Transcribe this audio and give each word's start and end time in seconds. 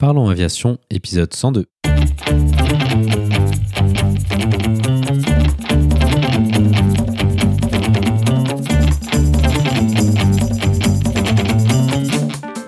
Parlons 0.00 0.28
aviation, 0.28 0.78
épisode 0.90 1.34
102. 1.34 1.64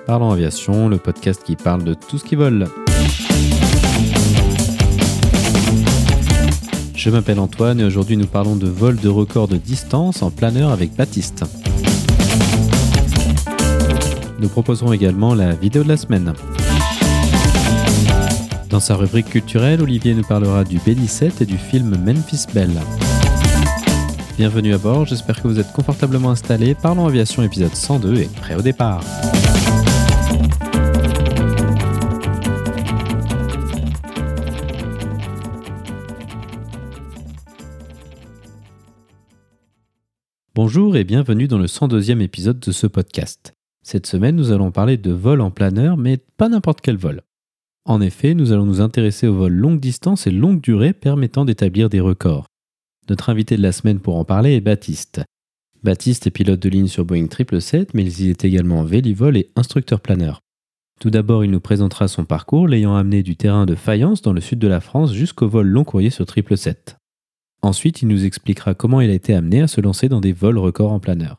Parlons 0.09 0.33
aviation, 0.33 0.89
le 0.89 0.99
podcast 0.99 1.45
qui 1.45 1.55
parle 1.55 1.85
de 1.85 1.95
tout 1.95 2.19
ce 2.19 2.25
qui 2.25 2.35
vole. 2.35 2.67
Je 6.97 7.11
m'appelle 7.11 7.39
Antoine 7.39 7.79
et 7.79 7.85
aujourd'hui 7.85 8.17
nous 8.17 8.27
parlons 8.27 8.57
de 8.57 8.67
vol 8.67 8.97
de 8.97 9.09
record 9.09 9.47
de 9.47 9.57
distance 9.57 10.23
en 10.23 10.33
planeur 10.33 10.73
avec 10.73 10.97
Baptiste. 10.97 11.45
Nous 14.41 14.49
proposerons 14.49 14.93
également 14.93 15.37
la 15.37 15.55
vidéo 15.55 15.85
de 15.85 15.89
la 15.89 15.97
semaine. 15.97 16.35
Dans 18.71 18.79
sa 18.79 18.95
rubrique 18.95 19.31
culturelle, 19.31 19.83
Olivier 19.83 20.15
nous 20.15 20.23
parlera 20.23 20.63
du 20.63 20.79
B-17 20.79 21.43
et 21.43 21.45
du 21.45 21.59
film 21.59 21.97
Memphis 22.07 22.47
Belle. 22.55 22.71
Bienvenue 24.37 24.75
à 24.75 24.79
bord, 24.79 25.07
j'espère 25.07 25.43
que 25.43 25.49
vous 25.49 25.59
êtes 25.59 25.73
confortablement 25.73 26.31
installés. 26.31 26.77
Parlons 26.77 27.09
aviation 27.09 27.43
épisode 27.43 27.75
102 27.75 28.19
et 28.19 28.29
prêt 28.29 28.55
au 28.55 28.63
départ. 28.63 29.03
Bonjour 40.55 40.97
et 40.97 41.03
bienvenue 41.03 41.49
dans 41.49 41.59
le 41.59 41.67
102e 41.67 42.21
épisode 42.21 42.61
de 42.61 42.71
ce 42.71 42.87
podcast. 42.87 43.53
Cette 43.83 44.07
semaine, 44.07 44.37
nous 44.37 44.53
allons 44.53 44.71
parler 44.71 44.97
de 44.97 45.11
vol 45.11 45.41
en 45.41 45.51
planeur, 45.51 45.97
mais 45.97 46.19
pas 46.37 46.49
n'importe 46.49 46.81
quel 46.83 46.97
vol. 46.97 47.23
En 47.87 48.01
effet, 48.01 48.35
nous 48.35 48.53
allons 48.53 48.67
nous 48.67 48.81
intéresser 48.81 49.27
aux 49.27 49.35
vols 49.35 49.53
longue 49.53 49.81
distance 49.81 50.27
et 50.27 50.31
longue 50.31 50.61
durée 50.61 50.93
permettant 50.93 51.45
d'établir 51.45 51.89
des 51.89 52.01
records. 52.01 52.47
Notre 53.09 53.31
invité 53.31 53.57
de 53.57 53.63
la 53.63 53.73
semaine 53.73 54.01
pour 54.01 54.17
en 54.17 54.25
parler 54.25 54.55
est 54.55 54.61
Baptiste. 54.61 55.23
Baptiste 55.83 56.27
est 56.27 56.31
pilote 56.31 56.61
de 56.61 56.69
ligne 56.69 56.89
sur 56.89 57.07
Boeing 57.07 57.29
777, 57.29 57.95
mais 57.95 58.05
il 58.05 58.29
est 58.29 58.45
également 58.45 58.85
vélivol 58.85 59.37
et 59.37 59.51
instructeur 59.57 60.01
planeur. 60.01 60.41
Tout 61.01 61.09
d'abord, 61.09 61.43
il 61.43 61.51
nous 61.51 61.61
présentera 61.61 62.09
son 62.09 62.27
parcours, 62.27 62.69
l'ayant 62.69 62.95
amené 62.95 63.23
du 63.23 63.35
terrain 63.35 63.65
de 63.65 63.75
Fayence 63.75 64.21
dans 64.21 64.35
le 64.35 64.43
sud 64.43 64.59
de 64.59 64.69
la 64.69 64.81
France 64.81 65.15
jusqu'au 65.15 65.49
vol 65.49 65.67
long 65.67 65.85
courrier 65.85 66.11
sur 66.11 66.27
777. 66.27 66.99
Ensuite, 67.63 68.03
il 68.03 68.09
nous 68.09 68.27
expliquera 68.27 68.75
comment 68.75 69.01
il 69.01 69.11
a 69.11 69.15
été 69.15 69.35
amené 69.35 69.63
à 69.63 69.69
se 69.69 69.81
lancer 69.81 70.11
dans 70.11 70.21
des 70.21 70.33
vols 70.33 70.59
records 70.59 70.93
en 70.93 71.01
planeur. 71.01 71.39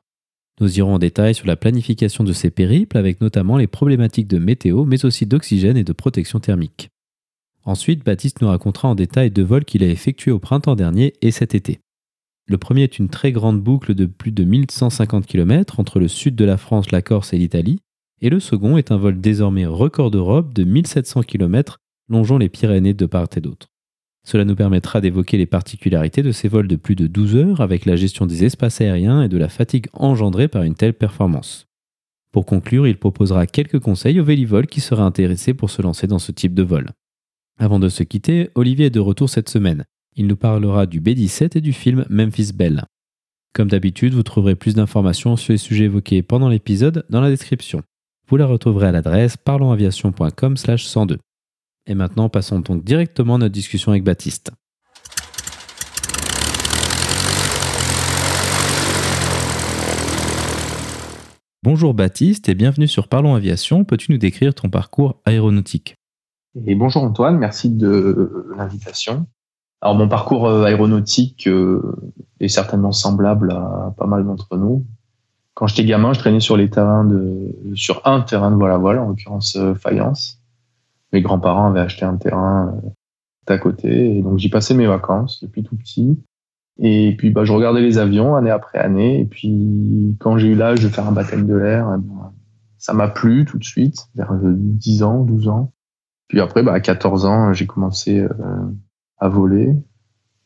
Nous 0.62 0.78
irons 0.78 0.94
en 0.94 1.00
détail 1.00 1.34
sur 1.34 1.48
la 1.48 1.56
planification 1.56 2.24
de 2.24 2.34
ces 2.34 2.52
périples 2.52 2.96
avec 2.96 3.20
notamment 3.20 3.58
les 3.58 3.66
problématiques 3.66 4.28
de 4.28 4.38
météo 4.38 4.86
mais 4.86 5.06
aussi 5.06 5.26
d'oxygène 5.26 5.76
et 5.76 5.84
de 5.84 5.92
protection 5.92 6.40
thermique. 6.40 6.90
Ensuite, 7.64 8.06
Baptiste 8.06 8.42
nous 8.42 8.48
racontera 8.48 8.88
en 8.88 8.94
détail 8.94 9.32
deux 9.32 9.44
vols 9.44 9.66
qu'il 9.66 9.84
a 9.84 9.88
effectués 9.88 10.30
au 10.30 10.38
printemps 10.38 10.76
dernier 10.76 11.14
et 11.24 11.32
cet 11.32 11.56
été. 11.56 11.80
Le 12.48 12.60
premier 12.60 12.84
est 12.84 13.00
une 13.00 13.10
très 13.10 13.32
grande 13.32 13.60
boucle 13.60 13.96
de 13.96 14.06
plus 14.06 14.32
de 14.32 14.44
1150 14.44 15.26
km 15.26 15.80
entre 15.80 16.00
le 16.00 16.08
sud 16.08 16.36
de 16.36 16.46
la 16.46 16.58
France, 16.58 16.92
la 16.92 17.02
Corse 17.02 17.34
et 17.34 17.38
l'Italie, 17.40 17.80
et 18.22 18.30
le 18.30 18.40
second 18.40 18.78
est 18.78 18.92
un 18.92 18.98
vol 18.98 19.20
désormais 19.20 19.66
record 19.66 20.12
d'Europe 20.12 20.54
de 20.54 20.64
1700 20.64 21.24
km 21.24 21.80
longeant 22.08 22.38
les 22.38 22.50
Pyrénées 22.50 22.94
de 22.94 23.06
part 23.08 23.28
et 23.36 23.42
d'autre. 23.42 23.71
Cela 24.24 24.46
nous 24.46 24.56
permettra 24.56 25.02
d'évoquer 25.02 25.38
les 25.38 25.46
particularités 25.46 26.22
de 26.22 26.32
ces 26.32 26.48
vols 26.48 26.68
de 26.68 26.76
plus 26.76 26.96
de 26.96 27.08
12 27.08 27.36
heures 27.36 27.62
avec 27.62 27.86
la 27.86 27.96
gestion 27.96 28.26
des 28.26 28.46
espaces 28.46 28.82
aériens 28.82 29.24
et 29.24 29.30
de 29.30 29.38
la 29.38 29.50
fatigue 29.50 29.88
engendrée 29.94 30.48
par 30.48 30.64
une 30.64 30.76
telle 30.76 30.94
performance. 30.94 31.68
Pour 32.32 32.46
conclure, 32.46 32.88
il 32.88 32.98
proposera 32.98 33.48
quelques 33.48 33.80
conseils 33.80 34.20
aux 34.20 34.24
vélivoles 34.24 34.68
qui 34.68 34.80
seraient 34.80 35.02
intéressés 35.02 35.54
pour 35.54 35.70
se 35.70 35.82
lancer 35.82 36.08
dans 36.08 36.20
ce 36.20 36.32
type 36.32 36.54
de 36.54 36.64
vol. 36.64 36.92
Avant 37.60 37.80
de 37.80 37.90
se 37.90 38.04
quitter, 38.04 38.50
Olivier 38.56 38.86
est 38.88 38.92
de 38.92 39.00
retour 39.00 39.30
cette 39.30 39.50
semaine. 39.50 39.84
Il 40.16 40.28
nous 40.28 40.38
parlera 40.38 40.86
du 40.86 41.00
B-17 41.00 41.58
et 41.58 41.62
du 41.62 41.74
film 41.74 42.06
Memphis 42.10 42.54
Belle. 42.54 42.86
Comme 43.54 43.70
d'habitude, 43.70 44.14
vous 44.14 44.24
trouverez 44.24 44.56
plus 44.56 44.76
d'informations 44.76 45.36
sur 45.36 45.52
les 45.52 45.58
sujets 45.58 45.86
évoqués 45.86 46.22
pendant 46.22 46.48
l'épisode 46.48 47.06
dans 47.10 47.22
la 47.22 47.30
description. 47.30 47.82
Vous 48.30 48.38
la 48.38 48.46
retrouverez 48.46 48.88
à 48.88 48.92
l'adresse 48.92 49.36
parlonsaviation.com/102. 49.36 51.18
Et 51.88 51.96
maintenant, 51.96 52.30
passons 52.30 52.60
donc 52.60 52.84
directement 52.84 53.36
à 53.36 53.38
notre 53.40 53.54
discussion 53.54 53.92
avec 53.92 54.04
Baptiste. 54.04 54.52
Bonjour 61.64 61.94
Baptiste 61.94 62.50
et 62.50 62.56
bienvenue 62.56 62.88
sur 62.88 63.08
Parlons 63.08 63.34
Aviation. 63.34 63.84
Peux-tu 63.84 64.12
nous 64.12 64.18
décrire 64.18 64.54
ton 64.54 64.70
parcours 64.70 65.22
aéronautique? 65.26 65.96
Et 66.66 66.76
bonjour 66.76 67.04
Antoine, 67.04 67.38
merci 67.38 67.70
de 67.70 68.48
l'invitation. 68.58 69.26
Alors 69.82 69.96
mon 69.96 70.08
parcours 70.08 70.48
euh, 70.48 70.66
aéronautique 70.66 71.48
euh, 71.48 71.96
est 72.40 72.48
certainement 72.48 72.92
semblable 72.92 73.52
à 73.52 73.94
pas 73.98 74.06
mal 74.06 74.26
d'entre 74.26 74.58
nous. 74.58 74.86
Quand 75.54 75.68
j'étais 75.68 75.86
gamin, 75.86 76.14
je 76.14 76.20
traînais 76.20 76.40
sur 76.40 76.58
les 76.58 76.70
terrains 76.70 77.06
de, 77.06 77.56
sur 77.74 78.02
un 78.06 78.22
terrain 78.22 78.52
de 78.52 78.56
vol 78.56 78.72
à 78.72 78.78
voile, 78.78 79.00
en 79.00 79.08
l'occurrence 79.08 79.56
euh, 79.56 79.74
Fayence 79.74 80.41
mes 81.12 81.22
grands-parents 81.22 81.68
avaient 81.68 81.82
acheté 81.82 82.06
un 82.06 82.18
terrain 82.18 82.74
euh, 82.76 82.90
à 83.48 83.58
côté, 83.58 84.22
donc 84.22 84.38
j'y 84.38 84.50
passais 84.50 84.74
mes 84.74 84.88
vacances 84.88 85.44
depuis 85.44 85.64
tout 85.64 85.76
petit. 85.76 86.18
Et 86.80 87.16
puis 87.18 87.32
bah, 87.32 87.44
je 87.44 87.52
regardais 87.52 87.82
les 87.82 87.98
avions 87.98 88.36
année 88.36 88.50
après 88.50 88.80
année, 88.80 89.20
et 89.20 89.26
puis 89.26 90.16
quand 90.20 90.38
j'ai 90.38 90.48
eu 90.48 90.56
l'âge 90.56 90.82
de 90.82 90.88
faire 90.88 91.08
un 91.08 91.12
baptême 91.12 91.46
de 91.46 91.56
l'air, 91.56 91.94
eh 91.94 92.02
ben, 92.02 92.32
ça 92.78 92.94
m'a 92.94 93.10
plu 93.10 93.46
tout 93.46 93.58
de 93.58 93.64
suite, 93.64 94.08
vers 94.16 94.34
10 94.42 95.04
ans, 95.04 95.24
12 95.24 95.50
ans. 95.50 95.74
Puis 96.30 96.40
après, 96.40 96.64
bah, 96.64 96.74
à 96.74 96.80
14 96.80 97.26
ans, 97.26 97.54
j'ai 97.54 97.68
commencé 97.68 98.22
euh, 98.22 98.30
à 99.18 99.28
voler 99.28 99.76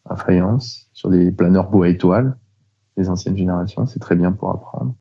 à 0.03 0.15
Fayence 0.15 0.89
sur 0.93 1.09
des 1.09 1.31
planeurs 1.31 1.69
bois 1.69 1.89
étoiles 1.89 2.35
des 2.97 3.09
anciennes 3.09 3.37
générations. 3.37 3.85
C'est 3.85 3.99
très 3.99 4.15
bien 4.15 4.31
pour 4.31 4.49
apprendre. 4.49 4.95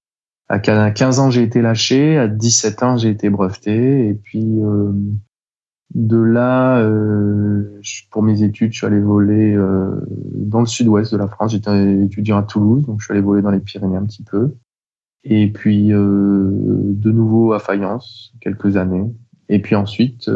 À 0.49 0.59
15 0.59 1.19
ans, 1.21 1.31
j'ai 1.31 1.43
été 1.43 1.63
lâché. 1.63 2.19
À 2.19 2.29
17 2.29 2.83
ans, 2.83 2.97
j'ai 2.97 3.09
été 3.09 3.31
breveté. 3.31 4.09
Et 4.09 4.15
puis, 4.15 4.45
euh, 4.63 4.93
de 5.95 6.19
là, 6.19 6.79
euh, 6.79 7.81
pour 8.11 8.23
mes 8.25 8.43
études, 8.43 8.73
je 8.73 8.79
suis 8.79 8.87
allé 8.87 9.01
voler 9.01 9.55
euh, 9.55 9.91
dans 10.35 10.61
le 10.61 10.67
sud-ouest 10.67 11.13
de 11.13 11.19
la 11.19 11.29
France. 11.29 11.53
J'étais 11.53 12.03
étudiant 12.03 12.37
à 12.37 12.43
Toulouse, 12.43 12.85
donc 12.85 13.01
je 13.01 13.05
suis 13.05 13.13
allé 13.13 13.21
voler 13.21 13.43
dans 13.43 13.53
les 13.53 13.61
Pyrénées 13.61 13.97
un 13.97 14.05
petit 14.05 14.25
peu. 14.25 14.55
Et 15.23 15.51
puis 15.53 15.93
euh, 15.93 16.51
de 16.51 17.11
nouveau 17.13 17.53
à 17.53 17.61
Fayence, 17.61 18.35
quelques 18.41 18.77
années. 18.77 19.05
Et 19.49 19.61
puis 19.61 19.77
ensuite, 19.77 20.31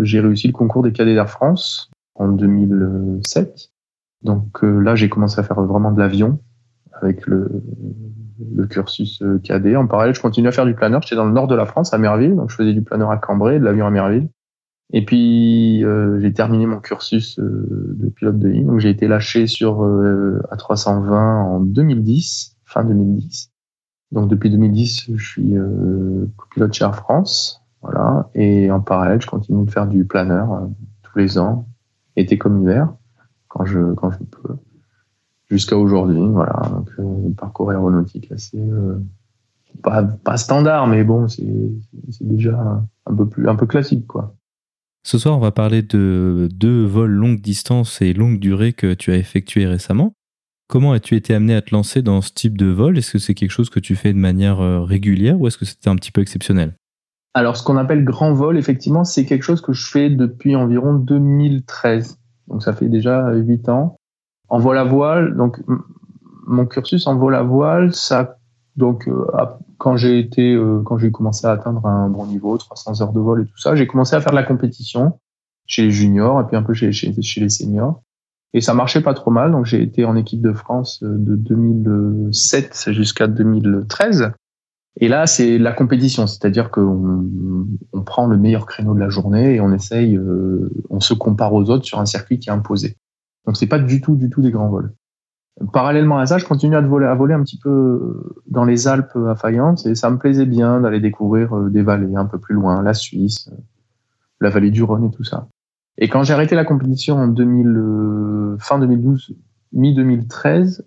j'ai 0.00 0.20
réussi 0.20 0.46
le 0.46 0.52
concours 0.52 0.84
des 0.84 0.92
cadets 0.92 1.14
d'Air 1.14 1.28
France 1.28 1.90
en 2.14 2.28
2007. 2.28 3.72
Donc 4.22 4.62
là, 4.62 4.94
j'ai 4.94 5.08
commencé 5.08 5.40
à 5.40 5.42
faire 5.42 5.60
vraiment 5.60 5.90
de 5.90 5.98
l'avion 5.98 6.38
avec 6.92 7.26
le, 7.26 7.62
cursus 8.70 9.22
cadet. 9.42 9.74
En 9.74 9.88
parallèle, 9.88 10.14
je 10.14 10.20
continue 10.20 10.46
à 10.46 10.52
faire 10.52 10.66
du 10.66 10.74
planeur. 10.74 11.02
J'étais 11.02 11.16
dans 11.16 11.26
le 11.26 11.32
nord 11.32 11.48
de 11.48 11.56
la 11.56 11.66
France, 11.66 11.92
à 11.92 11.98
Merville, 11.98 12.36
donc 12.36 12.50
je 12.50 12.54
faisais 12.54 12.72
du 12.72 12.82
planeur 12.82 13.10
à 13.10 13.16
Cambrai, 13.16 13.58
de 13.58 13.64
l'avion 13.64 13.86
à 13.86 13.90
Merville. 13.90 14.28
Et 14.92 15.04
puis 15.04 15.84
euh, 15.84 16.20
j'ai 16.20 16.32
terminé 16.32 16.66
mon 16.66 16.78
cursus 16.78 17.38
euh, 17.38 17.96
de 17.98 18.08
pilote 18.08 18.38
de 18.38 18.48
ligne. 18.48 18.66
Donc 18.66 18.78
j'ai 18.78 18.90
été 18.90 19.08
lâché 19.08 19.46
sur 19.46 19.82
euh, 19.82 20.40
A320 20.52 21.12
en 21.12 21.60
2010, 21.60 22.56
fin 22.64 22.84
2010. 22.84 23.50
Donc 24.12 24.28
depuis 24.28 24.50
2010, 24.50 25.10
je 25.16 25.24
suis 25.24 25.54
pilote 26.52 26.72
chez 26.72 26.84
Air 26.84 26.94
France, 26.94 27.64
voilà. 27.82 28.30
Et 28.34 28.70
en 28.70 28.80
parallèle, 28.80 29.20
je 29.20 29.26
continue 29.26 29.66
de 29.66 29.70
faire 29.70 29.88
du 29.88 30.04
planeur 30.04 30.68
tous 31.02 31.18
les 31.18 31.38
ans, 31.38 31.66
été 32.14 32.38
comme 32.38 32.62
hiver, 32.62 32.94
quand 33.48 33.64
je 33.64 33.94
quand 33.94 34.12
je 34.12 34.18
peux, 34.18 34.54
jusqu'à 35.50 35.76
aujourd'hui, 35.76 36.24
voilà. 36.28 36.70
Donc 36.70 37.34
parcours 37.34 37.72
aéronautique 37.72 38.30
assez 38.30 38.62
pas, 39.82 40.04
pas 40.04 40.36
standard, 40.36 40.86
mais 40.86 41.02
bon, 41.02 41.26
c'est 41.26 41.44
déjà 42.20 42.84
un 43.06 43.14
peu 43.14 43.28
plus 43.28 43.48
un 43.48 43.56
peu 43.56 43.66
classique, 43.66 44.06
quoi. 44.06 44.36
Ce 45.06 45.18
soir, 45.18 45.36
on 45.36 45.40
va 45.40 45.52
parler 45.52 45.82
de 45.82 46.48
deux 46.52 46.84
vols 46.84 47.12
longue 47.12 47.40
distance 47.40 48.02
et 48.02 48.12
longue 48.12 48.40
durée 48.40 48.72
que 48.72 48.92
tu 48.92 49.12
as 49.12 49.16
effectués 49.16 49.64
récemment. 49.64 50.14
Comment 50.68 50.90
as-tu 50.90 51.14
été 51.14 51.32
amené 51.32 51.54
à 51.54 51.62
te 51.62 51.72
lancer 51.72 52.02
dans 52.02 52.20
ce 52.20 52.32
type 52.32 52.58
de 52.58 52.66
vol? 52.66 52.98
Est-ce 52.98 53.12
que 53.12 53.18
c'est 53.20 53.34
quelque 53.34 53.52
chose 53.52 53.70
que 53.70 53.78
tu 53.78 53.94
fais 53.94 54.12
de 54.12 54.18
manière 54.18 54.60
euh, 54.60 54.80
régulière 54.80 55.40
ou 55.40 55.46
est-ce 55.46 55.58
que 55.58 55.64
c'était 55.64 55.88
un 55.88 55.94
petit 55.94 56.10
peu 56.10 56.22
exceptionnel? 56.22 56.74
Alors, 57.34 57.56
ce 57.56 57.62
qu'on 57.62 57.76
appelle 57.76 58.04
grand 58.04 58.32
vol, 58.32 58.58
effectivement, 58.58 59.04
c'est 59.04 59.24
quelque 59.24 59.44
chose 59.44 59.60
que 59.60 59.72
je 59.72 59.88
fais 59.88 60.10
depuis 60.10 60.56
environ 60.56 60.94
2013. 60.94 62.18
Donc, 62.48 62.64
ça 62.64 62.72
fait 62.72 62.88
déjà 62.88 63.32
8 63.32 63.68
ans. 63.68 63.94
En 64.48 64.58
vol 64.58 64.76
à 64.76 64.82
voile, 64.82 65.36
donc 65.36 65.62
mon 66.48 66.66
cursus 66.66 67.06
en 67.06 67.16
vol 67.16 67.36
à 67.36 67.44
voile, 67.44 67.94
ça 67.94 68.38
donc 68.74 69.06
euh, 69.06 69.24
quand 69.78 69.96
j'ai 69.96 70.18
été, 70.18 70.54
euh, 70.54 70.80
quand 70.84 70.98
j'ai 70.98 71.10
commencé 71.10 71.46
à 71.46 71.52
atteindre 71.52 71.86
un 71.86 72.08
bon 72.08 72.26
niveau, 72.26 72.56
300 72.56 73.02
heures 73.02 73.12
de 73.12 73.20
vol 73.20 73.42
et 73.42 73.44
tout 73.46 73.58
ça, 73.58 73.74
j'ai 73.74 73.86
commencé 73.86 74.16
à 74.16 74.20
faire 74.20 74.32
de 74.32 74.36
la 74.36 74.42
compétition 74.42 75.18
chez 75.66 75.82
les 75.82 75.90
juniors 75.90 76.40
et 76.40 76.44
puis 76.44 76.56
un 76.56 76.62
peu 76.62 76.74
chez, 76.74 76.90
les 76.90 77.48
seniors. 77.48 78.02
Et 78.54 78.60
ça 78.60 78.72
marchait 78.72 79.02
pas 79.02 79.12
trop 79.12 79.30
mal, 79.30 79.50
donc 79.52 79.66
j'ai 79.66 79.82
été 79.82 80.04
en 80.04 80.16
équipe 80.16 80.40
de 80.40 80.52
France 80.52 81.02
euh, 81.02 81.16
de 81.18 81.36
2007 81.36 82.90
jusqu'à 82.92 83.26
2013. 83.26 84.32
Et 84.98 85.08
là, 85.08 85.26
c'est 85.26 85.58
la 85.58 85.72
compétition, 85.72 86.26
c'est-à-dire 86.26 86.70
qu'on 86.70 87.26
on 87.92 88.02
prend 88.02 88.26
le 88.26 88.38
meilleur 88.38 88.64
créneau 88.64 88.94
de 88.94 89.00
la 89.00 89.10
journée 89.10 89.56
et 89.56 89.60
on 89.60 89.72
essaye, 89.72 90.16
euh, 90.16 90.70
on 90.88 91.00
se 91.00 91.12
compare 91.12 91.52
aux 91.52 91.68
autres 91.68 91.84
sur 91.84 92.00
un 92.00 92.06
circuit 92.06 92.38
qui 92.38 92.48
est 92.48 92.52
imposé. 92.52 92.96
Donc 93.44 93.56
c'est 93.56 93.66
pas 93.66 93.78
du 93.78 94.00
tout, 94.00 94.16
du 94.16 94.30
tout 94.30 94.40
des 94.40 94.50
grands 94.50 94.68
vols. 94.68 94.92
Parallèlement 95.72 96.18
à 96.18 96.26
ça, 96.26 96.38
je 96.38 96.44
continue 96.44 96.76
à 96.76 96.80
voler, 96.82 97.06
à 97.06 97.14
voler 97.14 97.32
un 97.32 97.42
petit 97.42 97.58
peu 97.58 98.36
dans 98.46 98.64
les 98.64 98.88
Alpes 98.88 99.16
à 99.28 99.34
Fayence 99.36 99.86
et 99.86 99.94
ça 99.94 100.10
me 100.10 100.18
plaisait 100.18 100.44
bien 100.44 100.80
d'aller 100.80 101.00
découvrir 101.00 101.56
euh, 101.56 101.70
des 101.70 101.82
vallées 101.82 102.14
un 102.14 102.26
peu 102.26 102.38
plus 102.38 102.54
loin, 102.54 102.82
la 102.82 102.92
Suisse, 102.92 103.50
la 104.40 104.50
vallée 104.50 104.70
du 104.70 104.82
Rhône 104.82 105.04
et 105.04 105.10
tout 105.10 105.24
ça. 105.24 105.48
Et 105.98 106.08
quand 106.08 106.22
j'ai 106.22 106.34
arrêté 106.34 106.54
la 106.54 106.64
compétition 106.64 107.16
en 107.16 107.28
2000, 107.28 107.66
euh, 107.68 108.56
fin 108.58 108.78
2012, 108.78 109.34
mi 109.72 109.94
2013, 109.94 110.86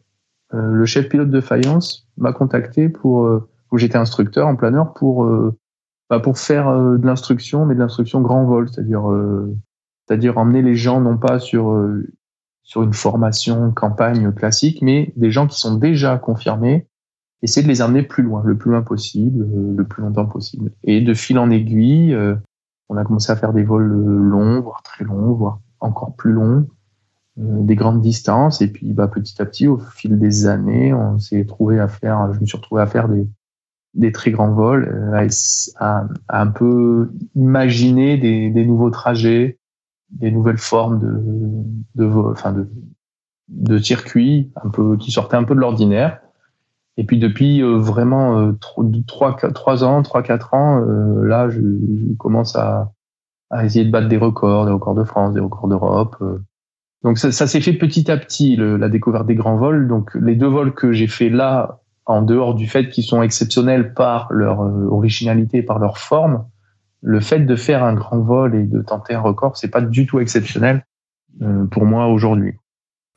euh, 0.53 0.71
le 0.71 0.85
chef 0.85 1.09
pilote 1.09 1.29
de 1.29 1.41
Fayence 1.41 2.07
m'a 2.17 2.31
contacté 2.31 2.89
pour 2.89 3.25
euh, 3.25 3.49
où 3.71 3.77
j'étais 3.77 3.97
instructeur 3.97 4.47
en 4.47 4.55
planeur 4.55 4.93
pour 4.93 5.29
bah 6.09 6.19
pour 6.19 6.39
faire 6.39 6.75
de 6.75 7.05
l'instruction, 7.05 7.67
mais 7.67 7.75
de 7.75 7.79
l'instruction 7.79 8.19
grand 8.21 8.43
vol, 8.43 8.67
c'est-à-dire 8.67 9.03
c'est-à-dire 10.07 10.39
emmener 10.39 10.63
les 10.63 10.73
gens 10.73 11.01
non 11.01 11.17
pas 11.17 11.37
sur 11.37 11.71
sur 12.69 12.83
une 12.83 12.93
formation 12.93 13.71
campagne 13.71 14.31
classique, 14.31 14.83
mais 14.83 15.11
des 15.15 15.31
gens 15.31 15.47
qui 15.47 15.59
sont 15.59 15.75
déjà 15.75 16.19
confirmés, 16.19 16.85
essayer 17.41 17.63
de 17.63 17.67
les 17.67 17.81
amener 17.81 18.03
plus 18.03 18.21
loin, 18.21 18.43
le 18.45 18.55
plus 18.55 18.69
loin 18.69 18.83
possible, 18.83 19.47
le 19.75 19.83
plus 19.85 20.03
longtemps 20.03 20.27
possible. 20.27 20.71
Et 20.83 21.01
de 21.01 21.13
fil 21.15 21.39
en 21.39 21.49
aiguille, 21.49 22.15
on 22.89 22.97
a 22.97 23.03
commencé 23.03 23.31
à 23.31 23.35
faire 23.35 23.53
des 23.53 23.63
vols 23.63 23.87
longs, 23.87 24.61
voire 24.61 24.83
très 24.83 25.03
longs, 25.03 25.33
voire 25.33 25.59
encore 25.79 26.15
plus 26.15 26.31
longs, 26.31 26.67
euh, 27.39 27.61
des 27.61 27.75
grandes 27.75 28.01
distances. 28.01 28.61
Et 28.61 28.67
puis, 28.67 28.91
bah, 28.93 29.07
petit 29.07 29.41
à 29.41 29.45
petit, 29.45 29.67
au 29.67 29.77
fil 29.77 30.17
des 30.19 30.47
années, 30.47 30.93
on 30.93 31.19
s'est 31.19 31.45
trouvé 31.45 31.79
à 31.79 31.87
faire, 31.87 32.33
je 32.33 32.39
me 32.39 32.45
suis 32.45 32.57
retrouvé 32.57 32.81
à 32.81 32.87
faire 32.87 33.07
des, 33.07 33.27
des 33.93 34.11
très 34.11 34.31
grands 34.31 34.51
vols, 34.51 34.89
euh, 34.91 35.27
à, 35.79 36.07
à, 36.27 36.41
un 36.41 36.47
peu 36.47 37.11
imaginer 37.35 38.17
des, 38.17 38.49
des, 38.49 38.65
nouveaux 38.65 38.89
trajets, 38.89 39.58
des 40.11 40.31
nouvelles 40.31 40.57
formes 40.57 40.99
de, 40.99 41.21
de 41.95 42.05
vol, 42.05 42.31
enfin 42.31 42.51
de, 42.51 42.67
de 43.49 43.77
circuits, 43.77 44.51
un 44.63 44.69
peu 44.69 44.97
qui 44.97 45.11
sortaient 45.11 45.37
un 45.37 45.43
peu 45.43 45.55
de 45.55 45.59
l'ordinaire. 45.59 46.19
Et 46.97 47.05
puis 47.05 47.17
depuis 47.17 47.61
euh, 47.61 47.77
vraiment 47.77 48.39
euh, 48.39 48.51
trois, 49.07 49.37
trois 49.53 49.83
ans, 49.83 50.01
trois 50.01 50.21
quatre 50.21 50.53
ans, 50.53 50.81
euh, 50.81 51.25
là, 51.25 51.49
je, 51.49 51.61
commence 52.17 52.55
à, 52.55 52.91
à, 53.49 53.65
essayer 53.65 53.85
de 53.85 53.91
battre 53.91 54.09
des 54.09 54.17
records, 54.17 54.65
des 54.65 54.71
records 54.71 54.95
de 54.95 55.03
France, 55.05 55.33
des 55.33 55.39
records 55.39 55.69
d'Europe. 55.69 56.17
Donc 57.03 57.17
ça, 57.17 57.31
ça 57.31 57.47
s'est 57.47 57.61
fait 57.61 57.73
petit 57.73 58.11
à 58.11 58.17
petit, 58.17 58.57
le, 58.57 58.75
la 58.75 58.89
découverte 58.89 59.25
des 59.25 59.35
grands 59.35 59.55
vols. 59.55 59.87
Donc 59.87 60.13
les 60.15 60.35
deux 60.35 60.47
vols 60.47 60.73
que 60.73 60.91
j'ai 60.91 61.07
fait 61.07 61.29
là, 61.29 61.79
en 62.05 62.21
dehors 62.21 62.53
du 62.53 62.67
fait 62.67 62.89
qu'ils 62.89 63.05
sont 63.05 63.21
exceptionnels 63.21 63.93
par 63.93 64.27
leur 64.33 64.59
originalité, 64.59 65.61
par 65.61 65.79
leur 65.79 65.99
forme, 65.99 66.45
le 67.01 67.19
fait 67.19 67.39
de 67.39 67.55
faire 67.55 67.83
un 67.83 67.93
grand 67.93 68.19
vol 68.19 68.55
et 68.55 68.63
de 68.63 68.81
tenter 68.81 69.13
un 69.13 69.21
record, 69.21 69.57
c'est 69.57 69.69
pas 69.69 69.81
du 69.81 70.05
tout 70.05 70.19
exceptionnel 70.19 70.85
pour 71.71 71.85
moi 71.85 72.07
aujourd'hui. 72.07 72.55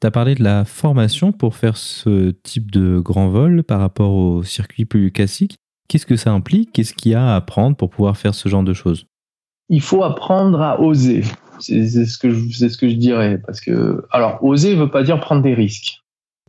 Tu 0.00 0.06
as 0.06 0.10
parlé 0.10 0.34
de 0.34 0.42
la 0.42 0.64
formation 0.64 1.32
pour 1.32 1.54
faire 1.54 1.76
ce 1.76 2.30
type 2.30 2.70
de 2.70 2.98
grand 2.98 3.28
vol 3.28 3.62
par 3.62 3.80
rapport 3.80 4.12
au 4.12 4.42
circuit 4.42 4.84
plus 4.84 5.12
classique. 5.12 5.58
Qu'est-ce 5.88 6.06
que 6.06 6.16
ça 6.16 6.32
implique? 6.32 6.72
Qu'est-ce 6.72 6.94
qu'il 6.94 7.12
y 7.12 7.14
a 7.14 7.34
à 7.34 7.36
apprendre 7.36 7.76
pour 7.76 7.90
pouvoir 7.90 8.16
faire 8.16 8.34
ce 8.34 8.48
genre 8.48 8.64
de 8.64 8.72
choses? 8.72 9.06
Il 9.68 9.80
faut 9.80 10.02
apprendre 10.02 10.60
à 10.60 10.80
oser. 10.80 11.22
C'est 11.60 11.86
ce 11.86 12.18
que 12.18 12.30
je, 12.30 12.68
ce 12.68 12.76
que 12.76 12.88
je 12.88 12.96
dirais. 12.96 13.38
Parce 13.46 13.60
que, 13.60 14.04
alors, 14.10 14.42
oser 14.42 14.74
ne 14.74 14.80
veut 14.80 14.90
pas 14.90 15.02
dire 15.02 15.20
prendre 15.20 15.42
des 15.42 15.54
risques. 15.54 16.00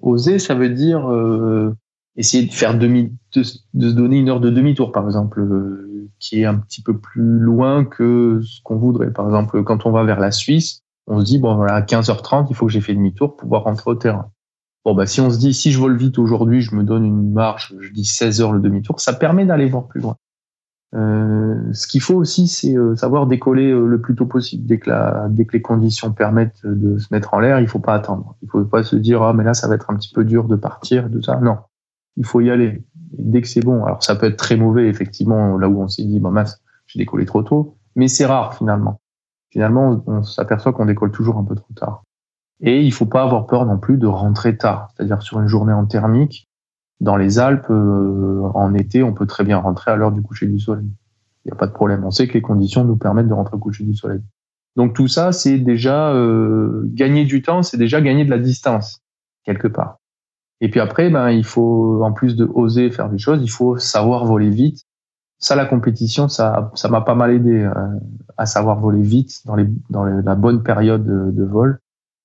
Oser, 0.02 0.40
ça 0.40 0.56
veut 0.56 0.70
dire 0.70 1.10
euh, 1.12 1.76
essayer 2.16 2.46
de 2.46 2.54
faire 2.54 2.78
demi, 2.78 3.12
de, 3.36 3.44
de, 3.74 3.90
se 3.90 3.94
donner 3.96 4.18
une 4.18 4.30
heure 4.30 4.40
de 4.40 4.50
demi-tour, 4.50 4.92
par 4.92 5.06
exemple, 5.06 5.42
euh, 5.42 6.10
qui 6.20 6.42
est 6.42 6.46
un 6.46 6.56
petit 6.56 6.82
peu 6.82 6.98
plus 6.98 7.40
loin 7.40 7.86
que 7.86 8.42
ce 8.44 8.62
qu'on 8.64 8.78
voudrait. 8.78 9.12
Par 9.12 9.26
exemple, 9.26 9.64
quand 9.64 9.86
on 9.86 9.92
va 9.92 10.04
vers 10.04 10.20
la 10.20 10.32
Suisse, 10.32 10.82
on 11.08 11.20
se 11.20 11.26
dit, 11.26 11.40
bon, 11.40 11.56
voilà, 11.56 11.74
à 11.74 11.82
15h30, 11.82 12.48
il 12.50 12.56
faut 12.56 12.68
que 12.68 12.72
j'ai 12.72 12.82
fait 12.82 12.94
demi-tour 12.94 13.30
pour 13.30 13.38
pouvoir 13.38 13.64
rentrer 13.64 13.92
au 13.92 13.96
terrain. 13.96 14.32
Bon, 14.86 14.94
bah, 14.94 15.06
si 15.06 15.22
on 15.22 15.30
se 15.30 15.38
dit, 15.38 15.54
si 15.54 15.72
je 15.72 15.80
vole 15.80 15.98
vite 15.98 16.20
aujourd'hui, 16.20 16.62
je 16.62 16.76
me 16.76 16.84
donne 16.84 17.06
une 17.06 17.32
marche, 17.32 17.74
je 17.80 17.92
dis 17.92 18.06
16 18.06 18.42
heures 18.42 18.52
le 18.52 18.60
demi-tour, 18.60 19.00
ça 19.00 19.14
permet 19.14 19.46
d'aller 19.46 19.68
voir 19.70 19.88
plus 19.88 20.02
loin. 20.02 20.18
Euh, 20.96 21.74
ce 21.74 21.88
qu'il 21.88 22.02
faut 22.02 22.16
aussi, 22.16 22.48
c'est 22.48 22.78
euh, 22.78 22.96
savoir 22.96 23.26
décoller 23.26 23.72
euh, 23.72 23.88
le 23.88 24.00
plus 24.00 24.16
tôt 24.16 24.28
possible. 24.28 24.66
Dès 24.68 24.78
que, 24.78 24.90
la, 24.90 25.28
dès 25.30 25.46
que 25.46 25.54
les 25.54 25.62
conditions 25.62 26.12
permettent 26.12 26.66
de 26.66 27.00
se 27.00 27.08
mettre 27.12 27.34
en 27.34 27.40
l'air, 27.40 27.60
il 27.60 27.68
faut 27.68 27.80
pas 27.80 27.96
attendre. 27.96 28.36
Il 28.44 28.50
faut 28.50 28.64
pas 28.64 28.84
se 28.84 28.96
dire, 28.96 29.24
ah, 29.24 29.34
mais 29.34 29.44
là, 29.44 29.54
ça 29.54 29.68
va 29.68 29.76
être 29.76 29.90
un 29.90 29.96
petit 29.96 30.14
peu 30.14 30.24
dur 30.24 30.48
de 30.48 30.56
partir, 30.56 31.10
tout 31.10 31.24
ça. 31.24 31.38
Non. 31.38 31.58
Il 32.18 32.26
faut 32.26 32.42
y 32.42 32.50
aller. 32.52 32.84
dès 33.18 33.42
que 33.42 33.48
c'est 33.48 33.62
bon. 33.62 33.84
Alors, 33.86 34.04
ça 34.04 34.16
peut 34.16 34.28
être 34.28 34.38
très 34.38 34.56
mauvais, 34.56 34.88
effectivement, 34.88 35.58
là 35.58 35.68
où 35.70 35.82
on 35.82 35.88
s'est 35.88 36.04
dit, 36.04 36.20
bah, 36.20 36.30
mince, 36.30 36.62
j'ai 36.88 37.00
décollé 37.00 37.26
trop 37.26 37.44
tôt. 37.44 37.78
Mais 37.96 38.08
c'est 38.08 38.26
rare, 38.26 38.56
finalement 38.56 39.00
finalement, 39.54 40.04
on 40.08 40.24
s'aperçoit 40.24 40.74
qu'on 40.74 40.86
décolle 40.86 41.12
toujours 41.12 41.38
un 41.38 41.44
peu 41.44 41.54
trop 41.54 41.74
tard. 41.76 42.04
Et 42.60 42.82
il 42.82 42.92
faut 42.92 43.06
pas 43.06 43.22
avoir 43.22 43.46
peur 43.46 43.68
non 43.68 43.78
plus 43.78 43.98
de 43.98 44.08
rentrer 44.08 44.58
tard. 44.58 44.90
C'est-à-dire 44.90 45.22
sur 45.22 45.40
une 45.40 45.48
journée 45.48 45.74
en 45.74 45.86
thermique, 45.86 46.50
dans 47.00 47.18
les 47.18 47.38
Alpes, 47.38 47.70
euh, 47.70 48.42
en 48.56 48.74
été, 48.74 49.04
on 49.04 49.14
peut 49.14 49.28
très 49.28 49.44
bien 49.44 49.60
rentrer 49.60 49.92
à 49.92 49.96
l'heure 49.96 50.12
du 50.12 50.24
coucher 50.24 50.48
du 50.48 50.60
soleil. 50.60 50.90
Il 51.46 51.50
n'y 51.50 51.52
a 51.52 51.56
pas 51.56 51.68
de 51.68 51.72
problème. 51.72 52.04
On 52.04 52.10
sait 52.10 52.28
que 52.28 52.34
les 52.34 52.42
conditions 52.42 52.84
nous 52.84 52.98
permettent 52.98 53.28
de 53.28 53.34
rentrer 53.34 53.56
au 53.56 53.60
coucher 53.60 53.84
du 53.84 53.94
soleil. 53.94 54.22
Donc 54.76 54.96
tout 54.96 55.08
ça, 55.08 55.32
c'est 55.32 55.60
déjà 55.60 56.12
euh, 56.14 56.82
gagner 56.86 57.26
du 57.26 57.44
temps, 57.44 57.62
c'est 57.62 57.78
déjà 57.78 58.02
gagner 58.02 58.26
de 58.26 58.32
la 58.32 58.40
distance 58.40 59.02
quelque 59.46 59.68
part. 59.68 60.00
Et 60.64 60.70
puis 60.70 60.80
après, 60.80 61.12
ben 61.12 61.30
il 61.30 61.44
faut 61.44 62.02
en 62.04 62.12
plus 62.12 62.36
de 62.36 62.50
oser 62.56 62.90
faire 62.90 63.10
des 63.10 63.20
choses, 63.20 63.44
il 63.44 63.52
faut 63.52 63.78
savoir 63.78 64.26
voler 64.26 64.50
vite 64.50 64.88
ça, 65.44 65.58
la 65.58 65.66
compétition, 65.66 66.30
ça, 66.30 66.72
ça 66.74 66.88
m'a 66.88 67.02
pas 67.02 67.16
mal 67.16 67.32
aidé 67.32 67.64
euh, 67.64 67.74
à 68.38 68.46
savoir 68.46 68.80
voler 68.80 69.02
vite 69.02 69.46
dans, 69.46 69.56
les, 69.56 69.68
dans 69.90 70.06
la 70.06 70.36
bonne 70.36 70.64
période 70.64 71.04
de, 71.06 71.44
vol, 71.44 71.80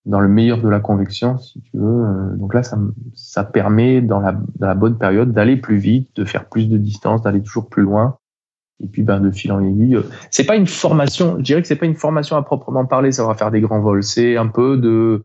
dans 0.07 0.21
le 0.21 0.29
meilleur 0.29 0.63
de 0.63 0.69
la 0.69 0.79
convection, 0.79 1.37
si 1.37 1.61
tu 1.63 1.79
veux. 1.79 2.05
Euh, 2.05 2.37
donc 2.37 2.55
là, 2.55 2.63
ça, 2.63 2.79
ça 3.15 3.43
permet 3.43 4.01
dans 4.03 4.21
la, 4.21 4.33
dans 4.33 4.69
la 4.69 4.77
bonne 4.77 4.99
période 4.99 5.33
d'aller 5.33 5.57
plus 5.57 5.79
vite, 5.79 6.15
de 6.15 6.25
faire 6.25 6.49
plus 6.49 6.69
de 6.69 6.79
distance, 6.79 7.23
d'aller 7.23 7.43
toujours 7.43 7.69
plus 7.69 7.83
loin. 7.83 8.19
Et 8.81 8.87
puis, 8.87 9.03
ben, 9.03 9.19
de 9.19 9.33
fil 9.33 9.51
en 9.51 9.65
aiguille. 9.65 9.97
Euh, 9.97 10.03
c'est 10.31 10.47
pas 10.47 10.55
une 10.55 10.69
formation, 10.69 11.39
je 11.39 11.43
dirais 11.43 11.61
que 11.61 11.67
c'est 11.67 11.75
pas 11.75 11.87
une 11.87 11.97
formation 11.97 12.37
à 12.37 12.43
proprement 12.43 12.87
parler, 12.87 13.11
savoir 13.11 13.37
faire 13.37 13.51
des 13.51 13.61
grands 13.61 13.81
vols. 13.81 14.05
C'est 14.05 14.37
un 14.37 14.47
peu 14.47 14.77
de, 14.77 15.25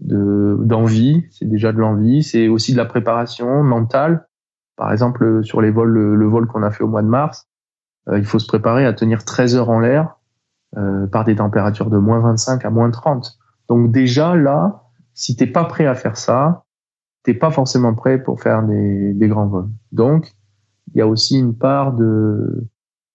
de, 0.00 0.56
d'envie. 0.60 1.26
C'est 1.30 1.48
déjà 1.48 1.72
de 1.72 1.78
l'envie. 1.78 2.22
C'est 2.22 2.48
aussi 2.48 2.72
de 2.72 2.78
la 2.78 2.86
préparation 2.86 3.62
mentale 3.62 4.26
par 4.76 4.92
exemple, 4.92 5.42
sur 5.42 5.60
les 5.60 5.70
vols, 5.70 5.90
le, 5.90 6.26
vol 6.26 6.46
qu'on 6.46 6.62
a 6.62 6.70
fait 6.70 6.84
au 6.84 6.88
mois 6.88 7.02
de 7.02 7.08
mars, 7.08 7.48
euh, 8.08 8.18
il 8.18 8.24
faut 8.24 8.38
se 8.38 8.46
préparer 8.46 8.84
à 8.84 8.92
tenir 8.92 9.24
13 9.24 9.56
heures 9.56 9.70
en 9.70 9.80
l'air 9.80 10.18
euh, 10.76 11.06
par 11.06 11.24
des 11.24 11.36
températures 11.36 11.90
de 11.90 11.98
moins 11.98 12.20
25 12.20 12.64
à 12.64 12.70
moins 12.70 12.90
30. 12.90 13.38
Donc 13.68 13.90
déjà 13.90 14.36
là, 14.36 14.84
si 15.14 15.34
t'es 15.34 15.46
pas 15.46 15.64
prêt 15.64 15.86
à 15.86 15.94
faire 15.94 16.16
ça, 16.16 16.64
t'es 17.22 17.34
pas 17.34 17.50
forcément 17.50 17.94
prêt 17.94 18.22
pour 18.22 18.40
faire 18.40 18.62
des, 18.62 19.28
grands 19.28 19.46
vols. 19.46 19.70
Donc 19.92 20.32
il 20.94 20.98
y 20.98 21.00
a 21.00 21.06
aussi 21.06 21.38
une 21.38 21.56
part 21.56 21.92
de 21.94 22.68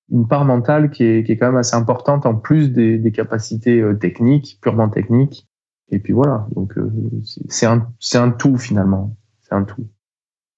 une 0.10 0.28
part 0.28 0.44
mentale 0.44 0.90
qui 0.90 1.06
est, 1.06 1.38
quand 1.38 1.46
même 1.46 1.56
assez 1.56 1.76
importante 1.76 2.26
en 2.26 2.36
plus 2.36 2.74
des, 2.74 2.98
des 2.98 3.12
capacités 3.14 3.80
euh, 3.80 3.94
techniques, 3.94 4.60
purement 4.62 4.90
techniques. 4.90 5.48
Et 5.92 6.00
puis 6.00 6.14
voilà, 6.14 6.48
donc 6.56 6.74
c'est 7.50 7.66
un, 7.66 7.88
un 8.16 8.32
tout 8.32 8.58
finalement, 8.58 9.16
c'est 9.42 9.54
un 9.54 9.64
tout. 9.64 9.88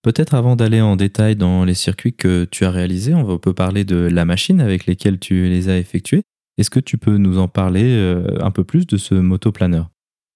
Peut-être 0.03 0.35
avant 0.35 0.57
d'aller 0.57 0.81
en 0.81 0.97
détail 0.97 1.37
dans 1.37 1.63
les 1.63 1.73
circuits 1.73 2.13
que 2.13 2.43
tu 2.43 2.65
as 2.65 2.71
réalisés, 2.71 3.13
on 3.13 3.37
peut 3.37 3.53
parler 3.53 3.85
de 3.85 3.95
la 3.95 4.25
machine 4.25 4.59
avec 4.59 4.85
lesquelles 4.85 5.17
tu 5.17 5.45
les 5.47 5.69
as 5.69 5.77
effectués. 5.77 6.23
Est-ce 6.57 6.69
que 6.69 6.81
tu 6.81 6.97
peux 6.97 7.17
nous 7.17 7.39
en 7.39 7.47
parler 7.47 7.95
euh, 7.95 8.37
un 8.41 8.51
peu 8.51 8.65
plus 8.65 8.85
de 8.85 8.97
ce 8.97 9.15
motoplaneur? 9.15 9.89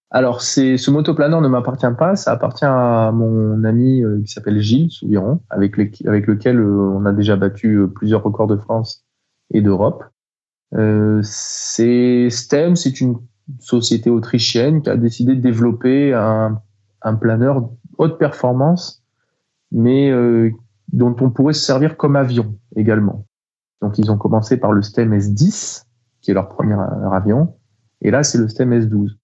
Alors, 0.09 0.41
ce 0.41 0.89
motoplaneur 0.89 1.41
ne 1.41 1.49
m'appartient 1.49 1.85
pas, 1.99 2.15
ça 2.15 2.31
appartient 2.31 2.63
à 2.65 3.11
mon 3.13 3.65
ami 3.65 4.03
euh, 4.03 4.21
qui 4.25 4.31
s'appelle 4.31 4.59
Gilles 4.61 4.89
Souviron, 4.89 5.41
avec, 5.49 5.77
avec 6.05 6.27
lequel 6.27 6.59
euh, 6.59 6.93
on 6.95 7.05
a 7.05 7.11
déjà 7.11 7.35
battu 7.35 7.81
plusieurs 7.93 8.23
records 8.23 8.47
de 8.47 8.55
France 8.55 9.05
et 9.53 9.61
d'Europe. 9.61 10.05
c'est 11.21 12.29
STEM, 12.29 12.77
c'est 12.77 13.01
une 13.01 13.17
société 13.59 14.09
autrichienne 14.09 14.81
qui 14.81 14.89
a 14.89 14.97
décidé 14.97 15.35
de 15.35 15.41
développer 15.41 16.13
un, 16.13 16.61
planeur 17.21 17.69
haute 17.97 18.19
performance 18.19 19.01
mais 19.71 20.11
euh, 20.11 20.51
dont 20.91 21.15
on 21.21 21.29
pourrait 21.29 21.53
se 21.53 21.65
servir 21.65 21.97
comme 21.97 22.15
avion 22.15 22.57
également. 22.75 23.25
Donc 23.81 23.97
ils 23.97 24.11
ont 24.11 24.17
commencé 24.17 24.57
par 24.57 24.71
le 24.71 24.81
STEM 24.81 25.13
S10, 25.13 25.83
qui 26.21 26.31
est 26.31 26.33
leur 26.33 26.49
premier 26.49 26.75
avion, 27.11 27.55
et 28.01 28.11
là 28.11 28.23
c'est 28.23 28.37
le 28.37 28.47
STEM 28.47 28.71
S12. 28.71 29.15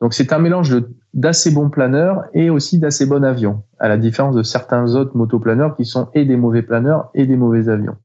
Donc 0.00 0.14
c'est 0.14 0.32
un 0.32 0.38
mélange 0.38 0.74
d'assez 1.12 1.50
bons 1.50 1.70
planeurs 1.70 2.24
et 2.32 2.50
aussi 2.50 2.78
d'assez 2.78 3.06
bons 3.06 3.24
avions, 3.24 3.64
à 3.78 3.88
la 3.88 3.96
différence 3.96 4.36
de 4.36 4.42
certains 4.42 4.94
autres 4.94 5.16
motoplaneurs 5.16 5.76
qui 5.76 5.84
sont 5.84 6.08
et 6.14 6.24
des 6.24 6.36
mauvais 6.36 6.62
planeurs 6.62 7.10
et 7.14 7.26
des 7.26 7.36
mauvais 7.36 7.68
avions. 7.68 7.96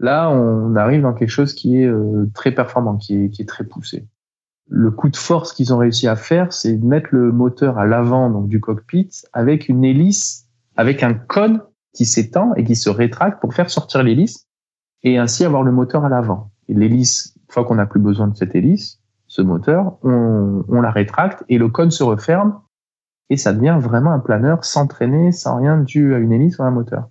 Là, 0.00 0.30
on 0.30 0.76
arrive 0.76 1.02
dans 1.02 1.12
quelque 1.12 1.30
chose 1.30 1.54
qui 1.54 1.82
est 1.82 1.86
euh, 1.86 2.30
très 2.32 2.52
performant, 2.52 2.96
qui 2.96 3.30
est 3.36 3.48
très 3.48 3.64
poussé. 3.64 4.06
Le 4.68 4.90
coup 4.90 5.08
de 5.08 5.16
force 5.16 5.52
qu'ils 5.52 5.72
ont 5.72 5.78
réussi 5.78 6.06
à 6.06 6.16
faire, 6.16 6.52
c'est 6.52 6.74
de 6.74 6.84
mettre 6.84 7.08
le 7.12 7.32
moteur 7.32 7.78
à 7.78 7.86
l'avant 7.86 8.30
donc 8.30 8.48
du 8.48 8.60
cockpit 8.60 9.10
avec 9.32 9.68
une 9.68 9.84
hélice 9.84 10.48
avec 10.78 11.02
un 11.02 11.12
cône 11.12 11.60
qui 11.92 12.06
s'étend 12.06 12.54
et 12.54 12.64
qui 12.64 12.76
se 12.76 12.88
rétracte 12.88 13.40
pour 13.40 13.52
faire 13.52 13.68
sortir 13.68 14.02
l'hélice 14.02 14.46
et 15.02 15.18
ainsi 15.18 15.44
avoir 15.44 15.64
le 15.64 15.72
moteur 15.72 16.04
à 16.04 16.08
l'avant. 16.08 16.52
Et 16.68 16.74
l'hélice, 16.74 17.34
une 17.36 17.52
fois 17.52 17.64
qu'on 17.64 17.74
n'a 17.74 17.86
plus 17.86 18.00
besoin 18.00 18.28
de 18.28 18.36
cette 18.36 18.54
hélice, 18.54 19.00
ce 19.26 19.42
moteur, 19.42 19.98
on, 20.02 20.64
on, 20.68 20.80
la 20.80 20.92
rétracte 20.92 21.44
et 21.48 21.58
le 21.58 21.68
cône 21.68 21.90
se 21.90 22.04
referme 22.04 22.60
et 23.28 23.36
ça 23.36 23.52
devient 23.52 23.76
vraiment 23.80 24.12
un 24.12 24.20
planeur 24.20 24.64
sans 24.64 24.86
traîner, 24.86 25.32
sans 25.32 25.56
rien 25.56 25.78
dû 25.78 26.14
à 26.14 26.18
une 26.18 26.32
hélice 26.32 26.58
ou 26.58 26.62
à 26.62 26.66
un 26.66 26.70
moteur. 26.70 27.08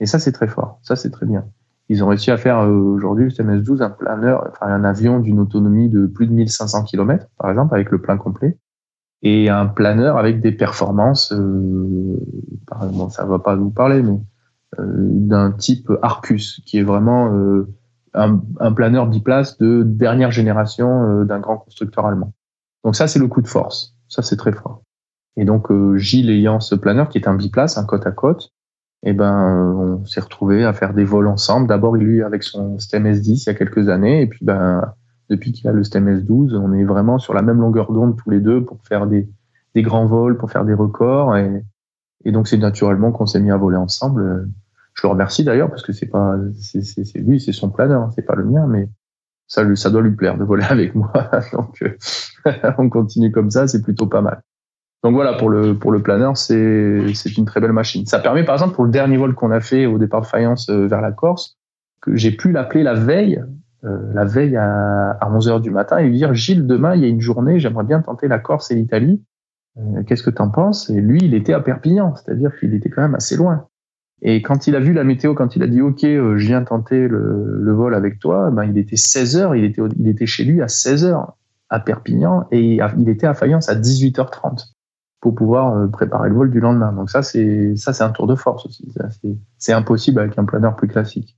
Et 0.00 0.06
ça, 0.06 0.18
c'est 0.18 0.32
très 0.32 0.48
fort. 0.48 0.80
Ça, 0.82 0.96
c'est 0.96 1.10
très 1.10 1.26
bien. 1.26 1.46
Ils 1.88 2.02
ont 2.02 2.08
réussi 2.08 2.30
à 2.30 2.36
faire 2.36 2.60
euh, 2.60 2.70
aujourd'hui 2.70 3.24
le 3.24 3.30
CMS-12 3.30 3.82
un 3.82 3.90
planeur, 3.90 4.48
enfin 4.50 4.66
un 4.66 4.84
avion 4.84 5.20
d'une 5.20 5.38
autonomie 5.38 5.88
de 5.88 6.06
plus 6.06 6.26
de 6.26 6.32
1500 6.32 6.84
km, 6.84 7.26
par 7.38 7.50
exemple, 7.50 7.74
avec 7.74 7.90
le 7.90 8.00
plein 8.00 8.16
complet, 8.16 8.58
et 9.22 9.48
un 9.48 9.66
planeur 9.66 10.18
avec 10.18 10.40
des 10.40 10.52
performances, 10.52 11.32
euh, 11.32 12.16
bon, 12.92 13.08
ça 13.08 13.24
va 13.24 13.38
pas 13.38 13.54
vous 13.54 13.70
parler, 13.70 14.02
mais 14.02 14.20
euh, 14.80 14.84
d'un 14.86 15.52
type 15.52 15.90
Arcus, 16.02 16.60
qui 16.66 16.78
est 16.78 16.82
vraiment 16.82 17.32
euh, 17.32 17.72
un, 18.14 18.40
un, 18.58 18.72
planeur 18.72 19.06
biplace 19.06 19.58
de 19.58 19.82
dernière 19.84 20.32
génération 20.32 21.20
euh, 21.20 21.24
d'un 21.24 21.38
grand 21.38 21.58
constructeur 21.58 22.06
allemand. 22.06 22.32
Donc 22.84 22.96
ça, 22.96 23.06
c'est 23.06 23.18
le 23.18 23.28
coup 23.28 23.42
de 23.42 23.48
force. 23.48 23.94
Ça, 24.08 24.22
c'est 24.22 24.36
très 24.36 24.52
fort. 24.52 24.82
Et 25.36 25.44
donc 25.44 25.70
Gilles 25.96 26.30
ayant 26.30 26.60
ce 26.60 26.74
planeur 26.74 27.08
qui 27.08 27.18
est 27.18 27.28
un 27.28 27.34
biplace, 27.34 27.76
un 27.76 27.84
côte 27.84 28.06
à 28.06 28.10
côte, 28.10 28.52
et 29.06 29.10
eh 29.10 29.12
ben 29.12 29.72
on 29.78 30.04
s'est 30.04 30.18
retrouvé 30.18 30.64
à 30.64 30.72
faire 30.72 30.92
des 30.92 31.04
vols 31.04 31.28
ensemble. 31.28 31.68
D'abord 31.68 31.94
lui 31.94 32.24
avec 32.24 32.42
son 32.42 32.76
STEM 32.80 33.06
S10 33.06 33.44
il 33.44 33.46
y 33.46 33.50
a 33.50 33.54
quelques 33.54 33.88
années, 33.88 34.22
et 34.22 34.26
puis 34.26 34.44
ben 34.44 34.94
depuis 35.30 35.52
qu'il 35.52 35.68
a 35.68 35.72
le 35.72 35.84
STEM 35.84 36.08
S12, 36.08 36.56
on 36.56 36.72
est 36.72 36.82
vraiment 36.82 37.20
sur 37.20 37.32
la 37.32 37.40
même 37.40 37.60
longueur 37.60 37.92
d'onde 37.92 38.16
tous 38.16 38.30
les 38.30 38.40
deux 38.40 38.64
pour 38.64 38.82
faire 38.82 39.06
des, 39.06 39.28
des 39.76 39.82
grands 39.82 40.06
vols, 40.06 40.36
pour 40.36 40.50
faire 40.50 40.64
des 40.64 40.74
records, 40.74 41.36
et, 41.36 41.62
donc 42.32 42.48
c'est 42.48 42.56
naturellement 42.56 43.12
qu'on 43.12 43.26
s'est 43.26 43.38
mis 43.38 43.52
à 43.52 43.56
voler 43.56 43.76
ensemble. 43.76 44.48
Je 44.94 45.02
le 45.04 45.08
remercie 45.08 45.44
d'ailleurs 45.44 45.70
parce 45.70 45.84
que 45.84 45.92
c'est 45.92 46.06
pas 46.06 46.36
c'est 46.58 47.18
lui, 47.18 47.38
c'est 47.38 47.52
son 47.52 47.70
planeur, 47.70 48.10
c'est 48.16 48.26
pas 48.26 48.34
le 48.34 48.44
mien, 48.44 48.66
mais 48.66 48.88
ça, 49.46 49.62
ça 49.76 49.88
doit 49.88 50.02
lui 50.02 50.16
plaire 50.16 50.36
de 50.36 50.42
voler 50.42 50.64
avec 50.68 50.96
moi. 50.96 51.12
donc 51.52 51.80
on 52.78 52.90
continue 52.90 53.30
comme 53.30 53.52
ça, 53.52 53.68
c'est 53.68 53.82
plutôt 53.82 54.08
pas 54.08 54.20
mal. 54.20 54.42
Donc 55.02 55.14
voilà, 55.14 55.34
pour 55.34 55.50
le, 55.50 55.78
pour 55.78 55.92
le 55.92 56.02
planeur, 56.02 56.36
c'est, 56.36 57.04
une 57.36 57.44
très 57.44 57.60
belle 57.60 57.72
machine. 57.72 58.06
Ça 58.06 58.18
permet, 58.18 58.44
par 58.44 58.54
exemple, 58.54 58.74
pour 58.74 58.84
le 58.84 58.90
dernier 58.90 59.16
vol 59.16 59.34
qu'on 59.34 59.50
a 59.50 59.60
fait 59.60 59.86
au 59.86 59.98
départ 59.98 60.22
de 60.22 60.26
Fayence 60.26 60.68
euh, 60.68 60.86
vers 60.86 61.00
la 61.00 61.12
Corse, 61.12 61.58
que 62.00 62.16
j'ai 62.16 62.32
pu 62.32 62.50
l'appeler 62.50 62.82
la 62.82 62.94
veille, 62.94 63.42
euh, 63.84 64.12
la 64.14 64.24
veille 64.24 64.56
à, 64.56 65.10
à 65.12 65.30
11 65.30 65.48
heures 65.48 65.60
du 65.60 65.70
matin 65.70 65.98
et 65.98 66.08
lui 66.08 66.16
dire, 66.16 66.34
Gilles, 66.34 66.66
demain, 66.66 66.94
il 66.94 67.02
y 67.02 67.04
a 67.04 67.08
une 67.08 67.20
journée, 67.20 67.60
j'aimerais 67.60 67.84
bien 67.84 68.00
tenter 68.00 68.26
la 68.26 68.38
Corse 68.38 68.70
et 68.70 68.74
l'Italie. 68.74 69.22
Euh, 69.78 70.02
qu'est-ce 70.04 70.22
que 70.22 70.30
tu 70.30 70.42
en 70.42 70.50
penses? 70.50 70.90
Et 70.90 71.00
lui, 71.00 71.20
il 71.22 71.34
était 71.34 71.52
à 71.52 71.60
Perpignan, 71.60 72.14
c'est-à-dire 72.16 72.50
qu'il 72.58 72.74
était 72.74 72.90
quand 72.90 73.02
même 73.02 73.14
assez 73.14 73.36
loin. 73.36 73.66
Et 74.22 74.40
quand 74.40 74.66
il 74.66 74.74
a 74.74 74.80
vu 74.80 74.94
la 74.94 75.04
météo, 75.04 75.34
quand 75.34 75.56
il 75.56 75.62
a 75.62 75.66
dit 75.66 75.82
OK, 75.82 76.00
je 76.00 76.46
viens 76.46 76.64
tenter 76.64 77.06
le, 77.06 77.58
le 77.60 77.72
vol 77.72 77.94
avec 77.94 78.18
toi, 78.18 78.50
ben 78.50 78.64
il 78.64 78.78
était 78.78 78.96
16 78.96 79.36
heures, 79.36 79.54
il 79.54 79.62
était 79.62 79.82
il 79.98 80.08
était 80.08 80.24
chez 80.24 80.44
lui 80.44 80.62
à 80.62 80.68
16 80.68 81.04
heures 81.04 81.36
à 81.68 81.80
Perpignan 81.80 82.46
et 82.50 82.78
il 82.96 83.08
était 83.10 83.26
à 83.26 83.34
Fayence 83.34 83.68
à 83.68 83.74
18h30 83.74 84.75
pour 85.20 85.34
pouvoir 85.34 85.76
euh, 85.76 85.86
préparer 85.88 86.28
le 86.28 86.34
vol 86.34 86.50
du 86.50 86.60
lendemain. 86.60 86.92
Donc 86.92 87.10
ça, 87.10 87.22
c'est 87.22 87.76
ça, 87.76 87.92
c'est 87.92 88.04
un 88.04 88.10
tour 88.10 88.26
de 88.26 88.34
force 88.34 88.66
aussi. 88.66 88.88
C'est 89.58 89.72
impossible 89.72 90.20
avec 90.20 90.38
un 90.38 90.44
planeur 90.44 90.76
plus 90.76 90.88
classique. 90.88 91.36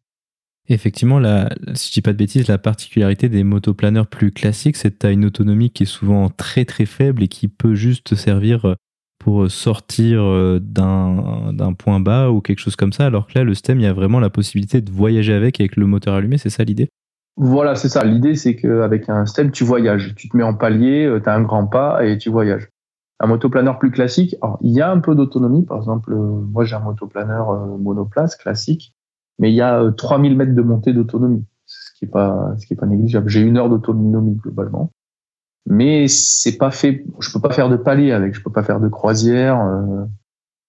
Effectivement, 0.70 1.18
la, 1.18 1.48
si 1.74 1.88
je 1.88 1.94
dis 1.94 2.02
pas 2.02 2.12
de 2.12 2.18
bêtises, 2.18 2.46
la 2.46 2.58
particularité 2.58 3.30
des 3.30 3.42
motoplaneurs 3.42 4.06
plus 4.06 4.32
classiques, 4.32 4.76
c'est 4.76 4.90
que 4.90 4.98
tu 4.98 5.06
as 5.06 5.12
une 5.12 5.24
autonomie 5.24 5.70
qui 5.70 5.84
est 5.84 5.86
souvent 5.86 6.28
très 6.28 6.66
très 6.66 6.84
faible 6.84 7.22
et 7.22 7.28
qui 7.28 7.48
peut 7.48 7.74
juste 7.74 8.14
servir 8.14 8.76
pour 9.18 9.50
sortir 9.50 10.22
euh, 10.22 10.60
d'un 10.60 11.72
point 11.72 12.00
bas 12.00 12.30
ou 12.30 12.40
quelque 12.40 12.60
chose 12.60 12.76
comme 12.76 12.92
ça, 12.92 13.06
alors 13.06 13.26
que 13.26 13.38
là, 13.38 13.44
le 13.44 13.54
STEM, 13.54 13.80
il 13.80 13.84
y 13.84 13.86
a 13.86 13.92
vraiment 13.92 14.20
la 14.20 14.30
possibilité 14.30 14.80
de 14.80 14.90
voyager 14.90 15.32
avec, 15.32 15.60
avec 15.60 15.76
le 15.76 15.86
moteur 15.86 16.14
allumé, 16.14 16.38
c'est 16.38 16.50
ça 16.50 16.64
l'idée? 16.64 16.88
Voilà, 17.36 17.74
c'est 17.74 17.88
ça. 17.88 18.04
L'idée, 18.04 18.34
c'est 18.34 18.56
qu'avec 18.56 19.08
un 19.08 19.24
STEM, 19.24 19.52
tu 19.52 19.64
voyages. 19.64 20.14
Tu 20.16 20.28
te 20.28 20.36
mets 20.36 20.42
en 20.42 20.54
palier, 20.54 21.06
euh, 21.06 21.20
tu 21.20 21.28
as 21.28 21.34
un 21.34 21.42
grand 21.42 21.66
pas 21.66 22.04
et 22.04 22.18
tu 22.18 22.30
voyages 22.30 22.68
un 23.20 23.26
motoplaneur 23.26 23.78
plus 23.78 23.90
classique, 23.90 24.36
alors, 24.42 24.58
il 24.62 24.72
y 24.72 24.80
a 24.80 24.90
un 24.90 25.00
peu 25.00 25.14
d'autonomie. 25.14 25.64
Par 25.64 25.78
exemple, 25.78 26.12
euh, 26.12 26.16
moi 26.16 26.64
j'ai 26.64 26.76
un 26.76 26.80
motoplaneur 26.80 27.50
euh, 27.50 27.76
monoplace 27.78 28.36
classique, 28.36 28.94
mais 29.38 29.50
il 29.50 29.54
y 29.54 29.60
a 29.60 29.90
3000 29.96 30.32
euh, 30.32 30.36
mètres 30.36 30.54
de 30.54 30.62
montée 30.62 30.92
d'autonomie, 30.92 31.44
ce 31.66 31.92
qui 31.98 32.04
est 32.04 32.08
pas, 32.08 32.54
ce 32.58 32.66
qui 32.66 32.74
est 32.74 32.76
pas 32.76 32.86
négligeable. 32.86 33.28
J'ai 33.28 33.40
une 33.40 33.56
heure 33.56 33.68
d'autonomie 33.68 34.36
globalement, 34.36 34.92
mais 35.66 36.06
c'est 36.06 36.58
pas 36.58 36.70
fait. 36.70 37.04
Je 37.18 37.32
peux 37.32 37.40
pas 37.40 37.50
faire 37.50 37.68
de 37.68 37.76
palier 37.76 38.12
avec, 38.12 38.34
je 38.34 38.42
peux 38.42 38.52
pas 38.52 38.62
faire 38.62 38.80
de 38.80 38.88
croisière. 38.88 39.58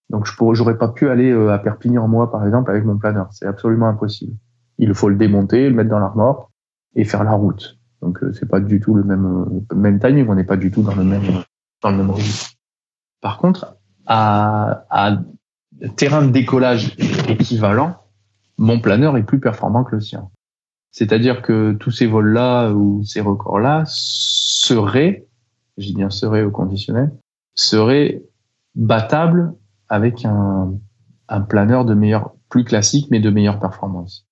donc 0.09 0.25
je 0.25 0.35
pourrais, 0.35 0.55
j'aurais 0.55 0.77
pas 0.77 0.89
pu 0.89 1.07
aller 1.07 1.31
à 1.31 1.59
Perpignan 1.59 2.07
moi 2.07 2.31
par 2.31 2.45
exemple 2.45 2.71
avec 2.71 2.83
mon 2.83 2.97
planeur. 2.97 3.27
C'est 3.31 3.45
absolument 3.45 3.87
impossible. 3.87 4.35
Il 4.79 4.93
faut 4.95 5.09
le 5.09 5.15
démonter, 5.15 5.69
le 5.69 5.75
mettre 5.75 5.89
dans 5.89 5.99
l'armoire 5.99 6.49
et 6.95 7.03
faire 7.03 7.23
la 7.23 7.33
route. 7.33 7.77
Donc 8.01 8.19
c'est 8.33 8.49
pas 8.49 8.59
du 8.59 8.79
tout 8.79 8.95
le 8.95 9.03
même 9.03 9.63
même 9.75 9.99
timing. 9.99 10.27
On 10.29 10.35
n'est 10.35 10.43
pas 10.43 10.57
du 10.57 10.71
tout 10.71 10.81
dans 10.81 10.95
le 10.95 11.03
même 11.03 11.43
dans 11.81 11.91
le 11.91 11.97
même 11.97 12.13
Par 13.21 13.37
contre, 13.37 13.77
à, 14.05 14.85
à 14.89 15.17
terrain 15.95 16.25
de 16.25 16.31
décollage 16.31 16.95
équivalent, 17.27 17.95
mon 18.57 18.79
planeur 18.79 19.17
est 19.17 19.23
plus 19.23 19.39
performant 19.39 19.83
que 19.83 19.95
le 19.95 20.01
sien. 20.01 20.29
C'est-à-dire 20.91 21.41
que 21.41 21.73
tous 21.73 21.91
ces 21.91 22.07
vols-là 22.07 22.71
ou 22.71 23.03
ces 23.03 23.21
records-là 23.21 23.83
seraient, 23.85 25.27
j'ai 25.77 25.93
bien 25.93 26.09
seraient 26.09 26.43
au 26.43 26.51
conditionnel, 26.51 27.11
seraient 27.53 28.23
battables 28.75 29.53
avec 29.87 30.25
un, 30.25 30.73
un 31.27 31.41
planeur 31.41 31.85
de 31.85 31.93
meilleur, 31.93 32.33
plus 32.49 32.63
classique, 32.63 33.07
mais 33.11 33.19
de 33.19 33.29
meilleure 33.29 33.59
performance. 33.59 34.25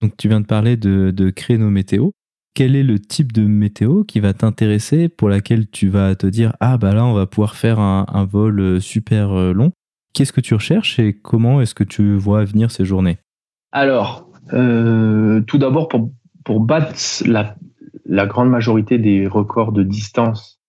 Donc 0.00 0.16
tu 0.16 0.28
viens 0.28 0.40
de 0.40 0.46
parler 0.46 0.76
de, 0.76 1.10
de 1.10 1.30
créneaux 1.30 1.70
météo 1.70 2.10
quel 2.58 2.74
est 2.74 2.82
le 2.82 2.98
type 2.98 3.32
de 3.32 3.46
météo 3.46 4.02
qui 4.02 4.18
va 4.18 4.32
t'intéresser, 4.32 5.08
pour 5.08 5.28
laquelle 5.28 5.70
tu 5.70 5.86
vas 5.86 6.16
te 6.16 6.26
dire 6.26 6.56
ah 6.58 6.76
bah 6.76 6.92
là 6.92 7.06
on 7.06 7.12
va 7.12 7.24
pouvoir 7.24 7.54
faire 7.54 7.78
un, 7.78 8.24
vol 8.24 8.58
euh, 8.58 8.80
super 8.80 9.30
euh, 9.30 9.52
long. 9.52 9.70
Qu'est-ce 10.12 10.32
que 10.32 10.40
tu 10.40 10.54
recherches 10.54 10.98
et 10.98 11.12
comment 11.12 11.60
est-ce 11.60 11.76
que 11.76 11.84
tu 11.84 12.16
vois 12.16 12.44
venir 12.44 12.72
ces 12.72 12.84
journées? 12.84 13.18
Alors, 13.70 14.28
euh, 14.54 15.40
tout 15.42 15.58
d'abord 15.58 15.86
pour, 15.86 16.10
pour 16.44 16.58
battre 16.58 16.96
la, 17.26 17.54
la, 18.04 18.26
grande 18.26 18.50
majorité 18.50 18.98
des 18.98 19.28
records 19.28 19.70
de 19.70 19.84
distance 19.84 20.60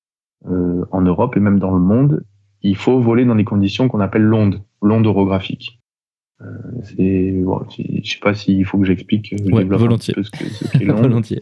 en 0.45 1.01
Europe 1.01 1.37
et 1.37 1.39
même 1.39 1.57
dans 1.57 1.71
le 1.71 1.81
monde, 1.81 2.23
il 2.61 2.75
faut 2.75 2.99
voler 3.01 3.25
dans 3.25 3.35
des 3.35 3.45
conditions 3.45 3.87
qu'on 3.87 3.99
appelle 3.99 4.21
l'onde, 4.21 4.61
l'onde 4.83 5.07
orographique. 5.07 5.79
Euh, 6.41 6.45
c'est 6.83 7.31
bon, 7.31 7.65
je 7.69 8.09
sais 8.09 8.19
pas 8.19 8.33
s'il 8.33 8.63
faut 8.63 8.77
que 8.77 8.85
j'explique 8.85 9.33
ouais, 9.51 9.63
volontiers. 9.63 10.13
Un 10.13 10.21
peu 10.21 10.23
ce 10.23 10.77
qu'est 10.77 10.85
volontiers. 10.85 11.41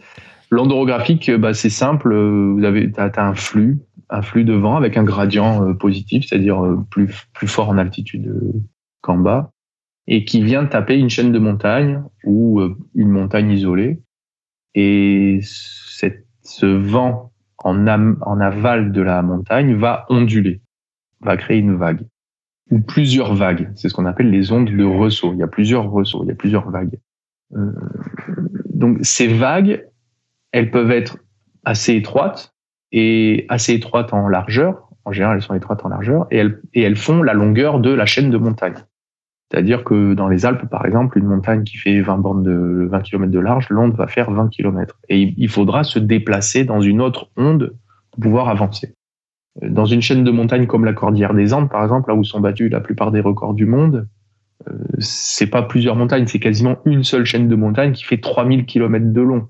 L'onde 0.50 0.72
orographique, 0.72 1.30
bah, 1.30 1.52
c'est 1.52 1.70
simple. 1.70 2.12
Euh, 2.12 2.54
vous 2.54 2.64
avez, 2.64 2.90
as, 2.96 3.10
un 3.18 3.34
flux, 3.34 3.78
un 4.08 4.22
flux 4.22 4.44
de 4.44 4.54
vent 4.54 4.76
avec 4.76 4.96
un 4.96 5.04
gradient 5.04 5.62
euh, 5.62 5.74
positif, 5.74 6.26
c'est-à-dire 6.26 6.64
euh, 6.64 6.78
plus 6.90 7.28
plus 7.34 7.48
fort 7.48 7.68
en 7.68 7.76
altitude 7.76 8.32
qu'en 9.02 9.18
bas, 9.18 9.52
et 10.06 10.24
qui 10.24 10.42
vient 10.42 10.64
taper 10.64 10.96
une 10.98 11.10
chaîne 11.10 11.32
de 11.32 11.38
montagnes 11.38 12.02
ou 12.24 12.62
une 12.94 13.10
montagne 13.10 13.50
isolée. 13.50 14.00
Et 14.74 15.40
cette, 15.42 16.26
ce 16.42 16.66
vent 16.66 17.32
en, 17.58 17.86
en 17.86 18.40
aval 18.40 18.92
de 18.92 19.02
la 19.02 19.22
montagne 19.22 19.74
va 19.74 20.06
onduler, 20.08 20.62
va 21.20 21.36
créer 21.36 21.58
une 21.58 21.76
vague 21.76 22.06
ou 22.70 22.80
plusieurs 22.80 23.34
vagues. 23.34 23.70
C'est 23.76 23.88
ce 23.88 23.94
qu'on 23.94 24.06
appelle 24.06 24.30
les 24.30 24.52
ondes 24.52 24.70
de 24.70 24.84
ressaut. 24.84 25.32
Il 25.32 25.38
y 25.38 25.42
a 25.42 25.48
plusieurs 25.48 25.90
ressauts, 25.90 26.22
il 26.24 26.28
y 26.28 26.32
a 26.32 26.34
plusieurs 26.34 26.70
vagues. 26.70 26.98
donc 28.74 28.98
ces 29.02 29.26
vagues, 29.26 29.86
elles 30.52 30.70
peuvent 30.70 30.90
être 30.90 31.18
assez 31.64 31.94
étroites 31.94 32.54
et 32.92 33.46
assez 33.48 33.74
étroites 33.74 34.12
en 34.12 34.28
largeur. 34.28 34.88
En 35.04 35.12
général, 35.12 35.36
elles 35.36 35.42
sont 35.42 35.54
étroites 35.54 35.84
en 35.84 35.88
largeur 35.88 36.26
et 36.30 36.42
elles, 36.74 36.96
font 36.96 37.22
la 37.22 37.32
longueur 37.32 37.80
de 37.80 37.90
la 37.90 38.06
chaîne 38.06 38.30
de 38.30 38.36
montagne. 38.36 38.74
C'est-à-dire 39.50 39.82
que 39.82 40.12
dans 40.12 40.28
les 40.28 40.44
Alpes, 40.44 40.68
par 40.68 40.84
exemple, 40.84 41.16
une 41.16 41.24
montagne 41.24 41.64
qui 41.64 41.78
fait 41.78 42.00
20 42.00 42.18
bornes 42.18 42.42
de 42.42 42.86
20 42.90 43.00
km 43.00 43.32
de 43.32 43.38
large, 43.38 43.68
l'onde 43.70 43.94
va 43.94 44.06
faire 44.06 44.30
20 44.30 44.48
km. 44.48 44.98
Et 45.08 45.34
il 45.38 45.48
faudra 45.48 45.84
se 45.84 45.98
déplacer 45.98 46.64
dans 46.64 46.82
une 46.82 47.00
autre 47.00 47.30
onde 47.36 47.74
pour 48.10 48.20
pouvoir 48.20 48.48
avancer. 48.50 48.94
Dans 49.62 49.86
une 49.86 50.02
chaîne 50.02 50.22
de 50.22 50.30
montagne 50.30 50.66
comme 50.66 50.84
la 50.84 50.92
Cordillère 50.92 51.32
des 51.32 51.54
Andes, 51.54 51.70
par 51.70 51.82
exemple, 51.82 52.10
là 52.10 52.14
où 52.14 52.24
sont 52.24 52.40
battus 52.40 52.70
la 52.70 52.80
plupart 52.80 53.10
des 53.10 53.20
records 53.20 53.54
du 53.54 53.64
monde, 53.64 54.06
euh, 54.68 54.74
c'est 54.98 55.48
pas 55.48 55.62
plusieurs 55.62 55.96
montagnes, 55.96 56.26
c'est 56.26 56.38
quasiment 56.38 56.76
une 56.84 57.02
seule 57.02 57.24
chaîne 57.24 57.48
de 57.48 57.56
montagne 57.56 57.92
qui 57.92 58.04
fait 58.04 58.18
3000 58.18 58.66
km 58.66 59.12
de 59.12 59.20
long. 59.20 59.48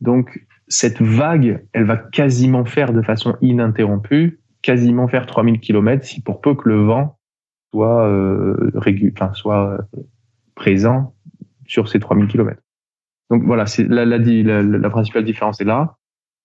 Donc, 0.00 0.46
cette 0.68 1.00
vague, 1.00 1.64
elle 1.72 1.84
va 1.84 1.96
quasiment 1.96 2.64
faire 2.64 2.92
de 2.92 3.02
façon 3.02 3.36
ininterrompue, 3.40 4.40
quasiment 4.62 5.08
faire 5.08 5.26
3000 5.26 5.60
km 5.60 6.04
si 6.04 6.22
pour 6.22 6.40
peu 6.40 6.54
que 6.54 6.68
le 6.68 6.84
vent 6.84 7.18
soit, 7.72 8.06
euh, 8.06 8.70
euh, 8.74 9.78
présent 10.54 11.14
sur 11.66 11.88
ces 11.88 12.00
3000 12.00 12.26
km. 12.28 12.60
Donc 13.30 13.42
voilà, 13.44 13.66
c'est 13.66 13.84
la, 13.84 14.04
la, 14.04 14.18
la, 14.18 14.90
principale 14.90 15.24
différence 15.24 15.60
est 15.60 15.64
là. 15.64 15.96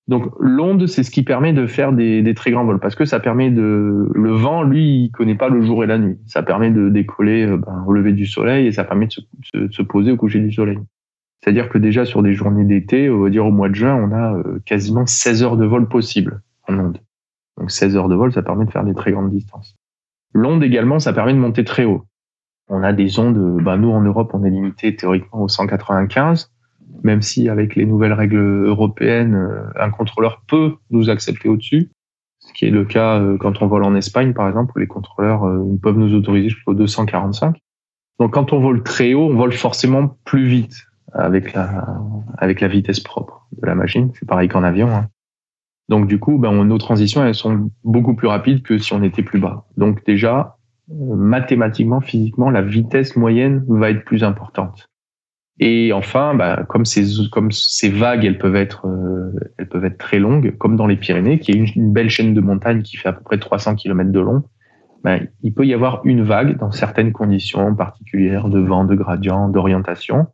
Donc 0.07 0.33
l'onde, 0.39 0.87
c'est 0.87 1.03
ce 1.03 1.11
qui 1.11 1.23
permet 1.23 1.53
de 1.53 1.67
faire 1.67 1.93
des, 1.93 2.33
très 2.35 2.51
grands 2.51 2.65
vols 2.65 2.79
parce 2.79 2.95
que 2.95 3.05
ça 3.05 3.19
permet 3.19 3.51
de 3.51 4.09
le 4.13 4.31
vent, 4.31 4.63
lui, 4.63 5.05
il 5.05 5.11
connaît 5.11 5.35
pas 5.35 5.49
le 5.49 5.61
jour 5.61 5.83
et 5.83 5.87
la 5.87 5.99
nuit. 5.99 6.17
Ça 6.25 6.43
permet 6.43 6.71
de 6.71 6.89
décoller 6.89 7.45
euh, 7.45 7.57
ben, 7.57 7.83
au 7.87 7.93
lever 7.93 8.13
du 8.13 8.25
soleil 8.25 8.67
et 8.67 8.71
ça 8.71 8.83
permet 8.83 9.07
de 9.07 9.69
se, 9.71 9.81
poser 9.83 10.11
au 10.11 10.17
coucher 10.17 10.39
du 10.39 10.51
soleil. 10.51 10.79
C'est-à-dire 11.43 11.69
que 11.69 11.77
déjà 11.77 12.05
sur 12.05 12.21
des 12.21 12.33
journées 12.33 12.65
d'été, 12.65 13.09
on 13.09 13.19
va 13.19 13.29
dire 13.29 13.45
au 13.45 13.51
mois 13.51 13.69
de 13.69 13.75
juin, 13.75 13.95
on 13.95 14.11
a 14.11 14.35
euh, 14.35 14.59
quasiment 14.65 15.05
16 15.05 15.43
heures 15.43 15.57
de 15.57 15.65
vol 15.65 15.87
possible 15.87 16.41
en 16.67 16.77
onde. 16.77 16.99
Donc 17.57 17.71
16 17.71 17.95
heures 17.95 18.09
de 18.09 18.15
vol, 18.15 18.31
ça 18.31 18.43
permet 18.43 18.65
de 18.65 18.71
faire 18.71 18.83
des 18.83 18.93
très 18.93 19.11
grandes 19.11 19.31
distances. 19.31 19.75
L'onde 20.33 20.63
également, 20.63 20.99
ça 20.99 21.13
permet 21.13 21.33
de 21.33 21.39
monter 21.39 21.63
très 21.63 21.83
haut. 21.83 22.05
On 22.69 22.83
a 22.83 22.93
des 22.93 23.19
ondes, 23.19 23.61
ben, 23.61 23.77
nous 23.77 23.89
en 23.89 24.01
Europe, 24.01 24.31
on 24.33 24.43
est 24.43 24.49
limité 24.49 24.95
théoriquement 24.95 25.41
au 25.41 25.47
195 25.47 26.51
même 27.03 27.23
si 27.23 27.49
avec 27.49 27.75
les 27.75 27.87
nouvelles 27.87 28.13
règles 28.13 28.65
européennes, 28.65 29.33
euh, 29.33 29.63
un 29.79 29.89
contrôleur 29.89 30.43
peut 30.47 30.75
nous 30.91 31.09
accepter 31.09 31.49
au-dessus, 31.49 31.89
ce 32.37 32.53
qui 32.53 32.65
est 32.65 32.69
le 32.69 32.85
cas 32.85 33.19
quand 33.39 33.63
on 33.63 33.67
vole 33.67 33.83
en 33.83 33.95
Espagne, 33.95 34.33
par 34.33 34.47
exemple, 34.47 34.73
où 34.75 34.79
les 34.79 34.85
contrôleurs 34.85 35.41
peuvent 35.81 35.97
nous 35.97 36.13
autoriser 36.13 36.49
jusqu'au 36.49 36.75
245. 36.75 37.57
Donc 38.19 38.33
quand 38.33 38.53
on 38.53 38.59
vole 38.59 38.83
très 38.83 39.15
haut, 39.15 39.29
on 39.31 39.35
vole 39.35 39.53
forcément 39.53 40.15
plus 40.25 40.45
vite 40.45 40.90
avec 41.13 41.53
la, 41.53 42.01
avec 42.37 42.61
la 42.61 42.67
vitesse 42.67 42.99
propre 42.99 43.47
de 43.61 43.65
la 43.65 43.75
machine. 43.75 44.11
C'est 44.13 44.27
pareil 44.27 44.47
qu'en 44.47 44.63
avion. 44.63 44.89
Hein. 44.89 45.07
Donc 45.89 46.07
du 46.07 46.19
coup, 46.19 46.37
ben, 46.37 46.63
nos 46.63 46.77
transitions, 46.77 47.25
elles 47.25 47.35
sont 47.35 47.69
beaucoup 47.83 48.15
plus 48.15 48.27
rapides 48.27 48.63
que 48.63 48.77
si 48.77 48.93
on 48.93 49.03
était 49.03 49.23
plus 49.23 49.39
bas. 49.39 49.65
Donc 49.77 50.05
déjà, 50.05 50.57
mathématiquement, 50.89 52.01
physiquement, 52.01 52.49
la 52.49 52.61
vitesse 52.61 53.15
moyenne 53.15 53.65
va 53.67 53.89
être 53.89 54.05
plus 54.05 54.23
importante. 54.23 54.87
Et 55.59 55.93
enfin, 55.93 56.33
bah, 56.33 56.63
comme 56.67 56.85
ces 56.85 57.29
comme 57.31 57.51
ces 57.51 57.89
vagues, 57.89 58.25
elles 58.25 58.39
peuvent 58.39 58.55
être 58.55 58.87
euh, 58.87 59.31
elles 59.57 59.67
peuvent 59.67 59.85
être 59.85 59.97
très 59.97 60.17
longues, 60.17 60.57
comme 60.57 60.75
dans 60.75 60.87
les 60.87 60.95
Pyrénées, 60.95 61.39
qui 61.39 61.51
est 61.51 61.55
une, 61.55 61.93
belle 61.93 62.09
chaîne 62.09 62.33
de 62.33 62.41
montagnes 62.41 62.81
qui 62.81 62.97
fait 62.97 63.09
à 63.09 63.13
peu 63.13 63.21
près 63.21 63.37
300 63.37 63.75
km 63.75 64.11
de 64.11 64.19
long. 64.19 64.43
Bah, 65.03 65.17
il 65.43 65.53
peut 65.53 65.65
y 65.65 65.73
avoir 65.73 66.01
une 66.05 66.23
vague 66.23 66.57
dans 66.57 66.71
certaines 66.71 67.11
conditions 67.11 67.75
particulières 67.75 68.49
de 68.49 68.59
vent, 68.59 68.85
de 68.85 68.95
gradient, 68.95 69.49
d'orientation, 69.49 70.27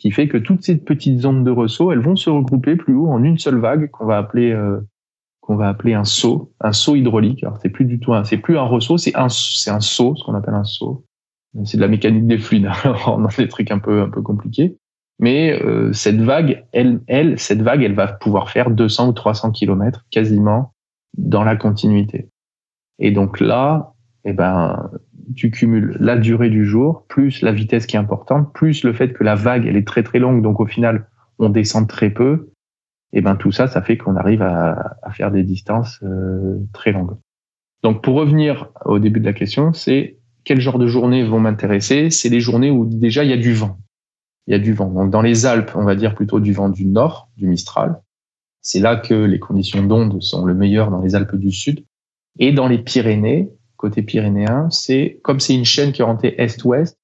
qui 0.00 0.10
fait 0.10 0.28
que 0.28 0.38
toutes 0.38 0.62
ces 0.62 0.78
petites 0.78 1.20
zones 1.20 1.44
de 1.44 1.50
ressaut, 1.50 1.92
elles 1.92 2.00
vont 2.00 2.16
se 2.16 2.30
regrouper 2.30 2.74
plus 2.76 2.94
haut 2.94 3.08
en 3.08 3.22
une 3.22 3.38
seule 3.38 3.58
vague 3.58 3.90
qu'on 3.90 4.06
va 4.06 4.18
appeler 4.18 4.50
euh, 4.50 4.80
qu'on 5.40 5.56
va 5.56 5.68
appeler 5.68 5.94
un 5.94 6.04
saut, 6.04 6.52
un 6.60 6.72
saut 6.72 6.96
hydraulique. 6.96 7.44
Alors 7.44 7.58
c'est 7.62 7.68
plus 7.68 7.84
du 7.84 8.00
tout 8.00 8.14
un, 8.14 8.24
c'est 8.24 8.38
plus 8.38 8.58
un 8.58 8.62
ressaut, 8.62 8.98
c'est 8.98 9.14
un 9.16 9.28
c'est 9.28 9.70
un 9.70 9.80
saut, 9.80 10.16
ce 10.16 10.24
qu'on 10.24 10.34
appelle 10.34 10.54
un 10.54 10.64
saut 10.64 11.04
c'est 11.64 11.76
de 11.76 11.82
la 11.82 11.88
mécanique 11.88 12.26
des 12.26 12.38
fluides, 12.38 12.70
dans 13.06 13.28
des 13.36 13.48
trucs 13.48 13.70
un 13.70 13.78
peu 13.78 14.02
un 14.02 14.08
peu 14.08 14.22
compliqués. 14.22 14.76
Mais 15.18 15.60
euh, 15.62 15.92
cette 15.92 16.20
vague, 16.20 16.64
elle, 16.72 17.00
elle, 17.06 17.38
cette 17.38 17.60
vague, 17.60 17.82
elle 17.82 17.94
va 17.94 18.06
pouvoir 18.06 18.48
faire 18.48 18.70
200 18.70 19.08
ou 19.08 19.12
300 19.12 19.50
km 19.50 20.06
quasiment 20.10 20.72
dans 21.18 21.44
la 21.44 21.56
continuité. 21.56 22.30
Et 22.98 23.10
donc 23.10 23.40
là, 23.40 23.92
eh 24.24 24.32
ben, 24.32 24.90
tu 25.34 25.50
cumules 25.50 25.96
la 26.00 26.16
durée 26.16 26.50
du 26.50 26.64
jour, 26.64 27.04
plus 27.08 27.42
la 27.42 27.52
vitesse 27.52 27.86
qui 27.86 27.96
est 27.96 27.98
importante, 27.98 28.52
plus 28.52 28.84
le 28.84 28.92
fait 28.92 29.12
que 29.12 29.24
la 29.24 29.34
vague, 29.34 29.66
elle 29.66 29.76
est 29.76 29.86
très 29.86 30.02
très 30.02 30.18
longue, 30.18 30.42
donc 30.42 30.60
au 30.60 30.66
final, 30.66 31.08
on 31.38 31.48
descend 31.48 31.88
très 31.88 32.10
peu. 32.10 32.50
Et 33.12 33.18
eh 33.18 33.20
ben 33.22 33.34
tout 33.34 33.50
ça, 33.50 33.66
ça 33.66 33.82
fait 33.82 33.96
qu'on 33.96 34.14
arrive 34.14 34.40
à, 34.40 34.96
à, 35.02 35.10
faire 35.10 35.32
des 35.32 35.42
distances 35.42 35.98
euh, 36.04 36.58
très 36.72 36.92
longues. 36.92 37.16
Donc 37.82 38.04
pour 38.04 38.14
revenir 38.14 38.68
au 38.84 39.00
début 39.00 39.18
de 39.18 39.24
la 39.24 39.32
question, 39.32 39.72
c'est 39.72 40.20
quel 40.44 40.60
genre 40.60 40.78
de 40.78 40.86
journées 40.86 41.24
vont 41.24 41.40
m'intéresser? 41.40 42.10
C'est 42.10 42.28
les 42.28 42.40
journées 42.40 42.70
où 42.70 42.86
déjà 42.86 43.24
il 43.24 43.30
y 43.30 43.32
a 43.32 43.36
du 43.36 43.52
vent. 43.52 43.78
Il 44.46 44.52
y 44.52 44.54
a 44.54 44.60
du 44.60 44.72
vent. 44.72 44.90
Donc 44.90 45.10
dans 45.10 45.22
les 45.22 45.44
Alpes, 45.44 45.72
on 45.74 45.84
va 45.84 45.96
dire 45.96 46.14
plutôt 46.14 46.38
du 46.38 46.52
vent 46.52 46.68
du 46.68 46.86
nord, 46.86 47.28
du 47.36 47.48
Mistral. 47.48 48.00
C'est 48.62 48.80
là 48.80 48.96
que 48.96 49.14
les 49.14 49.38
conditions 49.38 49.82
d'onde 49.82 50.22
sont 50.22 50.44
le 50.44 50.54
meilleur 50.54 50.90
dans 50.90 51.00
les 51.00 51.14
Alpes 51.14 51.36
du 51.36 51.50
Sud. 51.50 51.84
Et 52.38 52.52
dans 52.52 52.68
les 52.68 52.78
Pyrénées, 52.78 53.50
côté 53.80 54.02
pyrénéen, 54.02 54.68
c'est 54.70 55.18
comme 55.22 55.40
c'est 55.40 55.54
une 55.54 55.64
chaîne 55.64 55.92
qui 55.92 56.02
est 56.02 56.04
orientée 56.04 56.40
est-ouest. 56.40 56.98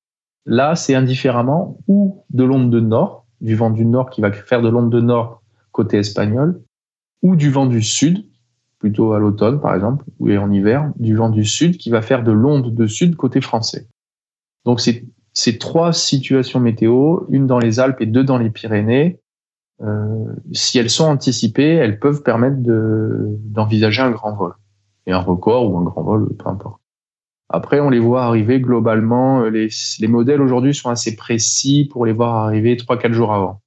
Là, 0.44 0.76
c'est 0.76 0.94
indifféremment 0.94 1.78
ou 1.88 2.22
de 2.28 2.44
l'onde 2.44 2.70
de 2.70 2.80
nord, 2.80 3.24
du 3.40 3.56
vent 3.56 3.70
du 3.70 3.86
nord 3.86 4.10
qui 4.10 4.20
va 4.20 4.30
faire 4.30 4.60
de 4.60 4.68
l'onde 4.68 4.90
de 4.90 5.00
nord 5.00 5.42
côté 5.72 5.96
espagnol, 5.96 6.62
ou 7.22 7.34
du 7.34 7.50
vent 7.50 7.64
du 7.64 7.82
sud 7.82 8.26
plutôt 8.78 9.14
à 9.14 9.18
l'automne 9.18 9.58
par 9.58 9.74
exemple, 9.74 10.04
ou 10.20 10.30
en 10.30 10.52
hiver, 10.52 10.92
du 10.96 11.16
vent 11.16 11.30
du 11.30 11.46
sud 11.46 11.78
qui 11.78 11.88
va 11.88 12.02
faire 12.02 12.22
de 12.22 12.32
l'onde 12.32 12.74
de 12.74 12.86
sud 12.86 13.16
côté 13.16 13.40
français. 13.40 13.88
Donc 14.66 14.80
c'est 14.80 15.06
ces 15.32 15.56
trois 15.56 15.94
situations 15.94 16.60
météo, 16.60 17.20
une 17.30 17.46
dans 17.46 17.58
les 17.58 17.80
Alpes 17.80 18.02
et 18.02 18.06
deux 18.06 18.24
dans 18.24 18.38
les 18.38 18.50
Pyrénées, 18.50 19.20
euh, 19.82 20.26
si 20.52 20.78
elles 20.78 20.90
sont 20.90 21.04
anticipées, 21.04 21.74
elles 21.74 21.98
peuvent 21.98 22.22
permettre 22.22 22.58
d'envisager 22.60 24.02
un 24.02 24.10
grand 24.10 24.34
vol. 24.34 24.52
Et 25.06 25.12
un 25.12 25.20
record 25.20 25.70
ou 25.70 25.78
un 25.78 25.84
grand 25.84 26.02
vol, 26.02 26.28
peu 26.36 26.48
importe. 26.48 26.80
Après, 27.48 27.78
on 27.80 27.90
les 27.90 28.00
voit 28.00 28.24
arriver 28.24 28.60
globalement, 28.60 29.44
les, 29.44 29.68
les 30.00 30.08
modèles 30.08 30.42
aujourd'hui 30.42 30.74
sont 30.74 30.90
assez 30.90 31.14
précis 31.14 31.88
pour 31.90 32.04
les 32.04 32.12
voir 32.12 32.34
arriver 32.34 32.74
3-4 32.74 33.12
jours 33.12 33.32
avant. 33.32 33.60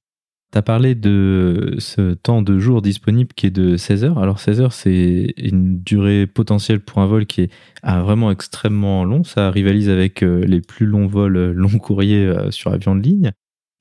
Tu 0.52 0.58
as 0.58 0.62
parlé 0.62 0.96
de 0.96 1.76
ce 1.78 2.14
temps 2.14 2.42
de 2.42 2.58
jour 2.58 2.82
disponible 2.82 3.32
qui 3.34 3.46
est 3.46 3.50
de 3.50 3.76
16 3.76 4.04
heures. 4.04 4.18
Alors 4.18 4.40
16 4.40 4.60
heures, 4.60 4.72
c'est 4.72 5.32
une 5.36 5.80
durée 5.80 6.26
potentielle 6.26 6.80
pour 6.80 6.98
un 6.98 7.06
vol 7.06 7.26
qui 7.26 7.42
est 7.42 7.50
ah, 7.84 8.02
vraiment 8.02 8.32
extrêmement 8.32 9.04
long. 9.04 9.22
Ça 9.22 9.52
rivalise 9.52 9.88
avec 9.88 10.24
euh, 10.24 10.44
les 10.44 10.60
plus 10.60 10.86
longs 10.86 11.06
vols 11.06 11.36
euh, 11.36 11.52
long 11.52 11.78
courrier 11.78 12.26
euh, 12.26 12.50
sur 12.50 12.72
avion 12.72 12.96
de 12.96 13.00
ligne. 13.00 13.30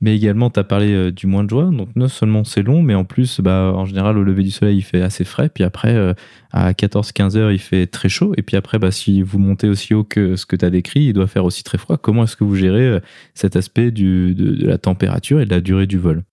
Mais 0.02 0.16
également, 0.16 0.50
tu 0.50 0.60
as 0.60 0.64
parlé 0.64 1.12
du 1.12 1.28
mois 1.28 1.44
de 1.44 1.50
juin. 1.50 1.72
Donc 1.72 1.90
non 1.96 2.08
seulement 2.08 2.44
c'est 2.44 2.62
long, 2.62 2.82
mais 2.82 2.96
en 2.96 3.04
plus, 3.04 3.42
bah, 3.42 3.74
en 3.76 3.86
général, 3.86 4.18
au 4.18 4.24
lever 4.24 4.44
du 4.44 4.52
soleil, 4.52 4.78
il 4.78 4.82
fait 4.82 5.02
assez 5.02 5.26
frais. 5.26 5.50
Puis 5.50 5.66
après, 5.66 6.16
à 6.52 6.72
14-15 6.72 7.36
heures, 7.36 7.52
il 7.52 7.60
fait 7.60 7.86
très 7.86 8.08
chaud. 8.08 8.34
Et 8.38 8.42
puis 8.42 8.56
après, 8.56 8.80
bah, 8.80 8.92
si 8.92 9.22
vous 9.22 9.40
montez 9.40 9.68
aussi 9.68 9.94
haut 9.94 10.06
que 10.06 10.38
ce 10.38 10.46
que 10.46 10.56
tu 10.56 10.64
as 10.64 10.70
décrit, 10.70 11.02
il 11.02 11.14
doit 11.14 11.28
faire 11.28 11.44
aussi 11.44 11.64
très 11.64 11.78
froid. 11.78 11.98
Comment 11.98 12.24
est-ce 12.24 12.38
que 12.38 12.46
vous 12.46 12.56
gérez 12.56 13.02
cet 13.34 13.58
aspect 13.58 13.92
du, 13.92 14.36
de 14.36 14.66
la 14.66 14.78
température 14.78 15.42
et 15.42 15.46
de 15.46 15.52
la 15.52 15.60
durée 15.60 15.86
du 15.86 15.98
vol? 15.98 16.24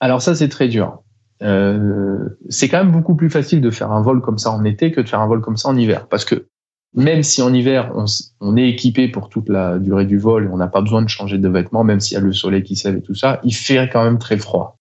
Alors 0.00 0.20
ça, 0.20 0.34
c'est 0.34 0.48
très 0.48 0.66
dur. 0.66 1.02
Euh, 1.42 2.18
c'est 2.48 2.68
quand 2.68 2.78
même 2.78 2.92
beaucoup 2.92 3.16
plus 3.16 3.30
facile 3.30 3.60
de 3.60 3.70
faire 3.70 3.90
un 3.90 4.02
vol 4.02 4.20
comme 4.20 4.38
ça 4.38 4.50
en 4.50 4.64
été 4.64 4.92
que 4.92 5.00
de 5.00 5.08
faire 5.08 5.20
un 5.20 5.26
vol 5.26 5.40
comme 5.40 5.56
ça 5.56 5.68
en 5.68 5.76
hiver. 5.76 6.06
Parce 6.08 6.24
que 6.24 6.46
même 6.94 7.22
si 7.22 7.40
en 7.42 7.52
hiver, 7.52 7.92
on, 8.40 8.56
est 8.56 8.68
équipé 8.68 9.08
pour 9.08 9.28
toute 9.28 9.48
la 9.48 9.78
durée 9.78 10.04
du 10.04 10.18
vol, 10.18 10.50
on 10.52 10.56
n'a 10.56 10.68
pas 10.68 10.82
besoin 10.82 11.02
de 11.02 11.08
changer 11.08 11.38
de 11.38 11.48
vêtements, 11.48 11.84
même 11.84 12.00
s'il 12.00 12.14
y 12.16 12.18
a 12.18 12.20
le 12.20 12.32
soleil 12.32 12.62
qui 12.62 12.76
s'élève 12.76 12.98
et 12.98 13.02
tout 13.02 13.14
ça, 13.14 13.40
il 13.44 13.54
fait 13.54 13.88
quand 13.90 14.04
même 14.04 14.18
très 14.18 14.36
froid. 14.36 14.76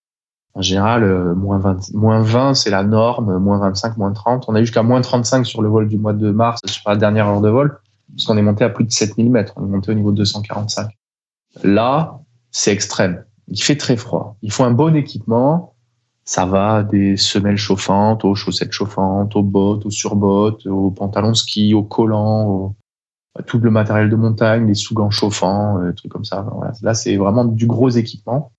En 0.53 0.61
général, 0.61 1.03
euh, 1.03 1.33
moins 1.33 1.59
20, 1.59 1.93
moins 1.93 2.21
20 2.21 2.55
c'est 2.55 2.69
la 2.69 2.83
norme, 2.83 3.37
moins 3.37 3.59
25, 3.59 3.95
moins 3.95 4.11
30. 4.11 4.45
On 4.49 4.55
a 4.55 4.59
jusqu'à 4.59 4.83
moins 4.83 4.99
35 4.99 5.45
sur 5.45 5.61
le 5.61 5.69
vol 5.69 5.87
du 5.87 5.97
mois 5.97 6.13
de 6.13 6.31
mars, 6.31 6.59
sur 6.65 6.89
la 6.89 6.97
dernière 6.97 7.27
heure 7.27 7.39
de 7.39 7.49
vol, 7.49 7.79
parce 8.13 8.25
qu'on 8.25 8.37
est 8.37 8.41
monté 8.41 8.65
à 8.65 8.69
plus 8.69 8.83
de 8.83 8.91
7000 8.91 9.29
mètres. 9.29 9.53
On 9.55 9.65
est 9.65 9.69
monté 9.69 9.91
au 9.91 9.95
niveau 9.95 10.11
de 10.11 10.17
245. 10.17 10.89
Là, 11.63 12.19
c'est 12.51 12.73
extrême 12.73 13.23
il 13.51 13.61
fait 13.61 13.75
très 13.75 13.97
froid. 13.97 14.37
Il 14.41 14.51
faut 14.51 14.63
un 14.63 14.71
bon 14.71 14.95
équipement. 14.95 15.70
Ça 16.23 16.45
va 16.45 16.83
des 16.83 17.17
semelles 17.17 17.57
chauffantes, 17.57 18.23
aux 18.25 18.35
chaussettes 18.35 18.71
chauffantes, 18.71 19.35
aux 19.35 19.43
bottes, 19.43 19.85
aux 19.85 19.91
surbottes, 19.91 20.65
aux 20.67 20.91
pantalons 20.91 21.33
ski, 21.33 21.73
aux 21.73 21.83
collants, 21.83 22.75
tout 23.47 23.59
le 23.59 23.71
matériel 23.71 24.09
de 24.09 24.15
montagne, 24.15 24.67
les 24.67 24.73
sous-gants 24.73 25.09
chauffants, 25.09 25.79
euh, 25.79 25.93
trucs 25.93 26.11
comme 26.11 26.25
ça. 26.25 26.45
Là, 26.81 26.93
c'est 26.93 27.15
vraiment 27.15 27.45
du 27.45 27.65
gros 27.65 27.89
équipement. 27.89 28.51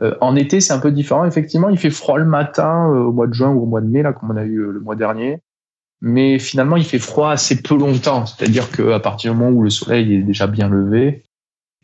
Euh, 0.00 0.14
en 0.20 0.36
été, 0.36 0.60
c'est 0.60 0.72
un 0.72 0.78
peu 0.78 0.92
différent. 0.92 1.24
Effectivement, 1.24 1.68
il 1.68 1.78
fait 1.78 1.90
froid 1.90 2.18
le 2.18 2.24
matin 2.24 2.90
euh, 2.90 3.04
au 3.04 3.12
mois 3.12 3.26
de 3.26 3.34
juin 3.34 3.50
ou 3.50 3.62
au 3.62 3.66
mois 3.66 3.80
de 3.80 3.86
mai, 3.86 4.02
là, 4.02 4.12
comme 4.12 4.30
on 4.30 4.36
a 4.36 4.44
eu 4.44 4.58
le 4.58 4.80
mois 4.80 4.96
dernier. 4.96 5.40
Mais 6.00 6.38
finalement, 6.38 6.76
il 6.76 6.84
fait 6.84 6.98
froid 6.98 7.30
assez 7.30 7.62
peu 7.62 7.76
longtemps. 7.76 8.26
C'est-à-dire 8.26 8.70
qu'à 8.70 9.00
partir 9.00 9.32
du 9.32 9.38
moment 9.38 9.56
où 9.56 9.62
le 9.62 9.70
soleil 9.70 10.14
est 10.14 10.22
déjà 10.22 10.46
bien 10.46 10.68
levé, 10.68 11.24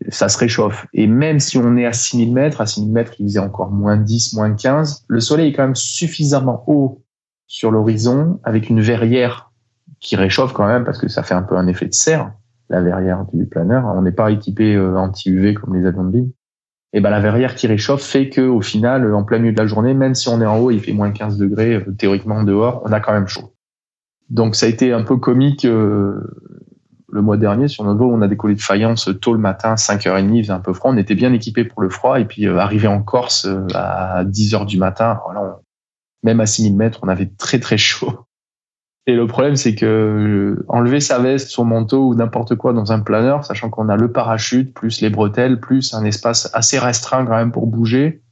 ça 0.08 0.28
se 0.28 0.38
réchauffe. 0.38 0.86
Et 0.92 1.06
même 1.06 1.40
si 1.40 1.58
on 1.58 1.76
est 1.76 1.86
à 1.86 1.92
6000 1.92 2.32
mètres, 2.32 2.60
à 2.60 2.66
6000 2.66 2.92
mètres, 2.92 3.12
il 3.18 3.26
faisait 3.26 3.38
encore 3.38 3.70
moins 3.70 3.96
10, 3.96 4.34
moins 4.34 4.54
15, 4.54 5.04
le 5.08 5.20
soleil 5.20 5.50
est 5.50 5.52
quand 5.52 5.64
même 5.64 5.74
suffisamment 5.74 6.64
haut 6.66 7.02
sur 7.46 7.70
l'horizon 7.70 8.40
avec 8.44 8.68
une 8.68 8.80
verrière 8.80 9.50
qui 10.00 10.16
réchauffe 10.16 10.52
quand 10.52 10.66
même 10.66 10.84
parce 10.84 10.98
que 10.98 11.08
ça 11.08 11.22
fait 11.22 11.34
un 11.34 11.42
peu 11.42 11.56
un 11.56 11.66
effet 11.66 11.86
de 11.86 11.94
serre, 11.94 12.32
la 12.68 12.80
verrière 12.80 13.24
du 13.32 13.46
planeur. 13.46 13.84
On 13.86 14.02
n'est 14.02 14.12
pas 14.12 14.30
équipé 14.30 14.74
euh, 14.74 14.96
anti-UV 14.96 15.54
comme 15.54 15.74
les 15.74 15.86
avions 15.86 16.04
de 16.04 16.16
ligne. 16.16 16.30
Et 16.92 17.00
ben 17.00 17.10
la 17.10 17.20
verrière 17.20 17.54
qui 17.54 17.66
réchauffe 17.66 18.02
fait 18.02 18.30
que 18.30 18.40
au 18.40 18.62
final, 18.62 19.12
en 19.12 19.22
plein 19.22 19.38
milieu 19.38 19.52
de 19.52 19.58
la 19.58 19.66
journée, 19.66 19.92
même 19.92 20.14
si 20.14 20.28
on 20.28 20.40
est 20.40 20.46
en 20.46 20.58
haut, 20.58 20.70
il 20.70 20.80
fait 20.80 20.92
moins 20.92 21.10
15 21.10 21.36
degrés, 21.36 21.74
euh, 21.74 21.94
théoriquement 21.98 22.42
dehors, 22.44 22.82
on 22.86 22.92
a 22.92 23.00
quand 23.00 23.12
même 23.12 23.28
chaud. 23.28 23.52
Donc 24.30 24.54
ça 24.54 24.66
a 24.66 24.68
été 24.68 24.92
un 24.92 25.02
peu 25.02 25.16
comique 25.16 25.64
euh, 25.64 26.20
le 27.10 27.22
mois 27.22 27.36
dernier 27.36 27.68
sur 27.68 27.84
notre 27.84 27.98
vol, 27.98 28.12
on 28.12 28.22
a 28.22 28.28
décollé 28.28 28.54
de 28.54 28.60
faïence 28.60 29.08
tôt 29.20 29.32
le 29.32 29.38
matin, 29.38 29.74
5h30, 29.74 30.34
il 30.34 30.42
faisait 30.42 30.52
un 30.52 30.60
peu 30.60 30.72
froid. 30.72 30.90
On 30.92 30.96
était 30.96 31.14
bien 31.14 31.32
équipé 31.32 31.64
pour 31.64 31.82
le 31.82 31.88
froid. 31.88 32.20
Et 32.20 32.24
puis, 32.24 32.46
euh, 32.46 32.58
arrivé 32.58 32.86
en 32.86 33.02
Corse 33.02 33.46
euh, 33.46 33.66
à 33.74 34.24
10h 34.24 34.66
du 34.66 34.78
matin, 34.78 35.20
voilà, 35.24 35.60
même 36.22 36.40
à 36.40 36.46
6000 36.46 36.76
mètres, 36.76 37.00
on 37.02 37.08
avait 37.08 37.30
très 37.38 37.60
très 37.60 37.78
chaud. 37.78 38.26
Et 39.06 39.14
le 39.14 39.26
problème, 39.26 39.56
c'est 39.56 39.74
que 39.74 39.86
euh, 39.86 40.66
enlever 40.68 41.00
sa 41.00 41.18
veste, 41.18 41.48
son 41.48 41.64
manteau 41.64 42.08
ou 42.08 42.14
n'importe 42.14 42.56
quoi 42.56 42.74
dans 42.74 42.92
un 42.92 43.00
planeur, 43.00 43.42
sachant 43.42 43.70
qu'on 43.70 43.88
a 43.88 43.96
le 43.96 44.12
parachute, 44.12 44.74
plus 44.74 45.00
les 45.00 45.08
bretelles, 45.08 45.60
plus 45.60 45.94
un 45.94 46.04
espace 46.04 46.50
assez 46.52 46.78
restreint 46.78 47.24
quand 47.24 47.36
même 47.36 47.52
pour 47.52 47.66
bouger, 47.66 48.22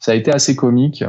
ça 0.00 0.10
a 0.10 0.14
été 0.16 0.32
assez 0.32 0.56
comique. 0.56 1.04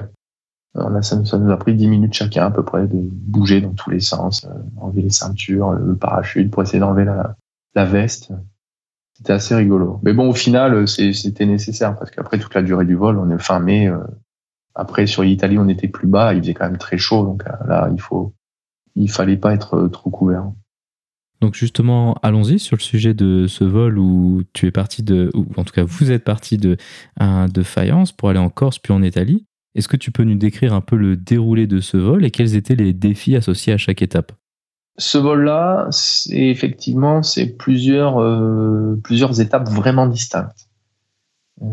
On 0.76 0.94
a, 0.94 1.02
ça, 1.02 1.16
nous 1.16 1.52
a 1.52 1.58
pris 1.58 1.74
10 1.74 1.88
minutes 1.88 2.14
chacun 2.14 2.46
à 2.46 2.52
peu 2.52 2.64
près 2.64 2.88
de 2.88 2.98
bouger 2.98 3.62
dans 3.62 3.74
tous 3.74 3.90
les 3.90 4.02
sens, 4.02 4.46
enlever 4.78 5.04
les 5.04 5.10
ceintures, 5.10 5.72
le 5.72 5.96
parachute 5.96 6.52
pour 6.52 6.64
essayer 6.64 6.80
d'enlever 6.80 7.06
la, 7.06 7.86
veste. 7.86 8.32
C'était 9.14 9.34
assez 9.34 9.56
rigolo. 9.56 10.00
Mais 10.04 10.12
bon, 10.12 10.30
au 10.30 10.34
final, 10.34 10.86
c'était 10.88 11.46
nécessaire 11.46 11.98
parce 11.98 12.12
qu'après 12.12 12.40
toute 12.40 12.54
la 12.54 12.62
durée 12.62 12.86
du 12.86 12.96
vol, 12.96 13.18
on 13.18 13.30
est 13.30 13.42
fin 13.42 13.60
mai. 13.60 13.90
après, 14.76 15.08
sur 15.08 15.24
l'Italie, 15.24 15.58
on 15.58 15.70
était 15.70 15.88
plus 15.88 16.08
bas. 16.08 16.34
Il 16.34 16.42
faisait 16.42 16.54
quand 16.54 16.66
même 16.66 16.78
très 16.78 16.98
chaud. 16.98 17.24
Donc 17.24 17.44
là, 17.46 17.90
il 17.94 18.02
faut, 18.02 18.34
il 18.96 19.10
fallait 19.10 19.38
pas 19.38 19.54
être 19.54 19.88
trop 19.88 20.10
couvert. 20.10 20.52
Donc 21.42 21.54
justement, 21.54 22.16
allons-y 22.24 22.60
sur 22.60 22.78
le 22.78 22.82
sujet 22.82 23.14
de 23.14 23.48
ce 23.48 23.64
vol 23.64 24.00
où 24.00 24.44
tu 24.54 24.68
es 24.68 24.72
parti 24.72 25.04
de, 25.04 25.32
ou 25.34 25.46
en 25.58 25.64
tout 25.64 25.74
cas 25.74 25.84
vous 25.84 26.12
êtes 26.12 26.24
parti 26.24 26.58
de, 26.58 26.78
de 27.20 27.64
Fayence 27.64 28.12
pour 28.12 28.30
aller 28.30 28.40
en 28.40 28.50
Corse 28.50 28.80
puis 28.80 28.94
en 28.94 29.02
Italie. 29.04 29.46
Est-ce 29.76 29.88
que 29.88 29.98
tu 29.98 30.12
peux 30.12 30.24
nous 30.24 30.36
décrire 30.36 30.74
un 30.74 30.82
peu 30.82 30.96
le 30.96 31.18
déroulé 31.18 31.68
de 31.68 31.80
ce 31.80 31.98
vol 31.98 32.26
et 32.26 32.32
quels 32.32 32.56
étaient 32.56 32.76
les 32.76 32.94
défis 32.94 33.36
associés 33.36 33.74
à 33.74 33.78
chaque 33.78 34.02
étape? 34.02 34.32
Ce 34.98 35.18
vol-là, 35.18 35.88
c'est 35.92 36.48
effectivement 36.48 37.22
c'est 37.22 37.58
plusieurs 37.58 38.22
euh, 38.22 38.98
étapes 39.38 39.70
vraiment 39.70 40.08
distinctes. 40.08 40.70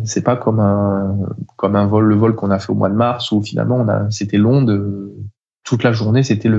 C'est 0.04 0.22
pas 0.22 0.36
comme 0.36 0.60
un 0.60 1.86
vol 1.86 2.04
le 2.04 2.14
vol 2.14 2.34
qu'on 2.34 2.50
a 2.50 2.58
fait 2.58 2.70
au 2.70 2.74
mois 2.76 2.88
de 2.88 2.94
mars 2.94 3.32
où 3.32 3.42
finalement 3.42 3.84
on 3.88 4.10
c'était 4.10 4.38
long 4.38 4.62
de 4.62 5.12
toute 5.64 5.82
la 5.82 5.92
journée 5.92 6.22
c'était 6.22 6.50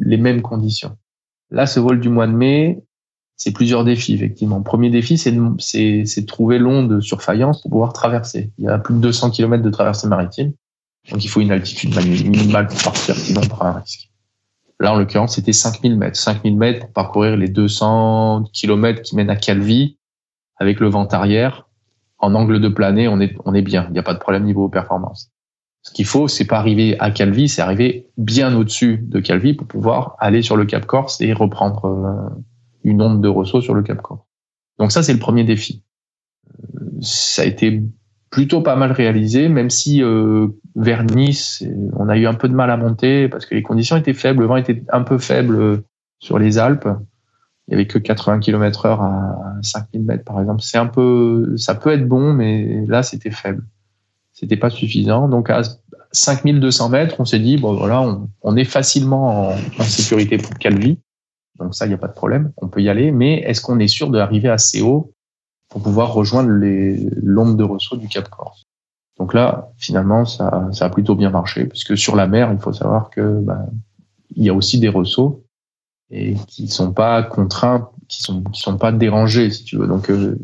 les 0.00 0.16
mêmes 0.16 0.42
conditions. 0.42 0.96
Là, 1.52 1.66
ce 1.66 1.78
vol 1.80 2.00
du 2.00 2.08
mois 2.08 2.26
de 2.26 2.32
mai, 2.32 2.82
c'est 3.36 3.52
plusieurs 3.52 3.84
défis, 3.84 4.14
effectivement. 4.14 4.62
Premier 4.62 4.88
défi, 4.88 5.18
c'est 5.18 5.32
de, 5.32 5.42
c'est, 5.58 6.04
c'est 6.06 6.24
trouver 6.24 6.58
l'onde 6.58 7.00
sur 7.00 7.22
Fayence 7.22 7.60
pour 7.60 7.70
pouvoir 7.70 7.92
traverser. 7.92 8.52
Il 8.56 8.64
y 8.64 8.68
a 8.68 8.78
plus 8.78 8.94
de 8.94 9.00
200 9.00 9.30
km 9.30 9.62
de 9.62 9.70
traversée 9.70 10.08
maritime. 10.08 10.52
Donc, 11.10 11.24
il 11.24 11.28
faut 11.28 11.40
une 11.40 11.50
altitude 11.50 11.94
minimale 12.04 12.68
pour 12.68 12.82
partir, 12.82 13.16
sinon 13.16 13.40
on 13.44 13.48
prend 13.48 13.66
un 13.66 13.80
risque. 13.80 14.08
Là, 14.80 14.92
en 14.92 14.98
l'occurrence, 14.98 15.36
c'était 15.36 15.52
5000 15.52 15.96
mètres. 15.96 16.16
5000 16.16 16.56
mètres 16.56 16.80
pour 16.80 16.92
parcourir 16.92 17.36
les 17.36 17.48
200 17.48 18.44
km 18.52 19.02
qui 19.02 19.14
mènent 19.14 19.30
à 19.30 19.36
Calvi 19.36 19.96
avec 20.56 20.80
le 20.80 20.88
vent 20.88 21.06
arrière. 21.06 21.68
En 22.18 22.34
angle 22.34 22.60
de 22.60 22.68
planée, 22.68 23.08
on 23.08 23.20
est, 23.20 23.36
on 23.44 23.54
est 23.54 23.62
bien. 23.62 23.86
Il 23.88 23.92
n'y 23.92 23.98
a 23.98 24.02
pas 24.02 24.14
de 24.14 24.18
problème 24.18 24.44
niveau 24.44 24.68
performance. 24.68 25.30
Ce 25.82 25.92
qu'il 25.92 26.04
faut, 26.04 26.28
c'est 26.28 26.46
pas 26.46 26.58
arriver 26.58 26.98
à 27.00 27.10
Calvi, 27.10 27.48
c'est 27.48 27.62
arriver 27.62 28.08
bien 28.16 28.56
au-dessus 28.56 28.98
de 28.98 29.18
Calvi 29.18 29.54
pour 29.54 29.66
pouvoir 29.66 30.16
aller 30.20 30.42
sur 30.42 30.56
le 30.56 30.64
Cap 30.64 30.86
Corse 30.86 31.20
et 31.20 31.32
reprendre 31.32 31.84
euh, 31.86 32.40
une 32.84 33.02
onde 33.02 33.20
de 33.20 33.28
ressaut 33.28 33.60
sur 33.60 33.74
le 33.74 33.82
Cap 33.82 34.00
Corse. 34.00 34.22
Donc 34.78 34.92
ça, 34.92 35.02
c'est 35.02 35.12
le 35.12 35.18
premier 35.18 35.44
défi. 35.44 35.84
Euh, 36.48 36.88
ça 37.00 37.42
a 37.42 37.44
été 37.44 37.82
plutôt 38.32 38.62
pas 38.62 38.74
mal 38.74 38.90
réalisé, 38.90 39.48
même 39.48 39.70
si 39.70 40.02
euh, 40.02 40.48
vers 40.74 41.04
Nice, 41.04 41.62
on 41.96 42.08
a 42.08 42.16
eu 42.16 42.26
un 42.26 42.34
peu 42.34 42.48
de 42.48 42.54
mal 42.54 42.70
à 42.70 42.76
monter 42.76 43.28
parce 43.28 43.46
que 43.46 43.54
les 43.54 43.62
conditions 43.62 43.96
étaient 43.96 44.14
faibles, 44.14 44.40
le 44.40 44.46
vent 44.46 44.56
était 44.56 44.82
un 44.90 45.02
peu 45.02 45.18
faible 45.18 45.84
sur 46.18 46.40
les 46.40 46.58
Alpes. 46.58 46.88
Il 47.68 47.72
y 47.72 47.74
avait 47.74 47.86
que 47.86 47.98
80 47.98 48.40
km 48.40 48.86
heure 48.86 49.02
à 49.02 49.36
5000 49.62 50.02
mètres, 50.02 50.24
par 50.24 50.40
exemple. 50.40 50.62
C'est 50.62 50.78
un 50.78 50.88
peu, 50.88 51.54
ça 51.56 51.76
peut 51.76 51.92
être 51.92 52.08
bon, 52.08 52.32
mais 52.32 52.84
là, 52.88 53.04
c'était 53.04 53.30
faible 53.30 53.62
c'était 54.32 54.56
pas 54.56 54.70
suffisant. 54.70 55.28
Donc 55.28 55.50
à 55.50 55.62
5200 56.12 56.88
mètres, 56.90 57.16
on 57.18 57.24
s'est 57.24 57.38
dit 57.38 57.56
bon 57.56 57.74
voilà, 57.74 58.04
on, 58.42 58.56
est 58.56 58.64
facilement 58.64 59.50
en, 59.50 59.82
sécurité 59.84 60.36
pour 60.36 60.54
Calvi, 60.58 60.98
donc 61.58 61.74
ça 61.74 61.86
il 61.86 61.88
n'y 61.88 61.94
a 61.94 61.98
pas 61.98 62.08
de 62.08 62.14
problème, 62.14 62.52
on 62.56 62.68
peut 62.68 62.82
y 62.82 62.88
aller. 62.88 63.12
Mais 63.12 63.38
est-ce 63.40 63.60
qu'on 63.60 63.78
est 63.78 63.88
sûr 63.88 64.10
d'arriver 64.10 64.48
assez 64.48 64.82
haut 64.82 65.12
pour 65.72 65.80
pouvoir 65.80 66.12
rejoindre 66.12 66.50
les 66.50 67.08
l'ombre 67.22 67.54
de 67.54 67.64
ressaut 67.64 67.96
du 67.96 68.06
Cap 68.06 68.28
Corse 68.28 68.64
Donc 69.18 69.32
là, 69.32 69.70
finalement, 69.78 70.26
ça, 70.26 70.68
ça 70.72 70.84
a 70.84 70.90
plutôt 70.90 71.14
bien 71.14 71.30
marché 71.30 71.64
puisque 71.64 71.96
sur 71.96 72.14
la 72.14 72.26
mer, 72.26 72.52
il 72.52 72.58
faut 72.58 72.74
savoir 72.74 73.08
que 73.08 73.40
ben, 73.40 73.70
il 74.36 74.44
y 74.44 74.50
a 74.50 74.54
aussi 74.54 74.78
des 74.78 74.90
ressauts 74.90 75.44
et 76.10 76.34
qui 76.46 76.68
sont 76.68 76.92
pas 76.92 77.22
contraints, 77.22 77.88
qui 78.06 78.22
sont 78.22 78.42
qui 78.42 78.60
sont 78.60 78.76
pas 78.76 78.92
dérangés 78.92 79.50
si 79.50 79.64
tu 79.64 79.78
veux. 79.78 79.86
Donc 79.86 80.10
euh, 80.10 80.38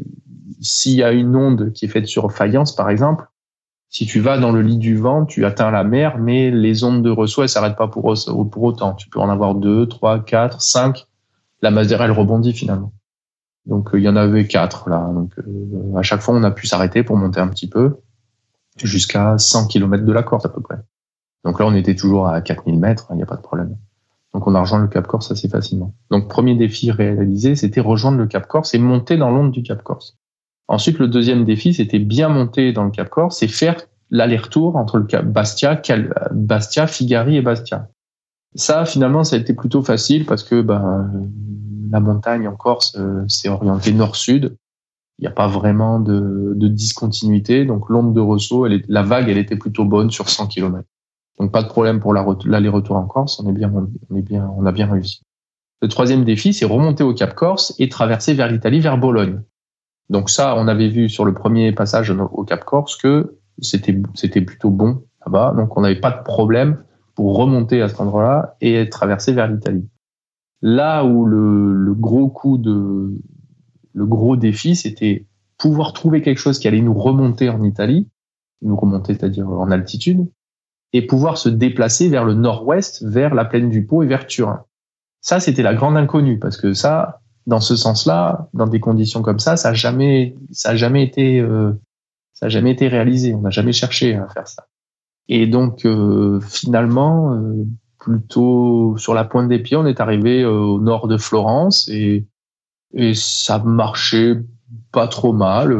s'il 0.62 0.94
y 0.94 1.02
a 1.02 1.12
une 1.12 1.36
onde 1.36 1.74
qui 1.74 1.84
est 1.84 1.88
faite 1.88 2.06
sur 2.06 2.32
faïence 2.32 2.74
par 2.74 2.88
exemple, 2.88 3.26
si 3.90 4.06
tu 4.06 4.20
vas 4.20 4.38
dans 4.38 4.50
le 4.50 4.62
lit 4.62 4.78
du 4.78 4.96
vent, 4.96 5.26
tu 5.26 5.44
atteins 5.44 5.70
la 5.70 5.84
mer, 5.84 6.16
mais 6.18 6.50
les 6.50 6.84
ondes 6.84 7.02
de 7.02 7.10
ressaut, 7.10 7.42
elles 7.42 7.50
s'arrêtent 7.50 7.76
pas 7.76 7.88
pour, 7.88 8.14
pour 8.50 8.62
autant. 8.62 8.94
Tu 8.94 9.10
peux 9.10 9.20
en 9.20 9.28
avoir 9.28 9.54
deux, 9.54 9.86
trois, 9.86 10.20
quatre, 10.20 10.62
cinq. 10.62 11.06
La 11.60 11.70
Madeira, 11.70 12.04
elle 12.06 12.12
rebondit 12.12 12.52
finalement. 12.52 12.92
Donc 13.68 13.94
euh, 13.94 14.00
il 14.00 14.04
y 14.04 14.08
en 14.08 14.16
avait 14.16 14.46
quatre 14.46 14.88
là. 14.88 15.10
Donc 15.14 15.32
euh, 15.38 15.96
à 15.96 16.02
chaque 16.02 16.20
fois, 16.20 16.34
on 16.34 16.42
a 16.42 16.50
pu 16.50 16.66
s'arrêter 16.66 17.02
pour 17.02 17.16
monter 17.16 17.40
un 17.40 17.48
petit 17.48 17.68
peu 17.68 17.96
jusqu'à 18.82 19.38
100 19.38 19.68
km 19.68 20.04
de 20.04 20.12
la 20.12 20.22
Corse 20.22 20.44
à 20.46 20.48
peu 20.48 20.60
près. 20.60 20.78
Donc 21.44 21.60
là, 21.60 21.66
on 21.66 21.74
était 21.74 21.94
toujours 21.94 22.28
à 22.28 22.40
4000 22.40 22.78
mètres, 22.78 23.06
il 23.10 23.16
n'y 23.16 23.22
a 23.22 23.26
pas 23.26 23.36
de 23.36 23.42
problème. 23.42 23.76
Donc 24.34 24.46
on 24.46 24.54
a 24.54 24.60
rejoint 24.60 24.80
le 24.80 24.88
Cap 24.88 25.06
Corse 25.06 25.30
assez 25.30 25.48
facilement. 25.48 25.94
Donc 26.10 26.28
premier 26.28 26.54
défi 26.54 26.90
réalisé, 26.90 27.54
c'était 27.54 27.80
rejoindre 27.80 28.18
le 28.18 28.26
Cap 28.26 28.46
Corse 28.46 28.74
et 28.74 28.78
monter 28.78 29.16
dans 29.16 29.30
l'onde 29.30 29.52
du 29.52 29.62
Cap 29.62 29.82
Corse. 29.82 30.16
Ensuite, 30.68 30.98
le 30.98 31.08
deuxième 31.08 31.44
défi, 31.44 31.72
c'était 31.72 31.98
bien 31.98 32.28
monter 32.28 32.72
dans 32.72 32.84
le 32.84 32.90
Cap 32.90 33.08
Corse 33.08 33.42
et 33.42 33.48
faire 33.48 33.76
l'aller-retour 34.10 34.76
entre 34.76 34.98
le 34.98 35.04
Cap 35.04 35.24
Bastia, 35.24 35.80
Bastia, 36.32 36.86
Figari 36.86 37.36
et 37.36 37.42
Bastia. 37.42 37.88
Ça, 38.54 38.84
finalement, 38.84 39.24
ça 39.24 39.36
a 39.36 39.38
été 39.38 39.54
plutôt 39.54 39.82
facile 39.82 40.26
parce 40.26 40.42
que 40.42 40.60
ben, 40.60 41.10
la 41.90 42.00
montagne 42.00 42.48
en 42.48 42.56
Corse 42.56 42.96
euh, 42.96 43.24
s'est 43.28 43.48
orientée 43.48 43.92
nord-sud. 43.92 44.56
Il 45.18 45.22
n'y 45.22 45.28
a 45.28 45.32
pas 45.32 45.48
vraiment 45.48 45.98
de, 45.98 46.54
discontinuité. 46.68 47.64
Donc, 47.64 47.88
l'onde 47.88 48.14
de 48.14 48.20
ressaut, 48.20 48.66
la 48.66 49.02
vague, 49.02 49.28
elle 49.28 49.38
était 49.38 49.56
plutôt 49.56 49.84
bonne 49.84 50.10
sur 50.10 50.28
100 50.28 50.46
km. 50.46 50.86
Donc, 51.40 51.50
pas 51.50 51.62
de 51.62 51.68
problème 51.68 51.98
pour 51.98 52.14
l'aller-retour 52.14 52.96
en 52.96 53.06
Corse. 53.06 53.40
On 53.40 53.48
est 53.48 53.52
bien, 53.52 53.72
on 53.72 54.64
a 54.64 54.72
bien 54.72 54.86
réussi. 54.86 55.22
Le 55.80 55.88
troisième 55.88 56.24
défi, 56.24 56.52
c'est 56.52 56.64
remonter 56.64 57.04
au 57.04 57.14
Cap 57.14 57.34
Corse 57.34 57.74
et 57.78 57.88
traverser 57.88 58.34
vers 58.34 58.48
l'Italie, 58.48 58.80
vers 58.80 58.98
Bologne. 58.98 59.42
Donc 60.10 60.30
ça, 60.30 60.54
on 60.56 60.66
avait 60.66 60.88
vu 60.88 61.08
sur 61.08 61.24
le 61.24 61.34
premier 61.34 61.72
passage 61.72 62.10
au 62.10 62.44
Cap 62.44 62.64
Corse 62.64 62.96
que 62.96 63.38
c'était 63.60 64.00
c'était 64.14 64.40
plutôt 64.40 64.70
bon 64.70 65.04
là-bas. 65.24 65.54
Donc 65.56 65.76
on 65.76 65.82
n'avait 65.82 66.00
pas 66.00 66.10
de 66.10 66.22
problème 66.22 66.82
pour 67.14 67.36
remonter 67.36 67.82
à 67.82 67.88
cet 67.88 68.00
endroit-là 68.00 68.56
et 68.60 68.88
traverser 68.88 69.32
vers 69.32 69.48
l'Italie. 69.48 69.88
Là 70.60 71.04
où 71.04 71.24
le, 71.24 71.72
le, 71.72 71.94
gros 71.94 72.28
coup 72.28 72.58
de 72.58 73.14
le 73.94 74.06
gros 74.06 74.36
défi, 74.36 74.76
c'était 74.76 75.26
pouvoir 75.56 75.92
trouver 75.92 76.22
quelque 76.22 76.38
chose 76.38 76.58
qui 76.58 76.68
allait 76.68 76.80
nous 76.80 76.94
remonter 76.94 77.48
en 77.48 77.62
Italie, 77.62 78.08
nous 78.62 78.76
remonter, 78.76 79.14
c'est-à-dire 79.14 79.48
en 79.48 79.70
altitude, 79.70 80.26
et 80.92 81.06
pouvoir 81.06 81.38
se 81.38 81.48
déplacer 81.48 82.08
vers 82.08 82.24
le 82.24 82.34
nord-ouest, 82.34 83.04
vers 83.04 83.34
la 83.34 83.44
plaine 83.44 83.70
du 83.70 83.84
Pô 83.84 84.02
et 84.02 84.06
vers 84.06 84.26
Turin. 84.26 84.64
Ça, 85.20 85.40
c'était 85.40 85.62
la 85.62 85.74
grande 85.74 85.96
inconnue, 85.96 86.38
parce 86.38 86.56
que 86.56 86.72
ça, 86.72 87.20
dans 87.46 87.60
ce 87.60 87.76
sens-là, 87.76 88.48
dans 88.54 88.66
des 88.66 88.78
conditions 88.78 89.22
comme 89.22 89.38
ça, 89.38 89.56
ça 89.56 89.70
n'a 89.70 89.74
jamais, 89.74 90.36
ça 90.50 90.70
a 90.70 90.76
jamais 90.76 91.02
été, 91.02 91.40
euh, 91.40 91.72
ça 92.34 92.46
a 92.46 92.48
jamais 92.48 92.70
été 92.70 92.88
réalisé. 92.88 93.34
On 93.34 93.40
n'a 93.40 93.50
jamais 93.50 93.72
cherché 93.72 94.14
à 94.14 94.28
faire 94.28 94.46
ça. 94.46 94.66
Et 95.28 95.46
donc 95.46 95.84
euh, 95.84 96.40
finalement, 96.40 97.32
euh, 97.34 97.64
plutôt 97.98 98.96
sur 98.98 99.14
la 99.14 99.24
pointe 99.24 99.48
des 99.48 99.58
pieds, 99.58 99.76
on 99.76 99.86
est 99.86 100.00
arrivé 100.00 100.44
au 100.44 100.80
nord 100.80 101.08
de 101.08 101.16
Florence 101.16 101.88
et 101.88 102.26
et 102.94 103.14
ça 103.14 103.58
marchait 103.58 104.36
pas 104.92 105.08
trop 105.08 105.32
mal. 105.32 105.72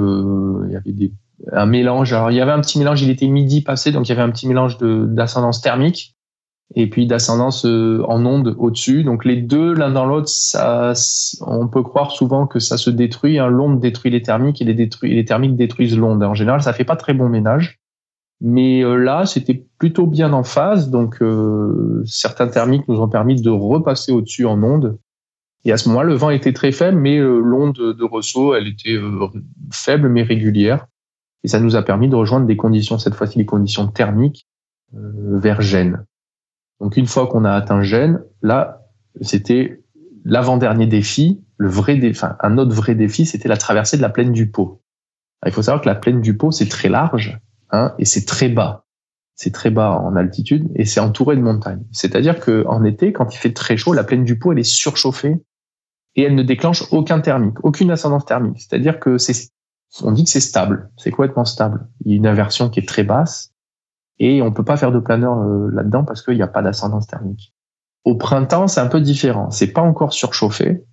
il 0.67 0.73
y 0.73 0.77
avait 0.77 0.93
des, 0.93 1.13
un 1.53 1.67
mélange. 1.67 2.13
Alors 2.13 2.31
il 2.31 2.37
y 2.37 2.41
avait 2.41 2.53
un 2.53 2.61
petit 2.61 2.79
mélange. 2.79 3.03
Il 3.03 3.11
était 3.11 3.29
midi 3.29 3.63
passé, 3.63 3.93
donc 3.93 4.09
il 4.09 4.11
y 4.11 4.13
avait 4.13 4.23
un 4.23 4.31
petit 4.31 4.49
mélange 4.49 4.79
d'ascendance 4.79 5.61
thermique 5.61 6.15
et 6.75 6.89
puis 6.91 7.07
d'ascendance 7.07 7.65
euh, 7.65 8.05
en 8.09 8.25
onde 8.27 8.55
au-dessus. 8.59 9.03
Donc 9.03 9.25
les 9.25 9.37
deux, 9.37 9.73
l'un 9.73 9.91
dans 9.91 10.05
l'autre, 10.05 10.29
ça, 10.29 10.93
on 11.41 11.67
peut 11.67 11.83
croire 11.83 12.11
souvent 12.11 12.47
que 12.47 12.59
ça 12.59 12.77
se 12.77 12.91
détruit. 12.91 13.39
Hein. 13.39 13.49
L'onde 13.49 13.81
détruit 13.81 14.11
les 14.11 14.21
thermiques 14.21 14.61
et 14.61 14.65
les, 14.65 14.91
les 15.03 15.25
thermiques 15.25 15.57
détruisent 15.57 15.97
l'onde. 15.97 16.23
En 16.23 16.35
général, 16.35 16.63
ça 16.63 16.75
fait 16.75 16.85
pas 16.85 16.97
très 16.97 17.15
bon 17.15 17.29
ménage. 17.29 17.78
Mais 18.41 18.85
euh, 18.85 18.95
là, 18.95 19.27
c'était 19.27 19.67
plutôt 19.79 20.07
bien 20.07 20.33
en 20.33 20.45
phase. 20.45 20.91
Donc 20.91 21.21
euh, 21.23 22.03
certains 22.07 22.49
thermiques 22.49 22.87
nous 22.89 23.01
ont 23.01 23.09
permis 23.09 23.41
de 23.41 23.51
repasser 23.51 24.13
au-dessus 24.13 24.47
en 24.47 24.63
onde. 24.63 24.99
Et 25.65 25.73
à 25.73 25.77
ce 25.77 25.89
moment-là, 25.89 26.09
le 26.09 26.15
vent 26.15 26.31
était 26.31 26.53
très 26.53 26.73
faible, 26.73 26.99
mais 26.99 27.19
l'onde 27.19 27.75
de 27.75 28.05
ressaut, 28.05 28.55
elle 28.55 28.69
était 28.69 28.97
faible 29.73 30.09
mais 30.09 30.23
régulière. 30.23 30.87
Et 31.43 31.49
ça 31.49 31.59
nous 31.59 31.75
a 31.75 31.83
permis 31.83 32.09
de 32.09 32.15
rejoindre 32.15 32.47
des 32.47 32.57
conditions, 32.57 32.97
cette 32.99 33.15
fois-ci 33.15 33.39
des 33.39 33.45
conditions 33.45 33.89
thermiques, 33.89 34.47
vers 34.93 35.61
Gênes. 35.61 36.07
Donc 36.81 36.97
une 36.97 37.07
fois 37.07 37.27
qu'on 37.27 37.45
a 37.45 37.53
atteint 37.53 37.83
Gênes, 37.83 38.23
là, 38.41 38.87
c'était 39.21 39.83
l'avant-dernier 40.25 40.87
défi, 40.87 41.43
le 41.57 41.69
vrai 41.69 41.97
défi, 41.97 42.19
enfin, 42.19 42.37
un 42.41 42.57
autre 42.59 42.75
vrai 42.75 42.95
défi, 42.95 43.27
c'était 43.27 43.49
la 43.49 43.57
traversée 43.57 43.97
de 43.97 44.03
la 44.03 44.11
plaine 44.11 44.33
du 44.33 44.51
Pô. 44.51 44.81
il 45.45 45.53
faut 45.53 45.63
savoir 45.63 45.83
que 45.83 45.89
la 45.89 45.97
plaine 45.97 46.21
du 46.21 46.37
Pô, 46.37 46.51
c'est 46.51 46.69
très 46.69 46.89
large 46.89 47.39
hein, 47.71 47.95
et 47.99 48.05
c'est 48.05 48.25
très 48.25 48.49
bas. 48.49 48.85
C'est 49.35 49.53
très 49.53 49.71
bas 49.71 49.93
en 49.93 50.17
altitude 50.17 50.69
et 50.75 50.85
c'est 50.85 51.01
entouré 51.01 51.37
de 51.37 51.41
montagnes. 51.41 51.85
C'est-à-dire 51.93 52.41
que 52.41 52.65
en 52.67 52.85
été, 52.85 53.13
quand 53.13 53.33
il 53.33 53.39
fait 53.39 53.53
très 53.53 53.77
chaud, 53.77 53.93
la 53.93 54.03
plaine 54.03 54.25
du 54.25 54.39
Pô, 54.39 54.53
elle 54.53 54.59
est 54.59 54.65
surchauffée 54.65 55.37
et 56.17 56.23
elle 56.23 56.35
ne 56.35 56.43
déclenche 56.43 56.85
aucun 56.93 57.21
thermique, 57.21 57.65
aucune 57.65 57.91
ascendance 57.93 58.25
thermique. 58.25 58.61
C'est-à-dire 58.61 58.99
que 58.99 59.17
c'est, 59.17 59.51
on 60.03 60.11
dit 60.11 60.25
que 60.25 60.31
c'est 60.31 60.41
stable, 60.41 60.91
c'est 60.97 61.13
complètement 61.13 61.45
stable. 61.45 61.89
Il 62.05 62.11
y 62.11 62.15
a 62.15 62.17
une 62.17 62.27
inversion 62.27 62.69
qui 62.69 62.81
est 62.81 62.89
très 62.89 63.05
basse 63.05 63.53
et 64.19 64.43
on 64.43 64.53
peut 64.53 64.65
pas 64.65 64.77
faire 64.77 64.91
de 64.91 64.99
planeur 64.99 65.39
euh, 65.39 65.71
là-dedans 65.73 66.05
parce 66.05 66.23
qu'il 66.23 66.35
n'y 66.35 66.43
a 66.43 66.49
pas 66.49 66.63
d'ascendance 66.63 67.07
thermique. 67.07 67.55
Au 68.05 68.17
printemps, 68.17 68.67
c'est 68.67 68.81
un 68.81 68.87
peu 68.87 69.01
différent. 69.01 69.51
C'est 69.51 69.73
pas 69.73 69.83
encore 69.83 70.13
surchauffé. 70.13 70.85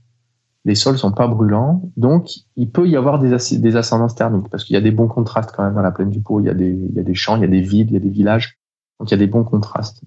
Les 0.66 0.74
sols 0.74 0.98
sont 0.98 1.12
pas 1.12 1.28
brûlants. 1.28 1.92
Donc, 1.96 2.30
il 2.56 2.72
peut 2.72 2.88
y 2.88 2.98
avoir 2.98 3.20
des, 3.20 3.34
ascendances 3.76 4.16
thermiques 4.16 4.50
parce 4.50 4.64
qu'il 4.64 4.74
y 4.74 4.78
a 4.78 4.82
des 4.82 4.92
bons 4.92 5.08
contrastes 5.08 5.52
quand 5.56 5.64
même 5.64 5.76
dans 5.76 5.84
la 5.84 5.92
plaine 5.92 6.10
du 6.10 6.22
Pau. 6.22 6.40
Il 6.40 6.48
y 6.48 6.50
a 6.50 6.54
des, 6.56 7.14
champs, 7.14 7.36
il 7.36 7.42
y 7.42 7.46
a 7.46 7.48
des 7.48 7.62
villes, 7.62 7.88
il 7.88 7.94
y 7.94 7.98
a 7.98 8.00
des 8.00 8.10
villages. 8.10 8.58
Donc, 9.00 9.12
il 9.12 9.14
y 9.14 9.16
a 9.16 9.20
des 9.20 9.28
bons 9.28 9.44
contrastes. 9.44 10.02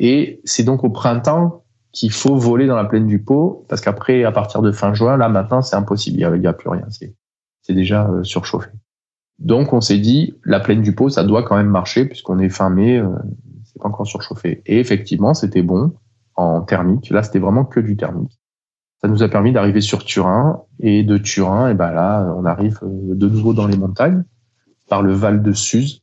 Et 0.00 0.40
c'est 0.44 0.64
donc 0.64 0.82
au 0.82 0.90
printemps 0.90 1.62
qu'il 1.92 2.10
faut 2.10 2.34
voler 2.34 2.66
dans 2.66 2.76
la 2.76 2.84
plaine 2.84 3.06
du 3.06 3.22
Pau 3.22 3.64
parce 3.68 3.80
qu'après, 3.80 4.24
à 4.24 4.32
partir 4.32 4.62
de 4.62 4.72
fin 4.72 4.94
juin, 4.94 5.16
là, 5.16 5.28
maintenant, 5.28 5.62
c'est 5.62 5.76
impossible. 5.76 6.18
Il 6.18 6.40
n'y 6.40 6.46
a, 6.46 6.52
plus 6.52 6.70
rien. 6.70 6.86
C'est, 6.88 7.14
c'est 7.62 7.74
déjà 7.74 8.08
euh, 8.08 8.24
surchauffé. 8.24 8.70
Donc, 9.38 9.72
on 9.72 9.80
s'est 9.80 9.98
dit, 9.98 10.34
la 10.44 10.58
plaine 10.58 10.82
du 10.82 10.92
Pau, 10.92 11.08
ça 11.08 11.22
doit 11.22 11.44
quand 11.44 11.56
même 11.56 11.68
marcher 11.68 12.04
puisqu'on 12.04 12.40
est 12.40 12.48
fin 12.48 12.68
mai, 12.68 12.98
euh, 12.98 13.08
c'est 13.64 13.80
pas 13.80 13.88
encore 13.88 14.06
surchauffé. 14.06 14.60
Et 14.66 14.80
effectivement, 14.80 15.34
c'était 15.34 15.62
bon 15.62 15.92
en 16.34 16.62
thermique. 16.62 17.10
Là, 17.10 17.22
c'était 17.22 17.38
vraiment 17.38 17.64
que 17.64 17.78
du 17.78 17.96
thermique. 17.96 18.39
Ça 19.02 19.08
nous 19.08 19.22
a 19.22 19.28
permis 19.28 19.52
d'arriver 19.52 19.80
sur 19.80 20.04
Turin 20.04 20.62
et 20.78 21.02
de 21.02 21.16
Turin, 21.16 21.70
et 21.70 21.74
ben 21.74 21.90
là, 21.90 22.34
on 22.36 22.44
arrive 22.44 22.78
euh, 22.82 23.14
de 23.14 23.28
nouveau 23.28 23.54
dans 23.54 23.66
les 23.66 23.76
montagnes 23.76 24.24
par 24.88 25.02
le 25.02 25.12
Val 25.12 25.42
de 25.42 25.52
Suse. 25.52 26.02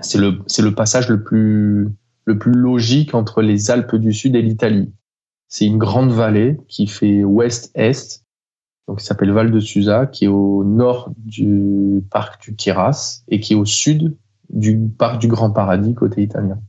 C'est 0.00 0.18
le 0.18 0.38
c'est 0.46 0.62
le 0.62 0.74
passage 0.74 1.08
le 1.08 1.24
plus 1.24 1.88
le 2.24 2.38
plus 2.38 2.52
logique 2.52 3.14
entre 3.14 3.42
les 3.42 3.70
Alpes 3.70 3.96
du 3.96 4.12
Sud 4.12 4.36
et 4.36 4.42
l'Italie. 4.42 4.92
C'est 5.48 5.66
une 5.66 5.78
grande 5.78 6.12
vallée 6.12 6.58
qui 6.68 6.86
fait 6.86 7.24
ouest-est, 7.24 8.24
donc 8.86 9.02
il 9.02 9.04
s'appelle 9.04 9.32
Val 9.32 9.50
de 9.50 9.60
Susa, 9.60 10.06
qui 10.06 10.26
est 10.26 10.28
au 10.28 10.62
nord 10.62 11.10
du 11.16 12.04
parc 12.10 12.40
du 12.42 12.54
Queyras 12.54 13.22
et 13.28 13.40
qui 13.40 13.54
est 13.54 13.56
au 13.56 13.64
sud 13.64 14.16
du 14.50 14.78
parc 14.78 15.20
du 15.20 15.26
Grand 15.26 15.50
Paradis 15.50 15.94
côté 15.94 16.22
italien. 16.22 16.60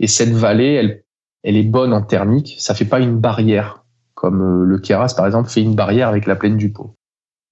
Et 0.00 0.08
cette 0.08 0.32
vallée, 0.32 0.72
elle 0.72 1.04
elle 1.44 1.56
est 1.56 1.62
bonne 1.62 1.92
en 1.92 2.02
thermique. 2.02 2.56
Ça 2.58 2.74
fait 2.74 2.86
pas 2.86 3.00
une 3.00 3.18
barrière 3.18 3.83
comme 4.24 4.40
euh, 4.40 4.64
le 4.64 4.78
Keras 4.78 5.12
par 5.14 5.26
exemple 5.26 5.50
fait 5.50 5.60
une 5.60 5.74
barrière 5.74 6.08
avec 6.08 6.24
la 6.24 6.34
plaine 6.34 6.56
du 6.56 6.72
Pau. 6.72 6.96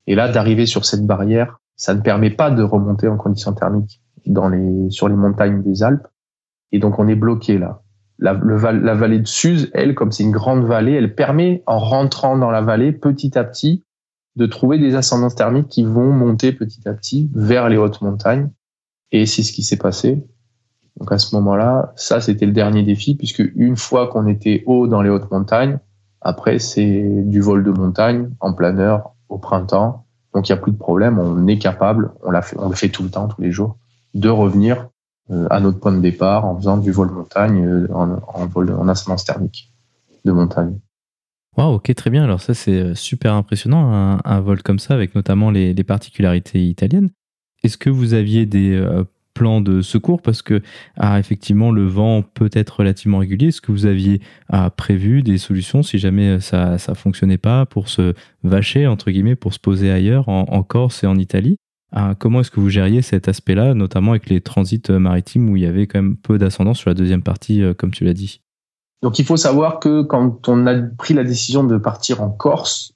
Et 0.06 0.14
là, 0.14 0.32
d'arriver 0.32 0.64
sur 0.64 0.86
cette 0.86 1.06
barrière, 1.06 1.58
ça 1.76 1.92
ne 1.92 2.00
permet 2.00 2.30
pas 2.30 2.50
de 2.50 2.62
remonter 2.62 3.08
en 3.08 3.18
conditions 3.18 3.52
thermiques 3.52 4.00
dans 4.24 4.48
les 4.48 4.88
sur 4.88 5.06
les 5.06 5.14
montagnes 5.14 5.62
des 5.62 5.82
Alpes. 5.82 6.06
Et 6.70 6.78
donc 6.78 6.98
on 6.98 7.08
est 7.08 7.14
bloqué 7.14 7.58
là. 7.58 7.82
La, 8.18 8.32
vallée 8.34 9.18
de 9.18 9.26
Suse, 9.26 9.68
elle, 9.74 9.94
comme 9.94 10.12
c'est 10.12 10.22
une 10.22 10.30
grande 10.30 10.64
vallée, 10.64 10.92
elle 10.92 11.14
permet 11.14 11.62
en 11.66 11.78
rentrant 11.78 12.38
dans 12.38 12.50
la 12.50 12.62
vallée 12.62 12.92
petit 12.92 13.36
à 13.36 13.44
petit 13.44 13.84
de 14.36 14.46
trouver 14.46 14.78
des 14.78 14.94
ascendances 14.94 15.34
thermiques 15.34 15.68
qui 15.68 15.84
vont 15.84 16.12
monter 16.12 16.52
petit 16.52 16.88
à 16.88 16.94
petit 16.94 17.30
vers 17.34 17.68
les 17.68 17.76
hautes 17.76 18.00
montagnes. 18.00 18.48
Et 19.10 19.26
c'est 19.26 19.42
ce 19.42 19.52
qui 19.52 19.62
s'est 19.62 19.76
passé. 19.76 20.24
Donc 20.98 21.12
à 21.12 21.18
ce 21.18 21.34
moment-là, 21.34 21.92
ça 21.96 22.20
c'était 22.20 22.46
le 22.46 22.52
dernier 22.52 22.82
défi 22.82 23.14
puisque 23.14 23.42
une 23.56 23.76
fois 23.76 24.06
qu'on 24.06 24.26
était 24.26 24.62
haut 24.66 24.86
dans 24.86 25.02
les 25.02 25.10
hautes 25.10 25.30
montagnes, 25.30 25.78
après 26.22 26.58
c'est 26.58 27.02
du 27.24 27.40
vol 27.40 27.64
de 27.64 27.70
montagne 27.70 28.30
en 28.40 28.52
planeur 28.52 29.14
au 29.28 29.38
printemps. 29.38 30.04
Donc 30.34 30.48
il 30.48 30.52
n'y 30.52 30.58
a 30.58 30.62
plus 30.62 30.72
de 30.72 30.78
problème, 30.78 31.18
on 31.18 31.46
est 31.46 31.58
capable, 31.58 32.12
on, 32.22 32.30
le 32.30 32.74
fait 32.74 32.88
tout 32.88 33.02
le 33.02 33.10
temps, 33.10 33.28
tous 33.28 33.42
les 33.42 33.52
jours, 33.52 33.76
de 34.14 34.28
revenir 34.28 34.88
euh, 35.30 35.46
à 35.50 35.60
notre 35.60 35.78
point 35.78 35.92
de 35.92 36.00
départ 36.00 36.46
en 36.46 36.56
faisant 36.56 36.78
du 36.78 36.90
vol 36.90 37.10
montagne, 37.10 37.64
euh, 37.66 37.86
en, 37.92 38.18
en 38.26 38.46
vol 38.46 38.72
en 38.72 39.16
thermique 39.16 39.72
de 40.24 40.32
montagne. 40.32 40.78
Wow, 41.58 41.74
ok, 41.74 41.94
très 41.94 42.08
bien. 42.08 42.24
Alors 42.24 42.40
ça, 42.40 42.54
c'est 42.54 42.80
euh, 42.80 42.94
super 42.94 43.34
impressionnant, 43.34 43.92
un, 43.92 44.20
un, 44.24 44.40
vol 44.40 44.62
comme 44.62 44.78
ça, 44.78 44.94
avec 44.94 45.14
notamment 45.14 45.50
les, 45.50 45.74
les 45.74 45.84
particularités 45.84 46.66
italiennes. 46.66 47.10
Est-ce 47.62 47.76
que 47.76 47.90
vous 47.90 48.14
aviez 48.14 48.46
des 48.46 48.74
plan 49.34 49.60
de 49.60 49.82
secours 49.82 50.22
parce 50.22 50.42
que 50.42 50.62
ah, 50.96 51.18
effectivement 51.18 51.70
le 51.70 51.86
vent 51.86 52.22
peut 52.22 52.50
être 52.52 52.80
relativement 52.80 53.18
régulier. 53.18 53.48
Est-ce 53.48 53.60
que 53.60 53.72
vous 53.72 53.86
aviez 53.86 54.20
ah, 54.48 54.70
prévu 54.70 55.22
des 55.22 55.38
solutions 55.38 55.82
si 55.82 55.98
jamais 55.98 56.40
ça 56.40 56.78
ça 56.78 56.94
fonctionnait 56.94 57.38
pas 57.38 57.66
pour 57.66 57.88
se 57.88 58.14
vacher 58.42 58.86
entre 58.86 59.10
guillemets 59.10 59.36
pour 59.36 59.54
se 59.54 59.58
poser 59.58 59.90
ailleurs 59.90 60.28
en, 60.28 60.62
Corse 60.62 61.04
et 61.04 61.06
en 61.06 61.18
Italie? 61.18 61.56
Ah, 61.92 62.14
Comment 62.18 62.40
est-ce 62.40 62.50
que 62.50 62.60
vous 62.60 62.70
gériez 62.70 63.02
cet 63.02 63.28
aspect-là, 63.28 63.74
notamment 63.74 64.12
avec 64.12 64.28
les 64.30 64.40
transits 64.40 64.82
maritimes 64.88 65.50
où 65.50 65.56
il 65.56 65.62
y 65.62 65.66
avait 65.66 65.86
quand 65.86 66.00
même 66.00 66.16
peu 66.16 66.38
d'ascendance 66.38 66.78
sur 66.78 66.88
la 66.88 66.94
deuxième 66.94 67.22
partie, 67.22 67.62
euh, 67.62 67.74
comme 67.74 67.90
tu 67.90 68.04
l'as 68.04 68.14
dit? 68.14 68.40
Donc 69.02 69.18
il 69.18 69.24
faut 69.24 69.36
savoir 69.36 69.80
que 69.80 70.02
quand 70.02 70.48
on 70.48 70.66
a 70.66 70.80
pris 70.80 71.12
la 71.12 71.24
décision 71.24 71.64
de 71.64 71.76
partir 71.76 72.22
en 72.22 72.30
Corse 72.30 72.94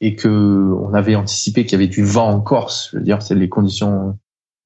et 0.00 0.16
que 0.16 0.28
on 0.28 0.94
avait 0.94 1.14
anticipé 1.14 1.64
qu'il 1.64 1.72
y 1.72 1.82
avait 1.82 1.92
du 1.92 2.02
vent 2.02 2.30
en 2.30 2.40
Corse, 2.40 2.88
je 2.90 2.96
veux 2.96 3.04
dire, 3.04 3.22
c'est 3.22 3.34
les 3.34 3.48
conditions 3.48 4.18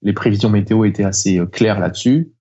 les 0.07 0.13
prévisions 0.13 0.49
météo 0.49 0.85
étaient 0.85 1.05
assez 1.05 1.39
euh, 1.39 1.47
claires 1.47 1.81
là-dessus. 1.81 2.33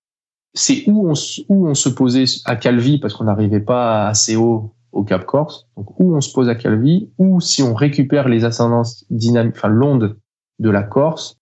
C'est 0.54 0.84
où 0.86 1.10
on, 1.10 1.14
où 1.48 1.68
on 1.68 1.74
se 1.74 1.88
posait 1.88 2.24
à 2.44 2.54
Calvi 2.54 2.98
parce 2.98 3.12
qu'on 3.12 3.24
n'arrivait 3.24 3.60
pas 3.60 4.06
assez 4.06 4.36
haut 4.36 4.74
au 4.92 5.02
Cap 5.02 5.26
Corse. 5.26 5.66
Donc 5.76 5.98
où 5.98 6.16
on 6.16 6.20
se 6.20 6.32
pose 6.32 6.48
à 6.48 6.54
Calvi, 6.54 7.10
ou 7.18 7.40
si 7.40 7.62
on 7.62 7.74
récupère 7.74 8.28
les 8.28 8.44
ascendances 8.44 9.04
dynamiques, 9.10 9.56
enfin 9.56 9.68
l'onde 9.68 10.16
de 10.60 10.70
la 10.70 10.84
Corse, 10.84 11.38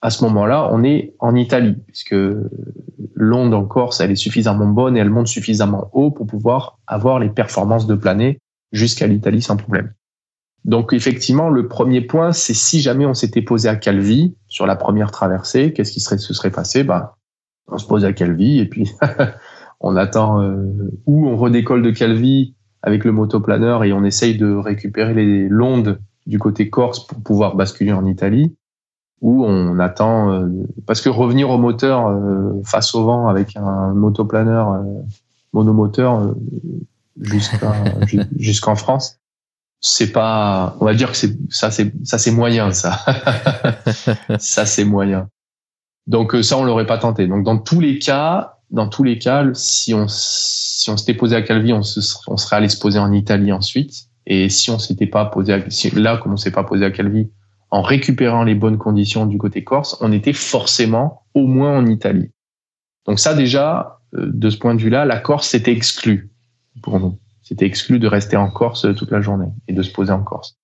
à 0.00 0.10
ce 0.10 0.24
moment-là, 0.24 0.70
on 0.72 0.82
est 0.82 1.14
en 1.18 1.34
Italie, 1.34 1.76
puisque 1.86 2.16
l'onde 3.14 3.52
en 3.52 3.64
Corse, 3.64 4.00
elle 4.00 4.10
est 4.10 4.16
suffisamment 4.16 4.66
bonne 4.66 4.96
et 4.96 5.00
elle 5.00 5.10
monte 5.10 5.26
suffisamment 5.26 5.90
haut 5.92 6.10
pour 6.10 6.26
pouvoir 6.26 6.78
avoir 6.86 7.18
les 7.18 7.28
performances 7.28 7.86
de 7.86 7.94
planer 7.94 8.40
jusqu'à 8.72 9.06
l'Italie 9.06 9.42
sans 9.42 9.56
problème. 9.56 9.92
Donc 10.64 10.92
effectivement, 10.92 11.48
le 11.48 11.68
premier 11.68 12.00
point, 12.00 12.32
c'est 12.32 12.54
si 12.54 12.80
jamais 12.80 13.06
on 13.06 13.14
s'était 13.14 13.42
posé 13.42 13.68
à 13.68 13.76
Calvi 13.76 14.34
sur 14.48 14.66
la 14.66 14.76
première 14.76 15.10
traversée, 15.10 15.72
qu'est-ce 15.72 15.92
qui 15.92 16.00
serait, 16.00 16.18
se 16.18 16.34
serait 16.34 16.50
passé? 16.50 16.84
Bah, 16.84 17.16
On 17.68 17.78
se 17.78 17.86
pose 17.86 18.04
à 18.04 18.12
Calvi 18.12 18.58
et 18.58 18.66
puis 18.66 18.90
on 19.80 19.96
attend 19.96 20.42
euh, 20.42 20.90
ou 21.06 21.28
on 21.28 21.36
redécolle 21.36 21.82
de 21.82 21.90
Calvi 21.90 22.54
avec 22.82 23.04
le 23.04 23.12
motoplaneur 23.12 23.84
et 23.84 23.92
on 23.92 24.04
essaye 24.04 24.36
de 24.36 24.52
récupérer 24.54 25.14
les 25.14 25.48
l'onde 25.48 26.00
du 26.26 26.38
côté 26.38 26.68
corse 26.68 27.06
pour 27.06 27.22
pouvoir 27.22 27.56
basculer 27.56 27.92
en 27.92 28.04
Italie, 28.04 28.54
ou 29.22 29.44
on 29.46 29.78
attend 29.78 30.30
euh, 30.30 30.46
parce 30.86 31.00
que 31.00 31.08
revenir 31.08 31.48
au 31.48 31.56
moteur 31.56 32.08
euh, 32.08 32.60
face 32.64 32.94
au 32.94 33.04
vent 33.04 33.28
avec 33.28 33.56
un 33.56 33.94
motoplaneur 33.94 34.84
monomoteur 35.54 36.34
jusqu'en 38.36 38.74
France, 38.76 39.18
c'est 39.80 40.12
pas, 40.12 40.76
on 40.80 40.84
va 40.84 40.94
dire 40.94 41.10
que 41.10 41.16
c'est 41.16 41.36
ça, 41.50 41.70
c'est 41.70 41.92
ça, 42.04 42.18
c'est 42.18 42.30
moyen, 42.30 42.72
ça. 42.72 42.98
ça, 44.38 44.66
c'est 44.66 44.84
moyen. 44.84 45.28
Donc 46.06 46.34
euh, 46.34 46.42
ça, 46.42 46.56
on 46.58 46.64
l'aurait 46.64 46.86
pas 46.86 46.98
tenté. 46.98 47.26
Donc 47.26 47.44
dans 47.44 47.58
tous 47.58 47.80
les 47.80 47.98
cas, 47.98 48.58
dans 48.70 48.88
tous 48.88 49.04
les 49.04 49.18
cas, 49.18 49.44
si 49.54 49.94
on 49.94 50.06
si 50.08 50.90
on 50.90 50.96
s'était 50.96 51.14
posé 51.14 51.36
à 51.36 51.42
Calvi, 51.42 51.72
on, 51.72 51.82
se, 51.82 52.00
on 52.26 52.36
serait 52.36 52.56
allé 52.56 52.68
se 52.68 52.78
poser 52.78 52.98
en 52.98 53.12
Italie 53.12 53.52
ensuite. 53.52 54.08
Et 54.26 54.48
si 54.48 54.70
on 54.70 54.78
s'était 54.78 55.06
pas 55.06 55.24
posé 55.26 55.54
à, 55.54 55.58
là, 55.94 56.18
comme 56.18 56.32
on 56.32 56.36
s'est 56.36 56.50
pas 56.50 56.64
posé 56.64 56.84
à 56.84 56.90
Calvi, 56.90 57.30
en 57.70 57.82
récupérant 57.82 58.44
les 58.44 58.54
bonnes 58.54 58.78
conditions 58.78 59.26
du 59.26 59.38
côté 59.38 59.64
corse, 59.64 59.96
on 60.00 60.12
était 60.12 60.32
forcément 60.32 61.22
au 61.34 61.46
moins 61.46 61.78
en 61.78 61.86
Italie. 61.86 62.30
Donc 63.06 63.18
ça 63.18 63.34
déjà, 63.34 64.00
euh, 64.14 64.30
de 64.32 64.50
ce 64.50 64.58
point 64.58 64.74
de 64.74 64.80
vue-là, 64.80 65.04
la 65.04 65.18
Corse 65.18 65.54
était 65.54 65.72
exclue 65.72 66.30
pour 66.82 67.00
nous. 67.00 67.18
C'était 67.48 67.64
exclu 67.64 67.98
de 67.98 68.06
rester 68.06 68.36
en 68.36 68.50
Corse 68.50 68.86
toute 68.94 69.10
la 69.10 69.22
journée 69.22 69.48
et 69.68 69.72
de 69.72 69.82
se 69.82 69.90
poser 69.90 70.12
en 70.12 70.22
Corse. 70.22 70.58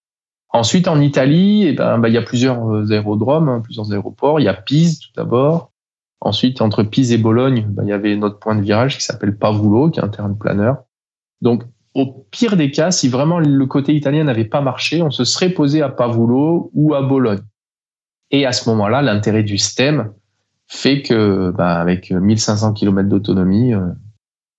Ensuite, 0.50 0.86
en 0.86 1.00
Italie, 1.00 1.64
eh 1.66 1.72
ben, 1.72 1.98
bah, 1.98 2.10
il 2.10 2.14
y 2.14 2.18
a 2.18 2.22
plusieurs 2.22 2.70
euh, 2.70 2.90
aérodromes, 2.90 3.48
hein, 3.48 3.60
plusieurs 3.64 3.90
aéroports. 3.90 4.38
Il 4.38 4.44
y 4.44 4.48
a 4.48 4.54
Pise 4.54 4.98
tout 4.98 5.08
d'abord. 5.16 5.72
Ensuite, 6.20 6.60
entre 6.60 6.82
Pise 6.82 7.10
et 7.12 7.16
Bologne, 7.16 7.66
bah, 7.70 7.84
il 7.84 7.88
y 7.88 7.92
avait 7.92 8.14
notre 8.16 8.38
point 8.38 8.54
de 8.54 8.60
virage 8.60 8.98
qui 8.98 9.02
s'appelle 9.02 9.38
Pavulo, 9.38 9.90
qui 9.90 9.98
est 9.98 10.04
un 10.04 10.08
terrain 10.08 10.28
de 10.28 10.36
planeur. 10.36 10.84
Donc, 11.40 11.62
au 11.94 12.26
pire 12.30 12.58
des 12.58 12.70
cas, 12.70 12.90
si 12.90 13.08
vraiment 13.08 13.40
le 13.40 13.66
côté 13.66 13.94
italien 13.94 14.24
n'avait 14.24 14.44
pas 14.44 14.60
marché, 14.60 15.00
on 15.00 15.10
se 15.10 15.24
serait 15.24 15.50
posé 15.50 15.80
à 15.80 15.88
Pavulo 15.88 16.70
ou 16.74 16.92
à 16.92 17.00
Bologne. 17.00 17.42
Et 18.30 18.44
à 18.44 18.52
ce 18.52 18.68
moment-là, 18.68 19.00
l'intérêt 19.00 19.42
du 19.42 19.56
STEM 19.56 20.12
fait 20.66 21.00
que, 21.00 21.50
bah, 21.50 21.80
avec 21.80 22.10
1500 22.10 22.74
km 22.74 23.08
d'autonomie, 23.08 23.72
euh, 23.72 23.88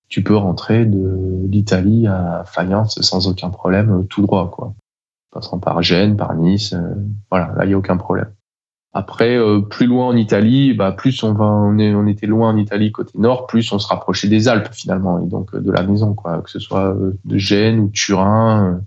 tu 0.08 0.22
peux 0.22 0.36
rentrer 0.36 0.84
de 0.84 1.46
l'Italie 1.48 2.06
à 2.06 2.44
Fayence 2.46 3.00
sans 3.00 3.28
aucun 3.28 3.50
problème, 3.50 3.90
euh, 3.90 4.02
tout 4.04 4.22
droit, 4.22 4.50
quoi. 4.50 4.74
Passant 5.32 5.58
par 5.58 5.82
Gênes, 5.82 6.16
par 6.16 6.34
Nice, 6.34 6.72
euh, 6.72 6.94
voilà, 7.30 7.52
là, 7.56 7.64
il 7.64 7.68
n'y 7.68 7.74
a 7.74 7.78
aucun 7.78 7.96
problème. 7.96 8.32
Après, 8.92 9.36
euh, 9.36 9.60
plus 9.60 9.86
loin 9.86 10.06
en 10.06 10.16
Italie, 10.16 10.72
bah, 10.72 10.92
plus 10.92 11.22
on 11.22 11.34
va, 11.34 11.44
on, 11.44 11.76
est, 11.78 11.94
on 11.94 12.06
était 12.06 12.26
loin 12.26 12.50
en 12.50 12.56
Italie 12.56 12.92
côté 12.92 13.18
nord, 13.18 13.46
plus 13.46 13.70
on 13.72 13.78
se 13.78 13.88
rapprochait 13.88 14.28
des 14.28 14.48
Alpes 14.48 14.72
finalement, 14.72 15.18
et 15.18 15.26
donc 15.26 15.54
de 15.54 15.70
la 15.70 15.82
maison, 15.82 16.14
quoi, 16.14 16.40
que 16.40 16.50
ce 16.50 16.58
soit 16.58 16.96
de 17.24 17.36
Gênes 17.36 17.80
ou 17.80 17.88
Turin. 17.88 18.80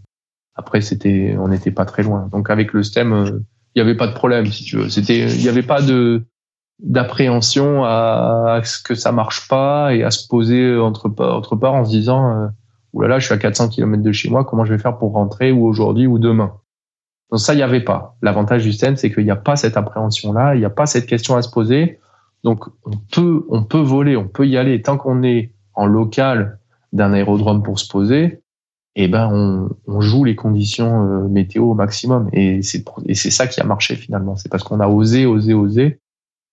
Après, 0.56 0.82
c'était, 0.82 1.38
on 1.38 1.50
n'était 1.50 1.72
pas 1.72 1.86
très 1.86 2.02
loin. 2.02 2.28
Donc 2.32 2.50
avec 2.50 2.74
le 2.74 2.82
STEM, 2.82 3.44
il 3.76 3.82
n'y 3.82 3.88
avait 3.88 3.98
pas 3.98 4.08
de 4.08 4.14
problème, 4.14 4.48
si 4.48 4.64
tu 4.64 4.78
veux. 4.78 4.90
C'était, 4.90 5.30
il 5.32 5.42
n'y 5.42 5.48
avait 5.48 5.62
pas 5.62 5.82
de, 5.82 6.24
d'appréhension 6.80 7.84
à, 7.84 8.62
ce 8.64 8.82
que 8.82 8.96
ça 8.96 9.12
marche 9.12 9.48
pas 9.48 9.94
et 9.94 10.04
à 10.04 10.12
se 10.12 10.28
poser 10.28 10.78
entre, 10.78 11.14
entre 11.20 11.56
part 11.56 11.74
en 11.74 11.86
se 11.86 11.90
disant 11.90 12.32
euh, 12.32 12.48
oulala 12.94 13.20
je 13.20 13.26
suis 13.26 13.34
à 13.34 13.38
400 13.38 13.70
km 13.70 14.02
de 14.02 14.12
chez 14.12 14.30
moi 14.30 14.46
comment 14.46 14.66
je 14.66 14.74
vais 14.74 14.80
faire 14.80 14.98
pour 14.98 15.14
rentrer 15.14 15.52
ou 15.52 15.66
aujourd'hui 15.66 16.08
ou 16.08 16.20
demain? 16.20 16.54
Donc 17.32 17.40
ça 17.40 17.54
il 17.54 17.60
y 17.60 17.64
avait 17.64 17.84
pas 17.84 18.16
l'avantage 18.22 18.64
du 18.64 18.72
système 18.72 18.96
c'est 18.96 19.12
qu'il 19.12 19.26
n'y 19.26 19.32
a 19.32 19.36
pas 19.36 19.56
cette 19.56 19.76
appréhension 19.76 20.32
là 20.32 20.56
il 20.56 20.60
n'y 20.60 20.66
a 20.66 20.70
pas 20.70 20.86
cette 20.86 21.06
question 21.06 21.36
à 21.36 21.42
se 21.42 21.50
poser 21.50 22.00
Donc 22.44 22.66
on 22.86 22.92
peut, 23.12 23.46
on 23.50 23.64
peut 23.64 23.82
voler, 23.82 24.16
on 24.16 24.28
peut 24.28 24.48
y 24.48 24.58
aller 24.58 24.82
tant 24.82 24.98
qu'on 24.98 25.24
est 25.24 25.52
en 25.74 25.86
local 25.86 26.60
d'un 26.94 27.14
aérodrome 27.14 27.64
pour 27.64 27.80
se 27.80 27.88
poser. 27.88 28.42
Eh 28.96 29.08
ben 29.08 29.30
on, 29.32 29.70
on 29.88 30.02
joue 30.02 30.24
les 30.24 30.36
conditions 30.36 31.04
euh, 31.04 31.28
météo 31.28 31.72
au 31.72 31.74
maximum 31.74 32.30
et 32.34 32.62
c'est 32.64 32.84
et 33.06 33.14
c'est 33.14 33.30
ça 33.30 33.48
qui 33.48 33.62
a 33.62 33.64
marché 33.64 33.96
finalement. 33.96 34.36
C'est 34.36 34.50
parce 34.50 34.64
qu'on 34.64 34.80
a 34.80 34.88
osé, 34.88 35.26
osé, 35.26 35.54
osé. 35.54 36.00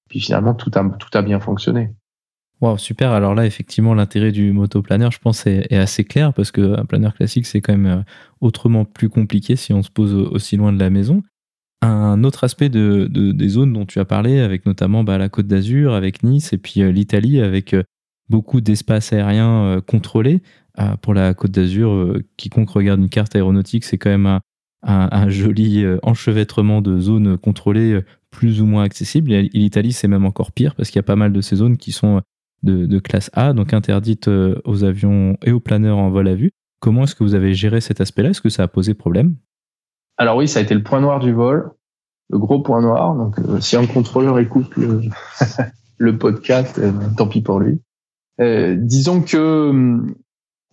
Puis 0.09 0.21
finalement 0.21 0.55
tout 0.55 0.71
a 0.75 0.85
tout 0.99 1.11
a 1.15 1.23
bien 1.23 1.41
fonctionné. 1.41 1.93
Wow, 2.63 2.79
super. 2.79 3.13
Alors 3.13 3.35
là, 3.35 3.45
effectivement, 3.45 3.93
l'intérêt 3.93 4.33
du 4.33 4.51
motoplaneur, 4.53 5.13
je 5.13 5.19
pense, 5.19 5.47
est, 5.47 5.71
assez 5.75 6.05
clair 6.05 6.33
parce 6.33 6.51
qu'un 6.51 6.87
planeur 6.87 7.15
classique, 7.15 7.45
c'est 7.45 7.61
quand 7.61 7.77
même 7.77 7.87
euh, 7.87 8.03
autrement 8.41 8.87
plus 8.87 9.11
compliqué 9.11 9.57
si 9.57 9.75
on 9.75 9.83
se 9.83 9.91
pose 9.91 10.15
aussi 10.15 10.57
loin 10.57 10.73
de 10.73 10.79
la 10.79 10.89
maison. 10.89 11.23
Un 11.83 12.25
autre 12.25 12.45
aspect 12.45 12.71
de, 12.71 13.09
des 13.11 13.49
zones 13.49 13.75
dont 13.75 13.85
tu 13.85 13.99
as 13.99 14.07
parlé, 14.07 14.41
avec 14.41 14.65
notamment 14.65 15.05
bah, 15.05 15.19
la 15.19 15.29
Côte 15.29 15.47
d'Azur, 15.47 15.93
avec 15.93 16.23
Nice, 16.23 16.55
et 16.55 16.59
puis 16.59 16.81
euh, 16.81 16.91
l'Italie, 16.91 17.43
avec 17.43 17.75
euh, 17.75 17.83
beaucoup 18.31 18.63
d'espaces 18.63 19.13
aériens 19.13 19.81
contrôlés. 19.87 20.43
pour 21.03 21.15
la 21.15 21.33
Côte 21.33 21.53
d'Azur, 21.53 22.17
quiconque 22.37 22.71
regarde 22.71 22.99
une 22.99 23.09
carte 23.09 23.37
aéronautique, 23.37 23.85
c'est 23.85 23.99
quand 23.99 24.11
même 24.11 24.41
un 24.83 25.29
joli 25.29 25.85
enchevêtrement 26.03 26.83
de 26.83 26.99
zones 26.99 27.39
contrôlées 27.39 28.01
plus 28.37 28.61
ou 28.61 28.67
moins 28.67 28.83
accessibles. 28.83 29.33
Et 29.33 29.49
l'Italie, 29.55 29.95
c'est 29.95 30.09
même 30.09 30.27
encore 30.27 30.53
pire 30.53 30.75
parce 30.75 30.91
qu'il 30.91 30.97
y 30.97 31.01
a 31.01 31.05
pas 31.05 31.17
mal 31.17 31.33
de 31.33 31.41
ces 31.41 31.57
zones 31.57 31.79
qui 31.79 31.91
sont 31.91 32.21
de, 32.63 32.99
classe 32.99 33.31
A, 33.33 33.55
donc 33.55 33.73
interdite 33.73 34.29
euh, 34.29 34.61
aux 34.65 34.85
avions 34.85 35.39
et 35.43 35.53
aux 35.53 35.61
planeurs 35.61 35.97
en 35.97 36.11
vol 36.11 36.29
à 36.29 36.35
vue. 36.35 36.51
Comment 36.81 37.05
est-ce 37.05 37.15
que 37.15 37.25
vous 37.25 37.35
avez 37.35 37.55
géré 37.55 37.81
cet 37.81 38.03
aspect-là? 38.03 38.31
Est-ce 38.31 38.43
que 38.43 38.51
ça 38.51 38.65
a 38.65 38.69
posé 38.69 38.93
problème? 38.93 39.37
Alors 40.19 40.37
oui, 40.37 40.49
ça 40.49 40.59
a 40.59 40.63
été 40.63 40.75
le 40.75 40.83
point 40.83 41.01
noir 41.01 41.19
du 41.19 41.33
vol, 41.33 41.71
le 42.29 42.39
gros 42.39 42.61
point 42.61 42.83
noir. 42.83 43.15
Donc 43.15 43.39
euh, 43.39 43.59
si 43.61 43.77
un 43.77 43.87
contrôleur 43.87 44.39
écoute 44.39 44.71
le, 44.77 46.19
podcast, 46.19 46.79
euh, 46.79 46.93
tant 47.17 47.29
pis 47.29 47.41
pour 47.41 47.59
lui. 47.59 47.81
disons 48.39 49.23
que, 49.23 49.99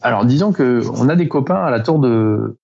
alors 0.02 0.26
disons 0.26 0.52
que 0.52 0.82
on 0.96 1.08
a 1.08 1.16
des 1.16 1.30
copains 1.30 1.64
à 1.64 1.72
la 1.72 1.80
tour 1.80 2.00
de 2.00 2.58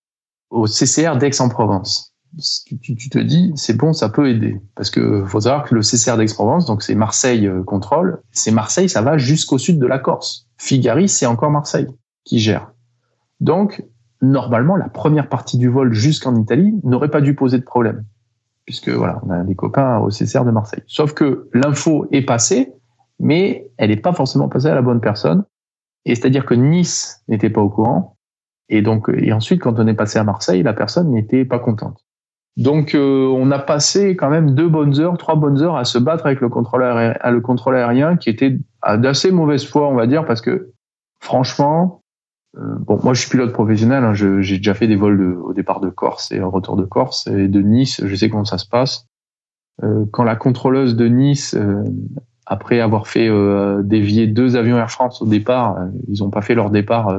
au 0.50 0.68
CCR 0.68 1.18
d'Aix-en-Provence 1.18 2.09
tu, 2.38 2.96
tu, 2.96 3.10
te 3.10 3.18
dis, 3.18 3.52
c'est 3.56 3.76
bon, 3.76 3.94
ça 3.94 4.10
peut 4.10 4.30
aider. 4.30 4.62
Parce 4.76 4.90
que 4.90 5.26
faut 5.26 5.42
savoir 5.42 5.68
que 5.68 5.76
le 5.76 5.82
CCR 5.82 6.18
d'Aix-Provence, 6.18 6.66
donc 6.66 6.84
c'est 6.84 6.96
Marseille 6.96 7.48
euh, 7.48 7.64
contrôle, 7.64 8.22
c'est 8.32 8.52
Marseille, 8.52 8.90
ça 8.90 9.02
va 9.02 9.18
jusqu'au 9.18 9.58
sud 9.58 9.80
de 9.80 9.88
la 9.88 10.00
Corse. 10.00 10.48
Figari, 10.58 11.10
c'est 11.10 11.26
encore 11.26 11.52
Marseille 11.52 11.88
qui 12.24 12.40
gère. 12.40 12.72
Donc, 13.40 13.84
normalement, 14.22 14.76
la 14.76 14.90
première 14.90 15.30
partie 15.30 15.58
du 15.58 15.70
vol 15.70 15.94
jusqu'en 15.94 16.36
Italie 16.36 16.80
n'aurait 16.84 17.10
pas 17.10 17.22
dû 17.22 17.36
poser 17.36 17.58
de 17.58 17.64
problème. 17.64 18.06
Puisque 18.66 18.90
voilà, 18.90 19.20
on 19.26 19.32
a 19.32 19.44
des 19.44 19.56
copains 19.56 19.98
au 20.00 20.12
CCR 20.12 20.46
de 20.46 20.52
Marseille. 20.52 20.84
Sauf 20.86 21.14
que 21.14 21.50
l'info 21.54 22.08
est 22.12 22.22
passée, 22.22 22.74
mais 23.20 23.70
elle 23.78 23.90
n'est 23.90 23.98
pas 23.98 24.14
forcément 24.14 24.48
passée 24.48 24.68
à 24.68 24.76
la 24.76 24.82
bonne 24.82 25.02
personne. 25.02 25.44
Et 26.06 26.16
c'est-à-dire 26.16 26.46
que 26.46 26.54
Nice 26.54 27.24
n'était 27.28 27.50
pas 27.50 27.62
au 27.62 27.70
courant. 27.70 28.18
Et 28.70 28.82
donc, 28.84 29.10
et 29.12 29.34
ensuite, 29.34 29.62
quand 29.62 29.80
on 29.80 29.88
est 29.88 29.96
passé 29.96 30.20
à 30.20 30.24
Marseille, 30.24 30.62
la 30.62 30.74
personne 30.74 31.10
n'était 31.10 31.46
pas 31.46 31.58
contente. 31.58 32.06
Donc, 32.60 32.94
euh, 32.94 33.26
on 33.26 33.52
a 33.52 33.60
passé 33.60 34.18
quand 34.18 34.30
même 34.30 34.54
deux 34.54 34.68
bonnes 34.68 35.00
heures, 35.00 35.18
trois 35.18 35.36
bonnes 35.36 35.62
heures 35.62 35.78
à 35.78 35.86
se 35.86 35.98
battre 35.98 36.26
avec 36.26 36.42
le 36.42 36.50
contrôleur 36.50 36.98
aérien, 36.98 37.32
le 37.32 37.40
contrôle 37.40 37.78
aérien 37.78 38.18
qui 38.18 38.30
était 38.30 38.60
d'assez 38.98 39.32
mauvaise 39.32 39.66
foi, 39.66 39.88
on 39.88 39.96
va 39.96 40.08
dire, 40.08 40.26
parce 40.26 40.42
que 40.42 40.74
franchement, 41.22 42.02
euh, 42.58 42.76
bon, 42.80 43.00
moi 43.02 43.14
je 43.14 43.22
suis 43.22 43.30
pilote 43.30 43.54
professionnel, 43.54 44.04
hein, 44.04 44.14
j'ai 44.14 44.58
déjà 44.58 44.74
fait 44.74 44.88
des 44.88 44.98
vols 44.98 45.40
au 45.42 45.54
départ 45.54 45.80
de 45.80 45.88
Corse 45.88 46.34
et 46.34 46.42
au 46.42 46.50
retour 46.50 46.76
de 46.76 46.84
Corse 46.84 47.28
et 47.28 47.48
de 47.48 47.62
Nice, 47.62 48.02
je 48.06 48.14
sais 48.14 48.30
comment 48.30 48.44
ça 48.44 48.58
se 48.58 48.68
passe. 48.68 49.08
Euh, 49.82 50.04
quand 50.12 50.26
la 50.26 50.36
contrôleuse 50.36 50.98
de 50.98 51.08
Nice, 51.08 51.58
après 52.46 52.82
avoir 52.82 53.08
fait 53.08 53.30
dévier 53.84 54.28
deux 54.28 54.58
avions 54.58 54.78
Air 54.78 54.92
France 54.92 55.22
au 55.22 55.26
départ, 55.26 55.78
ils 56.10 56.22
n'ont 56.22 56.30
pas 56.30 56.42
fait 56.42 56.56
leur 56.56 56.72
départ 56.72 57.18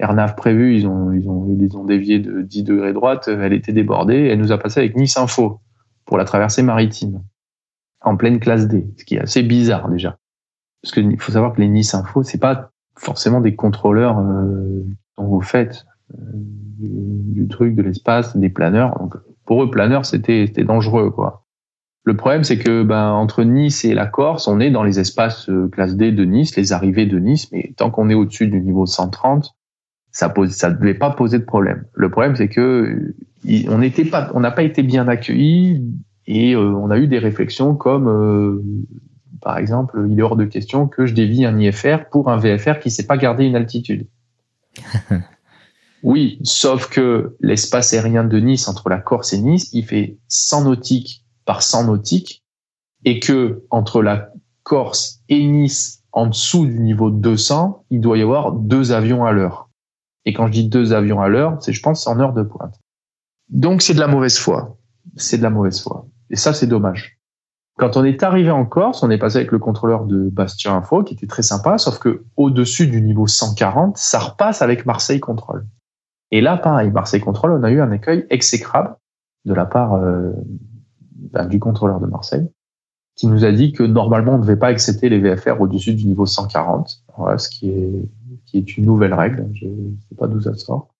Airnav 0.00 0.34
prévu, 0.34 0.76
ils 0.76 0.86
ont, 0.86 1.12
ils 1.12 1.28
ont, 1.28 1.56
ils 1.58 1.76
ont 1.76 1.84
dévié 1.84 2.18
de 2.18 2.42
10 2.42 2.64
degrés 2.64 2.92
droite, 2.92 3.28
elle 3.28 3.52
était 3.52 3.72
débordée, 3.72 4.26
elle 4.26 4.38
nous 4.38 4.52
a 4.52 4.58
passé 4.58 4.80
avec 4.80 4.96
Nice 4.96 5.16
Info 5.16 5.60
pour 6.04 6.18
la 6.18 6.24
traversée 6.24 6.62
maritime 6.62 7.22
en 8.00 8.16
pleine 8.16 8.38
classe 8.38 8.68
D, 8.68 8.86
ce 8.98 9.04
qui 9.04 9.16
est 9.16 9.20
assez 9.20 9.42
bizarre 9.42 9.88
déjà. 9.88 10.18
Parce 10.82 10.92
qu'il 10.92 11.18
faut 11.18 11.32
savoir 11.32 11.54
que 11.54 11.60
les 11.60 11.68
Nice 11.68 11.94
Info, 11.94 12.22
c'est 12.22 12.38
pas 12.38 12.70
forcément 12.96 13.40
des 13.40 13.54
contrôleurs 13.54 14.18
euh, 14.18 14.84
dont 15.16 15.26
vous 15.26 15.40
faites 15.40 15.86
euh, 16.12 16.16
du, 16.78 17.48
truc, 17.48 17.74
de 17.74 17.82
l'espace, 17.82 18.36
des 18.36 18.50
planeurs. 18.50 18.98
Donc 18.98 19.16
pour 19.46 19.62
eux, 19.62 19.70
planeurs, 19.70 20.04
c'était 20.04 20.46
c'était 20.46 20.64
dangereux 20.64 21.10
quoi. 21.10 21.44
Le 22.06 22.16
problème, 22.16 22.44
c'est 22.44 22.58
que 22.58 22.82
ben, 22.82 23.12
entre 23.12 23.44
Nice 23.44 23.86
et 23.86 23.94
la 23.94 24.06
Corse, 24.06 24.46
on 24.46 24.60
est 24.60 24.70
dans 24.70 24.82
les 24.82 25.00
espaces 25.00 25.48
euh, 25.48 25.68
classe 25.68 25.96
D 25.96 26.12
de 26.12 26.24
Nice, 26.24 26.54
les 26.54 26.74
arrivées 26.74 27.06
de 27.06 27.18
Nice, 27.18 27.50
mais 27.50 27.72
tant 27.78 27.90
qu'on 27.90 28.10
est 28.10 28.14
au-dessus 28.14 28.46
du 28.46 28.60
niveau 28.60 28.84
130, 28.84 29.54
ça 30.14 30.28
pose, 30.28 30.52
ça 30.52 30.70
devait 30.70 30.94
pas 30.94 31.10
poser 31.10 31.40
de 31.40 31.44
problème. 31.44 31.84
Le 31.92 32.08
problème, 32.08 32.36
c'est 32.36 32.48
que 32.48 33.14
on 33.68 33.78
n'était 33.78 34.04
pas, 34.04 34.30
on 34.32 34.40
n'a 34.40 34.52
pas 34.52 34.62
été 34.62 34.84
bien 34.84 35.08
accueillis 35.08 35.82
et 36.28 36.54
euh, 36.54 36.70
on 36.70 36.90
a 36.90 36.98
eu 36.98 37.08
des 37.08 37.18
réflexions 37.18 37.74
comme, 37.74 38.08
euh, 38.08 38.62
par 39.42 39.58
exemple, 39.58 40.06
il 40.08 40.18
est 40.18 40.22
hors 40.22 40.36
de 40.36 40.44
question 40.44 40.86
que 40.86 41.04
je 41.04 41.14
dévie 41.14 41.44
un 41.44 41.58
IFR 41.58 42.08
pour 42.12 42.30
un 42.30 42.36
VFR 42.36 42.78
qui 42.78 42.92
sait 42.92 43.06
pas 43.06 43.16
garder 43.16 43.44
une 43.44 43.56
altitude. 43.56 44.06
oui, 46.04 46.38
sauf 46.44 46.88
que 46.88 47.36
l'espace 47.40 47.92
aérien 47.92 48.22
de 48.22 48.38
Nice 48.38 48.68
entre 48.68 48.88
la 48.88 48.98
Corse 48.98 49.32
et 49.32 49.40
Nice, 49.40 49.70
il 49.72 49.84
fait 49.84 50.16
100 50.28 50.64
nautiques 50.64 51.24
par 51.44 51.62
100 51.62 51.86
nautiques 51.86 52.44
et 53.04 53.18
que 53.18 53.64
entre 53.70 54.00
la 54.00 54.30
Corse 54.62 55.22
et 55.28 55.44
Nice, 55.44 56.04
en 56.12 56.28
dessous 56.28 56.66
du 56.66 56.78
niveau 56.78 57.10
200, 57.10 57.84
il 57.90 58.00
doit 58.00 58.16
y 58.16 58.22
avoir 58.22 58.52
deux 58.52 58.92
avions 58.92 59.24
à 59.24 59.32
l'heure. 59.32 59.63
Et 60.26 60.32
quand 60.32 60.46
je 60.46 60.52
dis 60.52 60.68
deux 60.68 60.92
avions 60.92 61.20
à 61.20 61.28
l'heure, 61.28 61.56
c'est, 61.60 61.72
je 61.72 61.82
pense, 61.82 62.06
en 62.06 62.18
heure 62.18 62.32
de 62.32 62.42
pointe. 62.42 62.78
Donc, 63.48 63.82
c'est 63.82 63.94
de 63.94 64.00
la 64.00 64.06
mauvaise 64.06 64.38
foi. 64.38 64.78
C'est 65.16 65.38
de 65.38 65.42
la 65.42 65.50
mauvaise 65.50 65.80
foi. 65.80 66.06
Et 66.30 66.36
ça, 66.36 66.54
c'est 66.54 66.66
dommage. 66.66 67.18
Quand 67.76 67.96
on 67.96 68.04
est 68.04 68.22
arrivé 68.22 68.50
en 68.50 68.64
Corse, 68.64 69.02
on 69.02 69.10
est 69.10 69.18
passé 69.18 69.38
avec 69.38 69.50
le 69.50 69.58
contrôleur 69.58 70.04
de 70.04 70.28
Bastia 70.28 70.72
Info, 70.72 71.02
qui 71.02 71.14
était 71.14 71.26
très 71.26 71.42
sympa, 71.42 71.76
sauf 71.76 71.98
que 71.98 72.24
au-dessus 72.36 72.86
du 72.86 73.02
niveau 73.02 73.26
140, 73.26 73.96
ça 73.96 74.20
repasse 74.20 74.62
avec 74.62 74.86
Marseille 74.86 75.20
Contrôle. 75.20 75.66
Et 76.30 76.40
là, 76.40 76.56
pareil, 76.56 76.90
Marseille 76.90 77.20
Contrôle, 77.20 77.52
on 77.52 77.64
a 77.64 77.70
eu 77.70 77.80
un 77.80 77.90
accueil 77.90 78.26
exécrable 78.30 78.96
de 79.44 79.54
la 79.54 79.66
part 79.66 79.94
euh, 79.94 80.32
ben, 81.32 81.46
du 81.46 81.58
contrôleur 81.58 82.00
de 82.00 82.06
Marseille, 82.06 82.48
qui 83.16 83.26
nous 83.26 83.44
a 83.44 83.50
dit 83.50 83.72
que 83.72 83.82
normalement, 83.82 84.34
on 84.34 84.38
ne 84.38 84.42
devait 84.42 84.56
pas 84.56 84.68
accepter 84.68 85.08
les 85.08 85.18
VFR 85.18 85.60
au-dessus 85.60 85.94
du 85.94 86.06
niveau 86.06 86.26
140, 86.26 87.02
voilà, 87.18 87.38
ce 87.38 87.48
qui 87.48 87.70
est 87.70 88.08
qui 88.54 88.72
est 88.72 88.76
une 88.76 88.86
nouvelle 88.86 89.14
règle, 89.14 89.48
je 89.54 89.66
ne 89.66 89.96
sais 90.08 90.14
pas 90.16 90.28
d'où 90.28 90.40
ça 90.40 90.54
sort, 90.54 90.94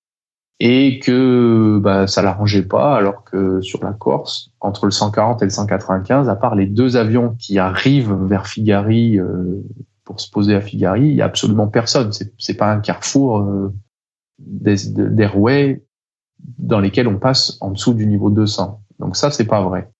et 0.58 0.98
que 0.98 1.78
bah, 1.80 2.08
ça 2.08 2.20
l'arrangeait 2.20 2.64
pas, 2.64 2.96
alors 2.96 3.22
que 3.22 3.60
sur 3.60 3.82
la 3.84 3.92
Corse, 3.92 4.50
entre 4.60 4.86
le 4.86 4.90
140 4.90 5.40
et 5.42 5.44
le 5.44 5.50
195, 5.50 6.28
à 6.28 6.34
part 6.34 6.56
les 6.56 6.66
deux 6.66 6.96
avions 6.96 7.36
qui 7.38 7.60
arrivent 7.60 8.14
vers 8.24 8.48
Figari 8.48 9.20
euh, 9.20 9.62
pour 10.04 10.20
se 10.20 10.28
poser 10.30 10.56
à 10.56 10.60
Figari, 10.60 11.06
il 11.08 11.14
y 11.14 11.22
a 11.22 11.26
absolument 11.26 11.68
personne. 11.68 12.12
C'est, 12.12 12.32
c'est 12.38 12.56
pas 12.56 12.72
un 12.72 12.80
carrefour 12.80 13.38
euh, 13.38 13.72
d'airway 14.38 15.84
dans 16.58 16.80
lesquels 16.80 17.06
on 17.06 17.18
passe 17.18 17.56
en 17.60 17.70
dessous 17.70 17.94
du 17.94 18.06
niveau 18.06 18.30
200. 18.30 18.80
Donc 18.98 19.16
ça, 19.16 19.30
c'est 19.30 19.46
pas 19.46 19.62
vrai. 19.62 19.90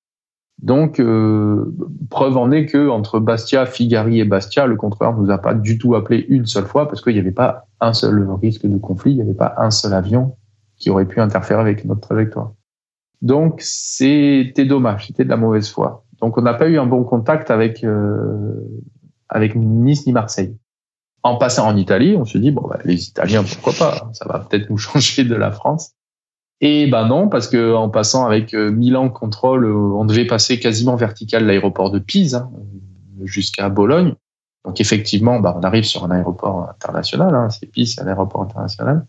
Donc, 0.63 1.01
euh, 1.01 1.75
preuve 2.11 2.37
en 2.37 2.51
est 2.51 2.67
que 2.67 2.89
entre 2.89 3.19
Bastia, 3.21 3.67
Figari 3.67 4.21
et 4.21 4.25
Bastia, 4.25 4.67
le 4.67 4.77
contrôleur 4.77 5.17
nous 5.17 5.31
a 5.31 5.39
pas 5.39 5.53
du 5.53 5.79
tout 5.79 5.95
appelé 5.95 6.25
une 6.29 6.47
seule 6.47 6.67
fois 6.67 6.89
parce 6.89 7.03
qu'il 7.03 7.13
n'y 7.13 7.19
avait 7.19 7.33
pas 7.33 7.67
un 7.81 7.93
seul 7.93 8.29
risque 8.41 8.67
de 8.67 8.77
conflit, 8.79 9.13
il 9.13 9.17
n'y 9.17 9.23
avait 9.23 9.35
pas 9.35 9.55
un 9.59 9.71
seul 9.71 9.93
avion 9.93 10.37
qui 10.77 10.91
aurait 10.91 11.07
pu 11.07 11.21
interférer 11.21 11.61
avec 11.61 11.85
notre 11.85 12.01
trajectoire. 12.01 12.53
Donc, 13.21 13.61
c'était 13.61 14.65
dommage, 14.65 15.09
c'était 15.09 15.25
de 15.25 15.31
la 15.31 15.37
mauvaise 15.37 15.69
foi. 15.69 16.05
Donc, 16.21 16.39
on 16.39 16.43
n'a 16.43 16.55
pas 16.55 16.69
eu 16.69 16.79
un 16.79 16.87
bon 16.87 17.05
contact 17.05 17.51
avec 17.51 17.85
euh, 17.85 18.55
avec 19.29 19.57
Nice 19.57 20.07
ni 20.07 20.13
Marseille. 20.13 20.57
En 21.23 21.37
passant 21.37 21.67
en 21.67 21.77
Italie, 21.77 22.17
on 22.17 22.25
se 22.25 22.39
dit 22.39 22.51
bon, 22.51 22.67
bah, 22.69 22.79
les 22.85 23.09
Italiens, 23.09 23.43
pourquoi 23.43 23.73
pas 23.73 24.11
Ça 24.13 24.27
va 24.29 24.41
peut-être 24.41 24.71
nous 24.71 24.77
changer 24.79 25.25
de 25.25 25.35
la 25.35 25.51
France. 25.51 25.95
Et 26.61 26.87
ben 26.87 27.07
non, 27.07 27.29
parce 27.29 27.49
que 27.49 27.75
en 27.75 27.89
passant 27.89 28.27
avec 28.27 28.55
euh, 28.55 28.71
Milan 28.71 29.11
contrôle, 29.11 29.65
euh, 29.65 29.75
on 29.75 30.05
devait 30.05 30.27
passer 30.27 30.61
quasiment 30.61 30.97
vertical 30.97 31.45
l'aéroport 31.47 31.91
de 31.91 31.99
Pise 31.99 32.37
hein, 32.37 32.51
jusqu'à 33.25 33.69
Bologne. 33.69 34.15
Donc 34.65 34.81
effectivement, 34.81 35.41
bah, 35.41 35.55
on 35.59 35.63
arrive 35.63 35.85
sur 35.85 36.05
un 36.05 36.11
aéroport 36.11 36.69
international, 36.71 37.35
hein, 37.35 37.51
c'est 37.51 37.67
Pise, 37.67 37.95
c'est 37.95 38.03
un 38.03 38.07
aéroport 38.07 38.41
international. 38.41 39.07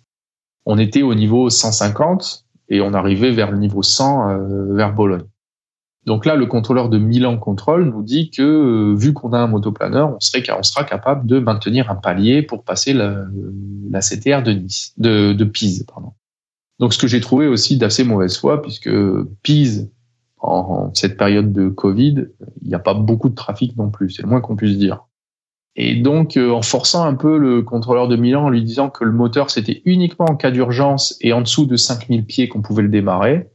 On 0.65 0.77
était 0.79 1.03
au 1.03 1.13
niveau 1.13 1.49
150 1.49 2.45
et 2.69 2.81
on 2.81 2.93
arrivait 2.93 3.31
vers 3.31 3.51
le 3.51 3.57
niveau 3.57 3.83
100 3.83 4.29
euh, 4.29 4.73
vers 4.73 4.93
Bologne. 4.93 5.25
Donc 6.05 6.25
là, 6.25 6.35
le 6.35 6.45
contrôleur 6.47 6.89
de 6.89 6.97
Milan 6.97 7.37
Control 7.37 7.85
nous 7.85 8.03
dit 8.03 8.29
que 8.29 8.93
vu 8.95 9.13
qu'on 9.13 9.33
a 9.33 9.39
un 9.39 9.47
motoplaneur, 9.47 10.15
on 10.15 10.19
serait, 10.19 10.43
sera 10.61 10.83
capable 10.83 11.25
de 11.25 11.39
maintenir 11.39 11.89
un 11.89 11.95
palier 11.95 12.43
pour 12.43 12.63
passer 12.63 12.93
la, 12.93 13.25
CTR 14.01 14.43
de 14.43 14.51
Nice, 14.51 14.93
de 14.97 15.43
Pise, 15.45 15.83
pardon. 15.91 16.11
Donc, 16.79 16.93
ce 16.93 16.99
que 16.99 17.07
j'ai 17.07 17.21
trouvé 17.21 17.47
aussi 17.47 17.77
d'assez 17.77 18.03
mauvaise 18.03 18.37
foi, 18.37 18.61
puisque 18.61 18.89
Pise, 19.43 19.91
en, 20.39 20.93
cette 20.93 21.17
période 21.17 21.51
de 21.51 21.69
Covid, 21.69 22.27
il 22.61 22.67
n'y 22.67 22.75
a 22.75 22.79
pas 22.79 22.93
beaucoup 22.93 23.29
de 23.29 23.35
trafic 23.35 23.75
non 23.77 23.89
plus, 23.89 24.09
c'est 24.09 24.21
le 24.21 24.29
moins 24.29 24.41
qu'on 24.41 24.55
puisse 24.55 24.77
dire. 24.77 25.05
Et 25.77 25.95
donc, 25.95 26.37
euh, 26.37 26.51
en 26.51 26.61
forçant 26.61 27.03
un 27.03 27.15
peu 27.15 27.37
le 27.37 27.61
contrôleur 27.61 28.07
de 28.07 28.15
Milan, 28.15 28.45
en 28.45 28.49
lui 28.49 28.63
disant 28.63 28.89
que 28.89 29.03
le 29.03 29.11
moteur, 29.11 29.49
c'était 29.49 29.81
uniquement 29.85 30.25
en 30.29 30.35
cas 30.35 30.51
d'urgence 30.51 31.17
et 31.19 31.33
en 31.33 31.41
dessous 31.41 31.65
de 31.65 31.75
5000 31.75 32.25
pieds 32.25 32.47
qu'on 32.47 32.61
pouvait 32.61 32.83
le 32.83 32.89
démarrer, 32.89 33.49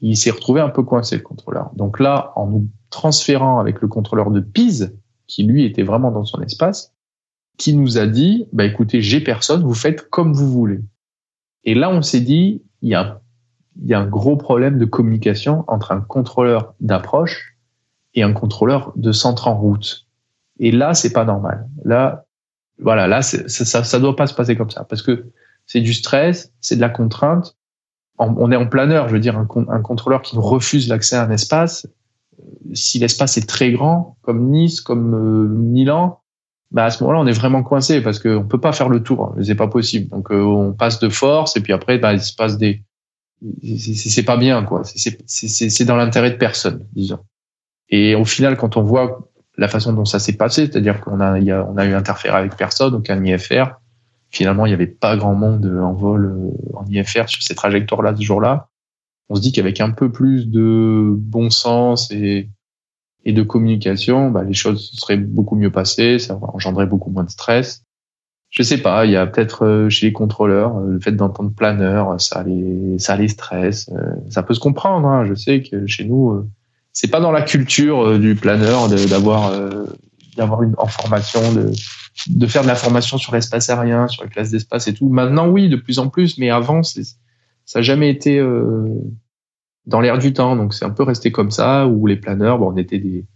il 0.00 0.16
s'est 0.16 0.30
retrouvé 0.30 0.60
un 0.60 0.70
peu 0.70 0.82
coincé, 0.82 1.16
le 1.16 1.22
contrôleur. 1.22 1.70
Donc 1.76 2.00
là, 2.00 2.32
en 2.34 2.46
nous 2.46 2.68
transférant 2.90 3.60
avec 3.60 3.80
le 3.80 3.88
contrôleur 3.88 4.30
de 4.30 4.40
Pise, 4.40 4.96
qui 5.26 5.44
lui 5.44 5.64
était 5.64 5.84
vraiment 5.84 6.10
dans 6.10 6.24
son 6.24 6.40
espace, 6.42 6.92
qui 7.56 7.74
nous 7.74 7.98
a 7.98 8.06
dit, 8.06 8.46
bah 8.52 8.64
écoutez, 8.64 9.00
j'ai 9.00 9.20
personne, 9.20 9.62
vous 9.62 9.74
faites 9.74 10.08
comme 10.08 10.32
vous 10.32 10.50
voulez. 10.50 10.80
Et 11.64 11.74
là, 11.74 11.90
on 11.90 12.02
s'est 12.02 12.20
dit, 12.20 12.62
il 12.82 12.88
y 12.88 12.94
a, 12.94 13.20
il 13.80 13.88
y 13.88 13.94
a 13.94 14.00
un 14.00 14.06
gros 14.06 14.36
problème 14.36 14.78
de 14.78 14.84
communication 14.84 15.64
entre 15.68 15.92
un 15.92 16.00
contrôleur 16.00 16.74
d'approche 16.80 17.56
et 18.14 18.22
un 18.22 18.32
contrôleur 18.32 18.92
de 18.96 19.12
centre 19.12 19.48
en 19.48 19.56
route. 19.56 20.06
Et 20.58 20.72
là, 20.72 20.94
c'est 20.94 21.12
pas 21.12 21.24
normal. 21.24 21.68
Là, 21.84 22.24
voilà, 22.78 23.06
là, 23.06 23.22
ça, 23.22 23.48
ça, 23.48 23.84
ça 23.84 23.98
doit 23.98 24.16
pas 24.16 24.26
se 24.26 24.34
passer 24.34 24.56
comme 24.56 24.70
ça 24.70 24.84
parce 24.84 25.02
que 25.02 25.30
c'est 25.66 25.80
du 25.80 25.94
stress, 25.94 26.52
c'est 26.60 26.76
de 26.76 26.80
la 26.80 26.88
contrainte. 26.88 27.56
On 28.18 28.52
est 28.52 28.56
en 28.56 28.66
planeur, 28.66 29.08
je 29.08 29.14
veux 29.14 29.20
dire, 29.20 29.38
un, 29.38 29.46
contrôleur 29.46 30.20
qui 30.20 30.36
refuse 30.36 30.88
l'accès 30.88 31.16
à 31.16 31.24
un 31.24 31.30
espace, 31.30 31.86
euh, 32.38 32.74
si 32.74 32.98
l'espace 32.98 33.38
est 33.38 33.48
très 33.48 33.72
grand, 33.72 34.18
comme 34.20 34.50
Nice, 34.50 34.82
comme 34.82 35.14
euh, 35.14 35.48
Milan, 35.48 36.19
bah 36.70 36.84
à 36.84 36.90
ce 36.90 37.02
moment-là, 37.02 37.20
on 37.20 37.26
est 37.26 37.32
vraiment 37.32 37.62
coincé 37.62 38.00
parce 38.00 38.18
qu'on 38.20 38.44
peut 38.44 38.60
pas 38.60 38.72
faire 38.72 38.88
le 38.88 39.02
tour, 39.02 39.34
c'est 39.42 39.56
pas 39.56 39.66
possible. 39.66 40.08
Donc 40.08 40.30
euh, 40.30 40.40
on 40.40 40.72
passe 40.72 41.00
de 41.00 41.08
force 41.08 41.56
et 41.56 41.60
puis 41.60 41.72
après, 41.72 41.98
bah, 41.98 42.12
il 42.12 42.20
se 42.20 42.34
passe 42.34 42.58
des, 42.58 42.82
c'est 43.62 44.22
pas 44.22 44.36
bien 44.36 44.62
quoi. 44.64 44.82
C'est 44.84 45.84
dans 45.84 45.96
l'intérêt 45.96 46.30
de 46.30 46.36
personne, 46.36 46.86
disons. 46.92 47.20
Et 47.88 48.14
au 48.14 48.24
final, 48.24 48.56
quand 48.56 48.76
on 48.76 48.82
voit 48.82 49.30
la 49.56 49.66
façon 49.66 49.92
dont 49.92 50.04
ça 50.04 50.20
s'est 50.20 50.36
passé, 50.36 50.66
c'est-à-dire 50.66 51.00
qu'on 51.00 51.20
a, 51.20 51.32
a, 51.32 51.64
on 51.64 51.76
a 51.76 51.86
eu 51.86 51.94
interféré 51.94 52.36
avec 52.36 52.56
personne, 52.56 52.94
aucun 52.94 53.22
IFR. 53.22 53.72
Finalement, 54.30 54.64
il 54.64 54.68
n'y 54.68 54.74
avait 54.74 54.86
pas 54.86 55.16
grand 55.16 55.34
monde 55.34 55.66
en 55.82 55.92
vol 55.92 56.26
euh, 56.26 56.76
en 56.76 56.86
IFR 56.86 57.28
sur 57.28 57.42
ces 57.42 57.56
trajectoires-là 57.56 58.14
ce 58.16 58.22
jour-là. 58.22 58.68
On 59.28 59.34
se 59.34 59.40
dit 59.40 59.50
qu'avec 59.50 59.80
un 59.80 59.90
peu 59.90 60.12
plus 60.12 60.48
de 60.48 61.12
bon 61.16 61.50
sens 61.50 62.10
et, 62.12 62.48
et 63.24 63.32
de 63.32 63.42
communication, 63.42 64.30
bah, 64.30 64.42
les 64.44 64.54
choses 64.54 64.92
seraient 64.98 65.16
beaucoup 65.16 65.56
mieux 65.56 65.70
passées, 65.70 66.18
ça 66.18 66.38
engendrait 66.54 66.86
beaucoup 66.86 67.10
moins 67.10 67.24
de 67.24 67.30
stress. 67.30 67.84
Je 68.48 68.62
sais 68.62 68.78
pas, 68.78 69.04
il 69.04 69.12
y 69.12 69.16
a 69.16 69.26
peut-être 69.26 69.64
euh, 69.64 69.88
chez 69.88 70.06
les 70.06 70.12
contrôleurs 70.12 70.76
euh, 70.78 70.92
le 70.92 71.00
fait 71.00 71.12
d'entendre 71.12 71.52
planeur, 71.52 72.20
ça 72.20 72.42
les, 72.42 72.98
ça 72.98 73.16
les 73.16 73.28
stresse. 73.28 73.90
Ça 74.28 74.42
peut 74.42 74.54
se 74.54 74.60
comprendre. 74.60 75.06
Hein. 75.06 75.24
Je 75.24 75.34
sais 75.34 75.62
que 75.62 75.86
chez 75.86 76.04
nous, 76.04 76.44
c'est 76.92 77.10
pas 77.10 77.20
dans 77.20 77.32
la 77.32 77.42
culture 77.42 78.06
euh, 78.06 78.18
du 78.18 78.34
planeur 78.34 78.88
d'avoir 78.88 79.52
euh, 79.52 79.86
d'avoir 80.36 80.62
une 80.62 80.74
information 80.78 81.40
de 81.52 81.70
de 82.26 82.46
faire 82.46 82.62
de 82.62 82.66
la 82.66 82.74
formation 82.74 83.16
sur 83.16 83.34
l'espace 83.34 83.70
aérien, 83.70 84.06
sur 84.08 84.24
les 84.24 84.28
classes 84.28 84.50
d'espace 84.50 84.88
et 84.88 84.94
tout. 84.94 85.08
Maintenant, 85.08 85.48
oui, 85.48 85.70
de 85.70 85.76
plus 85.76 85.98
en 85.98 86.08
plus, 86.08 86.36
mais 86.36 86.50
avant, 86.50 86.82
ça 86.82 87.00
n'a 87.76 87.82
jamais 87.82 88.10
été 88.10 88.38
euh, 88.38 88.84
dans 89.90 90.00
l'air 90.00 90.18
du 90.18 90.32
temps. 90.32 90.56
Donc, 90.56 90.72
c'est 90.72 90.84
un 90.84 90.90
peu 90.90 91.02
resté 91.02 91.30
comme 91.30 91.50
ça, 91.50 91.86
où 91.86 92.06
les 92.06 92.16
planeurs, 92.16 92.58
bon, 92.58 92.72
on 92.72 92.76
était 92.76 92.98
des, 92.98 93.26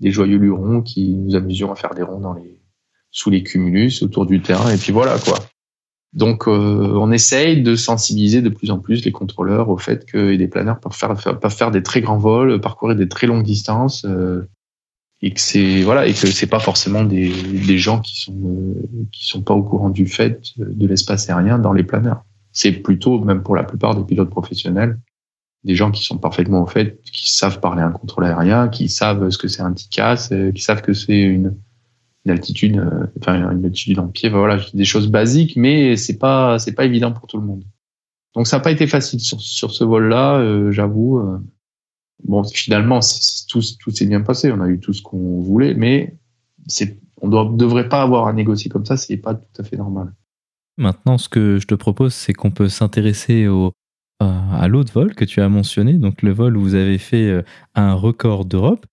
des 0.00 0.10
joyeux 0.10 0.38
lurons 0.38 0.82
qui 0.82 1.14
nous 1.14 1.34
amusions 1.36 1.72
à 1.72 1.76
faire 1.76 1.94
des 1.94 2.02
ronds 2.02 2.20
dans 2.20 2.34
les, 2.34 2.58
sous 3.10 3.30
les 3.30 3.42
cumulus, 3.42 4.02
autour 4.02 4.26
du 4.26 4.42
terrain, 4.42 4.70
et 4.70 4.76
puis 4.76 4.92
voilà, 4.92 5.16
quoi. 5.18 5.38
Donc, 6.12 6.48
euh, 6.48 6.92
on 7.04 7.12
essaye 7.12 7.62
de 7.62 7.76
sensibiliser 7.76 8.42
de 8.42 8.48
plus 8.48 8.72
en 8.72 8.80
plus 8.80 9.04
les 9.04 9.12
contrôleurs 9.12 9.68
au 9.68 9.78
fait 9.78 10.04
que 10.04 10.18
les 10.18 10.48
planeurs 10.48 10.80
peuvent 10.80 10.92
faire, 10.92 11.14
peuvent 11.14 11.54
faire 11.54 11.70
des 11.70 11.84
très 11.84 12.00
grands 12.00 12.18
vols, 12.18 12.60
parcourir 12.60 12.96
des 12.96 13.08
très 13.08 13.28
longues 13.28 13.44
distances, 13.44 14.04
euh, 14.04 14.48
et 15.22 15.30
que 15.32 15.40
c'est 15.40 15.82
voilà, 15.82 16.06
et 16.08 16.12
que 16.12 16.26
c'est 16.26 16.48
pas 16.48 16.58
forcément 16.58 17.04
des, 17.04 17.30
des 17.70 17.78
gens 17.78 18.00
qui 18.00 18.20
sont 18.22 18.40
euh, 18.44 19.06
qui 19.12 19.24
sont 19.26 19.42
pas 19.42 19.54
au 19.54 19.62
courant 19.62 19.90
du 19.90 20.06
fait 20.06 20.40
de 20.56 20.86
l'espace 20.86 21.28
aérien 21.30 21.58
dans 21.60 21.72
les 21.72 21.84
planeurs. 21.84 22.24
C'est 22.52 22.72
plutôt, 22.72 23.20
même 23.20 23.42
pour 23.42 23.54
la 23.54 23.62
plupart 23.62 23.94
des 23.94 24.02
pilotes 24.02 24.30
professionnels, 24.30 24.98
des 25.64 25.74
gens 25.74 25.90
qui 25.90 26.04
sont 26.04 26.18
parfaitement 26.18 26.62
au 26.62 26.66
fait, 26.66 27.00
qui 27.02 27.32
savent 27.32 27.60
parler 27.60 27.82
un 27.82 27.90
contrôle 27.90 28.24
aérien, 28.24 28.68
qui 28.68 28.88
savent 28.88 29.30
ce 29.30 29.38
que 29.38 29.48
c'est 29.48 29.62
un 29.62 29.72
TICAS, 29.72 30.30
qui 30.54 30.62
savent 30.62 30.82
que 30.82 30.92
c'est 30.94 31.20
une 31.20 31.54
une 32.24 32.32
altitude, 32.32 32.78
euh, 32.78 33.06
enfin 33.18 33.50
une 33.50 33.64
altitude 33.64 33.98
en 33.98 34.08
pied, 34.08 34.28
voilà, 34.28 34.58
des 34.74 34.84
choses 34.84 35.08
basiques, 35.08 35.56
mais 35.56 35.96
c'est 35.96 36.18
pas 36.18 36.58
c'est 36.58 36.72
pas 36.72 36.84
évident 36.84 37.12
pour 37.12 37.26
tout 37.26 37.38
le 37.38 37.46
monde. 37.46 37.64
Donc 38.34 38.46
ça 38.46 38.58
n'a 38.58 38.62
pas 38.62 38.70
été 38.70 38.86
facile 38.86 39.20
sur, 39.20 39.40
sur 39.40 39.72
ce 39.72 39.84
vol-là, 39.84 40.38
euh, 40.38 40.70
j'avoue. 40.70 41.18
Euh. 41.18 41.38
Bon, 42.24 42.44
finalement, 42.44 43.00
tout, 43.48 43.62
tout 43.80 43.90
s'est 43.90 44.06
bien 44.06 44.20
passé, 44.20 44.52
on 44.52 44.60
a 44.60 44.68
eu 44.68 44.78
tout 44.78 44.92
ce 44.92 45.00
qu'on 45.00 45.40
voulait, 45.40 45.74
mais 45.74 46.16
c'est 46.66 46.98
on 47.22 47.28
ne 47.28 47.56
devrait 47.56 47.88
pas 47.88 48.02
avoir 48.02 48.26
à 48.26 48.32
négocier 48.32 48.70
comme 48.70 48.84
ça, 48.84 48.96
c'est 48.96 49.16
pas 49.16 49.34
tout 49.34 49.62
à 49.62 49.64
fait 49.64 49.76
normal. 49.76 50.14
Maintenant, 50.76 51.18
ce 51.18 51.28
que 51.28 51.58
je 51.58 51.66
te 51.66 51.74
propose, 51.74 52.14
c'est 52.14 52.32
qu'on 52.32 52.50
peut 52.50 52.68
s'intéresser 52.68 53.46
au, 53.48 53.72
à 54.20 54.68
l'autre 54.68 54.92
vol 54.92 55.14
que 55.14 55.24
tu 55.24 55.40
as 55.40 55.48
mentionné, 55.48 55.94
donc 55.94 56.22
le 56.22 56.30
vol 56.32 56.56
où 56.56 56.60
vous 56.60 56.74
avez 56.74 56.98
fait 56.98 57.42
un 57.74 57.94
record 57.94 58.44
d'Europe. 58.44 58.86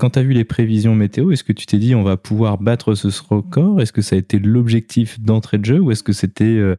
Quand 0.00 0.10
tu 0.10 0.18
as 0.18 0.22
vu 0.22 0.32
les 0.32 0.44
prévisions 0.44 0.94
météo, 0.94 1.30
est-ce 1.30 1.44
que 1.44 1.52
tu 1.52 1.66
t'es 1.66 1.76
dit 1.76 1.94
on 1.94 2.02
va 2.02 2.16
pouvoir 2.16 2.56
battre 2.56 2.94
ce 2.94 3.08
record? 3.22 3.82
Est-ce 3.82 3.92
que 3.92 4.00
ça 4.00 4.16
a 4.16 4.18
été 4.18 4.38
l'objectif 4.38 5.20
d'entrée 5.20 5.58
de 5.58 5.66
jeu 5.66 5.78
ou 5.78 5.90
est-ce 5.90 6.02
que 6.02 6.14
c'était 6.14 6.44
euh, 6.44 6.74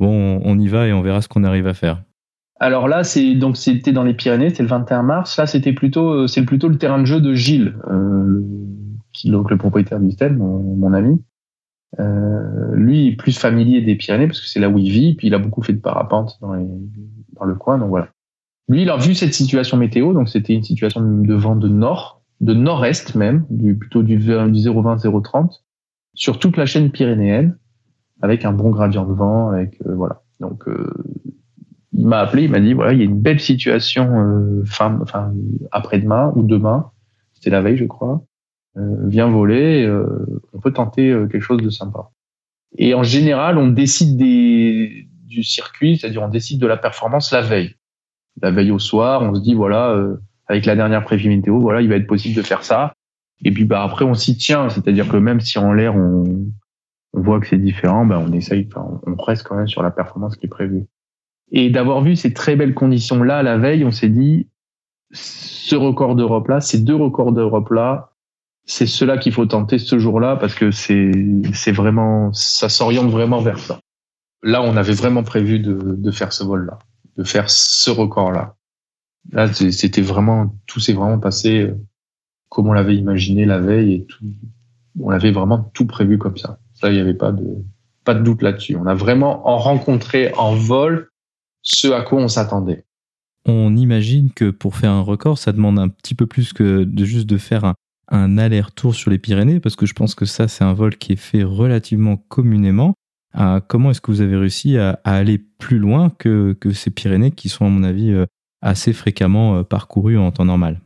bon, 0.00 0.40
on 0.44 0.58
y 0.58 0.66
va 0.66 0.88
et 0.88 0.92
on 0.92 1.00
verra 1.00 1.22
ce 1.22 1.28
qu'on 1.28 1.44
arrive 1.44 1.68
à 1.68 1.74
faire? 1.74 2.02
Alors 2.58 2.88
là, 2.88 3.04
c'est 3.04 3.36
donc 3.36 3.56
c'était 3.56 3.92
dans 3.92 4.02
les 4.02 4.14
Pyrénées, 4.14 4.50
c'était 4.50 4.64
le 4.64 4.68
21 4.68 5.04
mars. 5.04 5.36
Là, 5.36 5.46
c'était 5.46 5.72
plutôt 5.72 6.10
euh, 6.10 6.26
c'est 6.26 6.44
plutôt 6.44 6.68
le 6.68 6.76
terrain 6.76 6.98
de 6.98 7.04
jeu 7.04 7.20
de 7.20 7.32
Gilles, 7.32 7.76
euh, 7.88 8.42
donc 9.26 9.52
le 9.52 9.56
propriétaire 9.56 10.00
du 10.00 10.10
stade, 10.10 10.36
mon, 10.36 10.92
ami. 10.92 11.22
Lui 11.98 13.08
est 13.08 13.16
plus 13.16 13.38
familier 13.38 13.80
des 13.80 13.94
Pyrénées 13.94 14.26
parce 14.26 14.40
que 14.40 14.46
c'est 14.46 14.60
là 14.60 14.68
où 14.68 14.78
il 14.78 14.90
vit, 14.90 15.14
puis 15.14 15.28
il 15.28 15.34
a 15.34 15.38
beaucoup 15.38 15.62
fait 15.62 15.72
de 15.72 15.80
parapente 15.80 16.38
dans, 16.40 16.54
le 16.54 17.54
coin, 17.54 17.78
donc 17.78 17.88
voilà. 17.88 18.08
Lui, 18.68 18.82
il 18.82 18.90
a 18.90 18.96
vu 18.96 19.14
cette 19.14 19.34
situation 19.34 19.76
météo, 19.76 20.12
donc 20.14 20.28
c'était 20.28 20.54
une 20.54 20.62
situation 20.62 21.00
de 21.02 21.34
vent 21.34 21.56
de 21.56 21.68
nord, 21.68 22.22
de 22.40 22.54
nord-est 22.54 23.14
même, 23.14 23.44
du, 23.50 23.76
plutôt 23.76 24.02
du, 24.02 24.16
du 24.16 24.24
0,20-0,30, 24.24 25.60
sur 26.14 26.38
toute 26.38 26.56
la 26.56 26.66
chaîne 26.66 26.90
pyrénéenne, 26.90 27.58
avec 28.22 28.44
un 28.44 28.52
bon 28.52 28.70
gradient 28.70 29.04
de 29.04 29.12
vent, 29.12 29.50
avec 29.50 29.80
euh, 29.86 29.94
voilà. 29.94 30.22
Donc 30.40 30.66
euh, 30.68 30.92
il 31.92 32.06
m'a 32.06 32.20
appelé, 32.20 32.44
il 32.44 32.50
m'a 32.50 32.60
dit 32.60 32.72
voilà, 32.72 32.92
il 32.92 32.98
y 32.98 33.02
a 33.02 33.04
une 33.04 33.20
belle 33.20 33.40
situation 33.40 34.18
euh, 34.18 34.64
fin, 34.64 34.98
enfin 35.02 35.32
après-demain 35.70 36.32
ou 36.34 36.42
demain, 36.42 36.90
c'était 37.34 37.50
la 37.50 37.60
veille 37.60 37.76
je 37.76 37.84
crois. 37.84 38.24
Viens 38.76 39.28
voler, 39.28 39.88
on 40.52 40.60
peut 40.60 40.72
tenter 40.72 41.14
quelque 41.30 41.40
chose 41.40 41.62
de 41.62 41.70
sympa. 41.70 42.10
Et 42.76 42.94
en 42.94 43.02
général, 43.02 43.58
on 43.58 43.68
décide 43.68 44.16
des, 44.16 45.08
du 45.26 45.44
circuit, 45.44 45.96
c'est-à-dire 45.96 46.22
on 46.22 46.28
décide 46.28 46.60
de 46.60 46.66
la 46.66 46.76
performance 46.76 47.32
la 47.32 47.40
veille. 47.40 47.76
La 48.42 48.50
veille 48.50 48.72
au 48.72 48.80
soir, 48.80 49.22
on 49.22 49.34
se 49.34 49.40
dit 49.40 49.54
voilà, 49.54 49.96
avec 50.46 50.66
la 50.66 50.76
dernière 50.76 51.04
prévision 51.04 51.30
météo, 51.30 51.60
voilà, 51.60 51.82
il 51.82 51.88
va 51.88 51.96
être 51.96 52.06
possible 52.06 52.36
de 52.36 52.42
faire 52.42 52.64
ça. 52.64 52.94
Et 53.44 53.50
puis 53.50 53.64
bah 53.64 53.82
après 53.82 54.04
on 54.04 54.14
s'y 54.14 54.36
tient, 54.36 54.68
c'est-à-dire 54.68 55.08
que 55.08 55.16
même 55.16 55.40
si 55.40 55.58
en 55.58 55.72
l'air 55.72 55.94
on, 55.96 56.24
on 57.12 57.20
voit 57.20 57.40
que 57.40 57.46
c'est 57.46 57.58
différent, 57.58 58.06
bah 58.06 58.20
on 58.24 58.32
essaye, 58.32 58.68
on 58.76 59.14
reste 59.22 59.44
quand 59.44 59.56
même 59.56 59.68
sur 59.68 59.82
la 59.82 59.90
performance 59.90 60.36
qui 60.36 60.46
est 60.46 60.48
prévue. 60.48 60.86
Et 61.50 61.70
d'avoir 61.70 62.00
vu 62.02 62.16
ces 62.16 62.32
très 62.32 62.56
belles 62.56 62.74
conditions 62.74 63.22
là 63.22 63.42
la 63.42 63.58
veille, 63.58 63.84
on 63.84 63.90
s'est 63.90 64.08
dit 64.08 64.48
ce 65.12 65.76
record 65.76 66.16
d'Europe 66.16 66.48
là, 66.48 66.60
ces 66.60 66.80
deux 66.80 66.96
records 66.96 67.32
d'Europe 67.32 67.70
là, 67.70 68.13
c'est 68.66 68.86
cela 68.86 69.18
qu'il 69.18 69.32
faut 69.32 69.46
tenter 69.46 69.78
ce 69.78 69.98
jour-là 69.98 70.36
parce 70.36 70.54
que 70.54 70.70
c'est 70.70 71.12
c'est 71.52 71.72
vraiment 71.72 72.32
ça 72.32 72.68
s'oriente 72.68 73.10
vraiment 73.10 73.40
vers 73.40 73.58
ça. 73.58 73.78
Là, 74.42 74.62
on 74.62 74.76
avait 74.76 74.94
vraiment 74.94 75.22
prévu 75.22 75.58
de, 75.58 75.78
de 75.96 76.10
faire 76.10 76.32
ce 76.32 76.44
vol-là, 76.44 76.78
de 77.16 77.24
faire 77.24 77.48
ce 77.48 77.90
record-là. 77.90 78.56
Là, 79.32 79.52
c'était 79.52 80.02
vraiment, 80.02 80.54
tout 80.66 80.80
s'est 80.80 80.92
vraiment 80.92 81.18
passé 81.18 81.62
euh, 81.62 81.74
comme 82.50 82.68
on 82.68 82.72
l'avait 82.72 82.96
imaginé 82.96 83.46
la 83.46 83.58
veille 83.58 83.94
et 83.94 84.04
tout. 84.04 84.24
On 85.00 85.10
avait 85.10 85.32
vraiment 85.32 85.70
tout 85.72 85.86
prévu 85.86 86.18
comme 86.18 86.36
ça. 86.36 86.58
Ça, 86.74 86.90
il 86.90 86.94
n'y 86.94 87.00
avait 87.00 87.14
pas 87.14 87.32
de, 87.32 87.64
pas 88.04 88.14
de 88.14 88.22
doute 88.22 88.42
là-dessus. 88.42 88.76
On 88.76 88.86
a 88.86 88.94
vraiment 88.94 89.48
en 89.48 89.56
rencontré 89.56 90.32
en 90.34 90.54
vol 90.54 91.08
ce 91.62 91.88
à 91.88 92.02
quoi 92.02 92.20
on 92.20 92.28
s'attendait. 92.28 92.84
On 93.46 93.76
imagine 93.76 94.30
que 94.30 94.50
pour 94.50 94.76
faire 94.76 94.90
un 94.90 95.00
record, 95.00 95.38
ça 95.38 95.52
demande 95.52 95.78
un 95.78 95.88
petit 95.88 96.14
peu 96.14 96.26
plus 96.26 96.52
que 96.52 96.84
de 96.84 97.04
juste 97.04 97.26
de 97.26 97.38
faire 97.38 97.64
un, 97.64 97.74
un 98.08 98.38
aller-retour 98.38 98.94
sur 98.94 99.10
les 99.10 99.18
Pyrénées, 99.18 99.60
parce 99.60 99.76
que 99.76 99.86
je 99.86 99.94
pense 99.94 100.14
que 100.14 100.24
ça, 100.24 100.48
c'est 100.48 100.64
un 100.64 100.74
vol 100.74 100.96
qui 100.96 101.12
est 101.12 101.16
fait 101.16 101.42
relativement 101.42 102.16
communément. 102.16 102.94
Euh, 103.36 103.60
comment 103.66 103.90
est-ce 103.90 104.00
que 104.00 104.10
vous 104.10 104.20
avez 104.20 104.36
réussi 104.36 104.78
à, 104.78 105.00
aller 105.04 105.38
plus 105.38 105.78
loin 105.78 106.10
que, 106.10 106.56
ces 106.72 106.90
Pyrénées 106.90 107.32
qui 107.32 107.48
sont, 107.48 107.66
à 107.66 107.68
mon 107.68 107.82
avis, 107.82 108.12
euh, 108.12 108.26
assez 108.62 108.92
fréquemment 108.92 109.58
euh, 109.58 109.62
parcouru 109.62 110.18
en 110.18 110.30
temps 110.30 110.44
normal? 110.44 110.80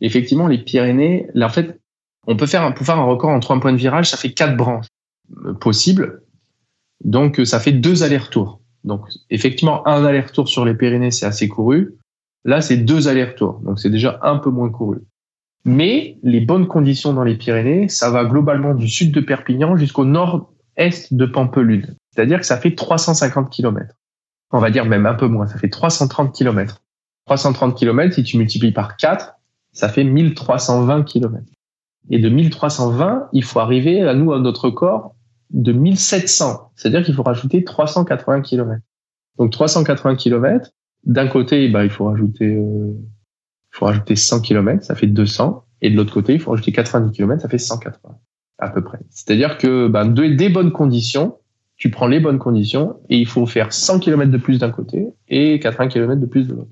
Effectivement, 0.00 0.46
les 0.46 0.58
Pyrénées, 0.58 1.28
là, 1.34 1.46
en 1.46 1.50
fait, 1.50 1.78
on 2.26 2.36
peut 2.36 2.46
faire, 2.46 2.62
un, 2.62 2.72
pour 2.72 2.86
faire 2.86 2.98
un 2.98 3.04
record 3.04 3.30
en 3.30 3.40
trois 3.40 3.58
points 3.60 3.72
de 3.72 3.78
virage, 3.78 4.08
ça 4.10 4.16
fait 4.16 4.32
quatre 4.32 4.56
branches 4.56 4.86
possibles. 5.60 6.22
Donc, 7.04 7.40
ça 7.44 7.60
fait 7.60 7.72
deux 7.72 8.02
allers-retours. 8.02 8.60
Donc, 8.84 9.02
effectivement, 9.28 9.86
un 9.86 10.04
aller-retour 10.04 10.48
sur 10.48 10.64
les 10.64 10.74
Pyrénées, 10.74 11.10
c'est 11.10 11.26
assez 11.26 11.48
couru. 11.48 11.96
Là, 12.44 12.62
c'est 12.62 12.78
deux 12.78 13.08
allers-retours. 13.08 13.60
Donc, 13.60 13.78
c'est 13.78 13.90
déjà 13.90 14.18
un 14.22 14.38
peu 14.38 14.50
moins 14.50 14.70
couru. 14.70 15.00
Mais 15.64 16.18
les 16.22 16.40
bonnes 16.40 16.66
conditions 16.66 17.12
dans 17.12 17.24
les 17.24 17.36
Pyrénées, 17.36 17.88
ça 17.88 18.10
va 18.10 18.24
globalement 18.24 18.74
du 18.74 18.88
sud 18.88 19.12
de 19.12 19.20
Perpignan 19.20 19.76
jusqu'au 19.76 20.04
nord-est 20.04 21.12
de 21.12 21.26
Pampelune. 21.26 21.96
C'est-à-dire 22.10 22.40
que 22.40 22.46
ça 22.46 22.56
fait 22.56 22.74
350 22.74 23.50
km. 23.50 23.94
On 24.52 24.58
va 24.58 24.70
dire 24.70 24.86
même 24.86 25.06
un 25.06 25.14
peu 25.14 25.28
moins, 25.28 25.46
ça 25.46 25.58
fait 25.58 25.68
330 25.68 26.34
km. 26.34 26.82
330 27.26 27.76
km, 27.76 28.14
si 28.14 28.24
tu 28.24 28.38
multiplies 28.38 28.72
par 28.72 28.96
4, 28.96 29.34
ça 29.72 29.88
fait 29.88 30.02
1320 30.04 31.04
km. 31.04 31.44
Et 32.08 32.18
de 32.18 32.28
1320, 32.28 33.28
il 33.32 33.44
faut 33.44 33.60
arriver 33.60 34.02
à 34.02 34.14
nous, 34.14 34.32
à 34.32 34.40
notre 34.40 34.70
corps, 34.70 35.14
de 35.50 35.72
1700. 35.72 36.72
C'est-à-dire 36.74 37.04
qu'il 37.04 37.14
faut 37.14 37.22
rajouter 37.22 37.62
380 37.62 38.40
km. 38.40 38.80
Donc 39.38 39.52
380 39.52 40.16
km, 40.16 40.70
d'un 41.04 41.28
côté, 41.28 41.68
bah, 41.68 41.84
il 41.84 41.90
faut 41.90 42.06
rajouter, 42.06 42.56
euh, 42.56 42.92
il 43.72 43.76
faut 43.76 43.86
rajouter 43.86 44.16
100 44.16 44.40
km, 44.40 44.84
ça 44.84 44.94
fait 44.94 45.06
200. 45.06 45.64
Et 45.82 45.90
de 45.90 45.96
l'autre 45.96 46.12
côté, 46.12 46.34
il 46.34 46.40
faut 46.40 46.50
rajouter 46.50 46.72
90 46.72 47.16
km, 47.16 47.40
ça 47.40 47.48
fait 47.48 47.58
180 47.58 48.16
à 48.58 48.68
peu 48.68 48.82
près. 48.82 48.98
C'est-à-dire 49.08 49.58
que 49.58 49.88
bah, 49.88 50.04
des 50.04 50.48
bonnes 50.48 50.72
conditions, 50.72 51.38
tu 51.76 51.90
prends 51.90 52.06
les 52.06 52.20
bonnes 52.20 52.38
conditions 52.38 53.00
et 53.08 53.16
il 53.16 53.26
faut 53.26 53.46
faire 53.46 53.72
100 53.72 54.00
km 54.00 54.30
de 54.30 54.36
plus 54.36 54.58
d'un 54.58 54.70
côté 54.70 55.06
et 55.28 55.58
80 55.58 55.88
km 55.88 56.20
de 56.20 56.26
plus 56.26 56.46
de 56.46 56.54
l'autre. 56.54 56.70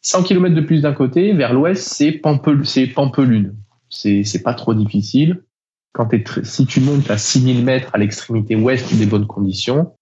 100 0.00 0.24
km 0.24 0.54
de 0.54 0.60
plus 0.60 0.82
d'un 0.82 0.92
côté, 0.92 1.32
vers 1.32 1.54
l'ouest, 1.54 1.82
c'est 1.82 2.10
Pampelune. 2.12 3.54
C'est. 3.88 4.24
C'est, 4.24 4.42
pas 4.42 4.54
trop 4.54 4.74
difficile. 4.74 5.44
Quand 5.92 6.08
si 6.42 6.66
tu 6.66 6.80
montes 6.80 7.08
à 7.10 7.18
6000 7.18 7.64
mètres 7.64 7.90
à 7.92 7.98
l'extrémité 7.98 8.56
ouest 8.56 8.92
des 8.94 9.06
bonnes 9.06 9.26
conditions, 9.26 9.92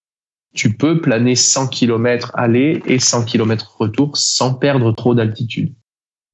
tu 0.54 0.74
peux 0.74 1.00
planer 1.00 1.34
100 1.34 1.68
km 1.68 2.30
aller 2.34 2.82
et 2.86 2.98
100 2.98 3.24
km 3.24 3.76
retour 3.78 4.16
sans 4.16 4.54
perdre 4.54 4.92
trop 4.92 5.14
d'altitude. 5.14 5.74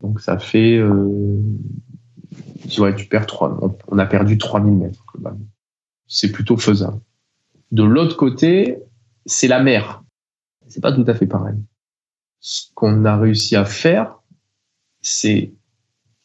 Donc 0.03 0.20
ça 0.20 0.38
fait, 0.38 0.76
euh, 0.76 1.40
ouais, 2.78 2.94
tu 2.94 3.07
perds 3.07 3.26
3, 3.26 3.78
on 3.88 3.99
a 3.99 4.07
perdu 4.07 4.38
3000 4.38 4.74
mètres. 4.74 5.05
C'est 6.07 6.30
plutôt 6.32 6.57
faisable. 6.57 7.01
De 7.72 7.82
l'autre 7.82 8.16
côté, 8.16 8.78
c'est 9.24 9.49
la 9.49 9.62
mer. 9.62 10.05
C'est 10.68 10.80
pas 10.80 10.92
tout 10.92 11.05
à 11.07 11.14
fait 11.14 11.26
pareil. 11.26 11.57
Ce 12.40 12.66
qu'on 12.74 13.05
a 13.05 13.16
réussi 13.16 13.57
à 13.57 13.64
faire, 13.64 14.20
c'est 15.01 15.53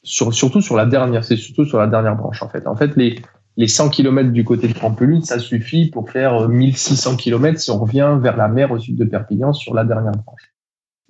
sur, 0.03 0.33
surtout 0.33 0.61
sur 0.61 0.75
la 0.75 0.85
dernière, 0.85 1.23
c'est 1.23 1.37
surtout 1.37 1.65
sur 1.65 1.79
la 1.79 1.87
dernière 1.87 2.15
branche 2.15 2.41
en 2.43 2.49
fait. 2.49 2.67
En 2.67 2.75
fait, 2.75 2.95
les 2.95 3.21
les 3.57 3.67
100 3.67 3.89
km 3.89 4.31
du 4.31 4.43
côté 4.43 4.67
de 4.67 4.73
Pampelune, 4.73 5.23
ça 5.23 5.39
suffit 5.39 5.89
pour 5.89 6.09
faire 6.09 6.47
1600 6.47 7.17
km 7.17 7.59
si 7.59 7.71
on 7.71 7.79
revient 7.79 8.17
vers 8.21 8.37
la 8.37 8.47
mer 8.47 8.71
au 8.71 8.79
sud 8.79 8.97
de 8.97 9.05
Perpignan 9.05 9.53
sur 9.53 9.73
la 9.73 9.83
dernière 9.83 10.13
branche. 10.13 10.53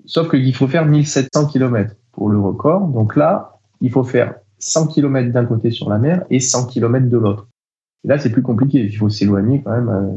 Sauf 0.05 0.29
qu'il 0.29 0.53
faut 0.55 0.67
faire 0.67 0.85
1700 0.85 1.47
km 1.47 1.95
pour 2.11 2.29
le 2.29 2.39
record. 2.39 2.87
Donc 2.87 3.15
là, 3.15 3.59
il 3.81 3.89
faut 3.89 4.03
faire 4.03 4.35
100 4.59 4.87
km 4.87 5.31
d'un 5.31 5.45
côté 5.45 5.71
sur 5.71 5.89
la 5.89 5.97
mer 5.97 6.23
et 6.29 6.39
100 6.39 6.67
km 6.67 7.09
de 7.09 7.17
l'autre. 7.17 7.47
Et 8.03 8.07
là, 8.07 8.17
c'est 8.17 8.31
plus 8.31 8.41
compliqué. 8.41 8.79
Il 8.85 8.95
faut 8.95 9.09
s'éloigner 9.09 9.61
quand 9.63 9.71
même. 9.71 9.89
Euh, 9.89 10.11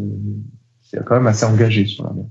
c'est 0.83 1.05
quand 1.05 1.15
même 1.15 1.27
assez 1.27 1.45
engagé 1.45 1.87
sur 1.87 2.05
la 2.05 2.13
mer. 2.13 2.27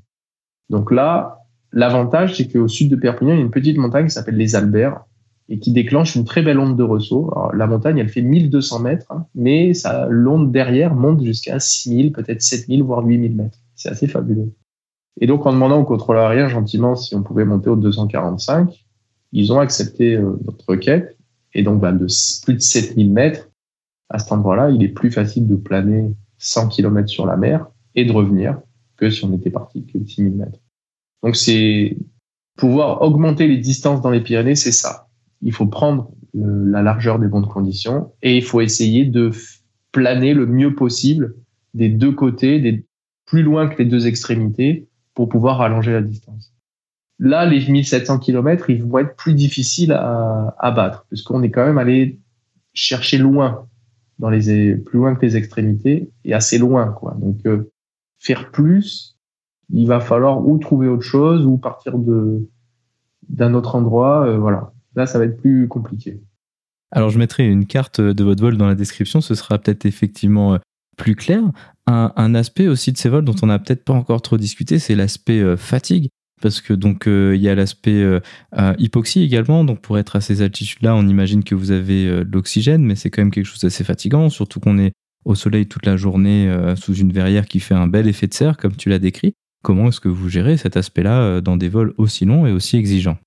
Donc 0.69 0.91
là, 0.91 1.39
l'avantage, 1.71 2.37
c'est 2.37 2.47
qu'au 2.47 2.67
sud 2.67 2.89
de 2.89 2.95
Perpignan, 2.95 3.33
il 3.33 3.37
y 3.37 3.41
a 3.41 3.43
une 3.43 3.51
petite 3.51 3.77
montagne 3.77 4.05
qui 4.05 4.11
s'appelle 4.11 4.37
les 4.37 4.55
Alberts 4.55 5.03
et 5.49 5.59
qui 5.59 5.71
déclenche 5.71 6.15
une 6.15 6.23
très 6.23 6.41
belle 6.41 6.59
onde 6.59 6.77
de 6.77 6.83
ressaut. 6.83 7.29
Alors, 7.35 7.53
la 7.53 7.67
montagne, 7.67 7.97
elle 7.97 8.09
fait 8.09 8.21
1200 8.21 8.79
mètres, 8.79 9.11
hein, 9.11 9.25
mais 9.35 9.73
ça, 9.73 10.07
l'onde 10.09 10.51
derrière 10.51 10.95
monte 10.95 11.23
jusqu'à 11.23 11.59
6000, 11.59 12.13
peut-être 12.13 12.41
7000, 12.41 12.83
voire 12.83 13.03
8000 13.03 13.35
mètres. 13.35 13.59
C'est 13.75 13.89
assez 13.89 14.07
fabuleux. 14.07 14.53
Et 15.19 15.27
donc, 15.27 15.45
en 15.45 15.53
demandant 15.53 15.79
au 15.79 15.83
contrôleur 15.83 16.27
aérien 16.27 16.47
gentiment 16.47 16.95
si 16.95 17.15
on 17.15 17.23
pouvait 17.23 17.45
monter 17.45 17.69
au 17.69 17.75
245, 17.75 18.82
ils 19.33 19.51
ont 19.51 19.59
accepté 19.59 20.15
euh, 20.15 20.37
notre 20.45 20.65
requête. 20.67 21.17
Et 21.53 21.63
donc, 21.63 21.81
bah, 21.81 21.91
de 21.91 22.07
plus 22.43 22.53
de 22.53 22.59
7000 22.59 23.11
mètres, 23.11 23.49
à 24.09 24.19
cet 24.19 24.31
endroit-là, 24.31 24.69
il 24.69 24.81
est 24.83 24.89
plus 24.89 25.11
facile 25.11 25.47
de 25.47 25.55
planer 25.55 26.13
100 26.37 26.69
km 26.69 27.07
sur 27.09 27.25
la 27.25 27.35
mer 27.35 27.67
et 27.95 28.05
de 28.05 28.11
revenir 28.11 28.59
que 28.97 29.09
si 29.09 29.25
on 29.25 29.33
était 29.33 29.49
parti 29.49 29.85
que 29.85 29.97
de 29.97 30.07
6000 30.07 30.35
mètres. 30.35 30.59
Donc, 31.21 31.35
c'est 31.35 31.97
pouvoir 32.55 33.01
augmenter 33.01 33.47
les 33.47 33.57
distances 33.57 34.01
dans 34.01 34.11
les 34.11 34.21
Pyrénées, 34.21 34.55
c'est 34.55 34.71
ça 34.71 35.07
il 35.43 35.51
faut 35.51 35.67
prendre 35.67 36.11
la 36.33 36.81
largeur 36.81 37.19
des 37.19 37.27
bonnes 37.27 37.47
conditions 37.47 38.11
et 38.23 38.37
il 38.37 38.43
faut 38.43 38.61
essayer 38.61 39.05
de 39.05 39.29
planer 39.91 40.33
le 40.33 40.47
mieux 40.47 40.73
possible 40.73 41.35
des 41.73 41.89
deux 41.89 42.11
côtés, 42.11 42.59
des 42.59 42.85
plus 43.25 43.43
loin 43.43 43.67
que 43.67 43.77
les 43.77 43.85
deux 43.85 44.07
extrémités 44.07 44.87
pour 45.13 45.29
pouvoir 45.29 45.61
allonger 45.61 45.91
la 45.91 46.01
distance. 46.01 46.52
Là, 47.19 47.45
les 47.45 47.65
1700 47.65 48.19
km, 48.19 48.69
ils 48.69 48.83
vont 48.83 48.99
être 48.99 49.15
plus 49.15 49.33
difficiles 49.33 49.93
à, 49.93 50.55
à 50.57 50.71
battre 50.71 51.05
puisqu'on 51.09 51.43
est 51.43 51.51
quand 51.51 51.65
même 51.65 51.77
allé 51.77 52.19
chercher 52.73 53.17
loin 53.17 53.67
dans 54.19 54.29
les 54.29 54.75
plus 54.75 54.97
loin 54.97 55.15
que 55.15 55.25
les 55.25 55.37
extrémités 55.37 56.09
et 56.23 56.33
assez 56.33 56.57
loin 56.57 56.91
quoi. 56.91 57.15
Donc 57.19 57.39
euh, 57.45 57.71
faire 58.19 58.51
plus, 58.51 59.17
il 59.71 59.87
va 59.87 59.99
falloir 59.99 60.45
ou 60.45 60.57
trouver 60.57 60.87
autre 60.87 61.03
chose 61.03 61.45
ou 61.45 61.57
partir 61.57 61.97
de 61.97 62.49
d'un 63.29 63.53
autre 63.53 63.75
endroit, 63.75 64.27
euh, 64.27 64.37
voilà. 64.37 64.73
Là, 64.95 65.05
ça 65.05 65.17
va 65.17 65.25
être 65.25 65.37
plus 65.37 65.69
compliqué. 65.69 66.21
Alors, 66.91 67.09
je 67.09 67.17
mettrai 67.17 67.47
une 67.47 67.65
carte 67.65 68.01
de 68.01 68.23
votre 68.23 68.41
vol 68.41 68.57
dans 68.57 68.67
la 68.67 68.75
description. 68.75 69.21
Ce 69.21 69.33
sera 69.33 69.57
peut-être 69.57 69.85
effectivement 69.85 70.55
euh, 70.55 70.57
plus 70.97 71.15
clair. 71.15 71.41
Un, 71.87 72.35
aspect 72.35 72.67
aussi 72.67 72.91
de 72.91 72.97
ces 72.97 73.09
vols 73.09 73.23
dont 73.23 73.35
on 73.41 73.47
n'a 73.47 73.59
peut-être 73.59 73.85
pas 73.85 73.93
encore 73.93 74.21
trop 74.21 74.37
discuté, 74.37 74.77
c'est 74.77 74.93
l'aspect 74.93 75.57
fatigue. 75.57 76.09
Parce 76.43 76.59
que 76.59 76.73
donc 76.73 77.07
euh, 77.07 77.35
il 77.35 77.41
y 77.41 77.47
a 77.47 77.55
l'aspect 77.55 78.03
hypoxie 78.77 79.23
également. 79.23 79.63
Donc 79.63 79.79
pour 79.79 79.97
être 79.97 80.17
à 80.17 80.21
ces 80.21 80.41
altitudes-là, 80.41 80.93
on 80.93 81.07
imagine 81.07 81.43
que 81.43 81.55
vous 81.55 81.71
avez 81.71 82.05
de 82.05 82.29
l'oxygène, 82.31 82.83
mais 82.83 82.95
c'est 82.95 83.09
quand 83.09 83.21
même 83.21 83.31
quelque 83.31 83.45
chose 83.45 83.61
d'assez 83.61 83.85
fatigant, 83.85 84.29
surtout 84.29 84.59
qu'on 84.59 84.77
est 84.77 84.91
au 85.23 85.35
soleil 85.35 85.67
toute 85.67 85.85
la 85.85 85.95
journée 85.95 86.53
sous 86.75 86.95
une 86.95 87.13
verrière 87.13 87.45
qui 87.45 87.61
fait 87.61 87.75
un 87.75 87.87
bel 87.87 88.09
effet 88.09 88.27
de 88.27 88.33
serre, 88.33 88.57
comme 88.57 88.75
tu 88.75 88.89
l'as 88.89 88.99
décrit. 88.99 89.35
Comment 89.63 89.87
est-ce 89.87 90.01
que 90.01 90.09
vous 90.09 90.27
gérez 90.27 90.57
cet 90.57 90.75
aspect-là 90.75 91.39
dans 91.39 91.55
des 91.55 91.69
vols 91.69 91.93
aussi 91.97 92.25
longs 92.25 92.45
et 92.45 92.51
aussi 92.51 92.75
exigeants? 92.75 93.17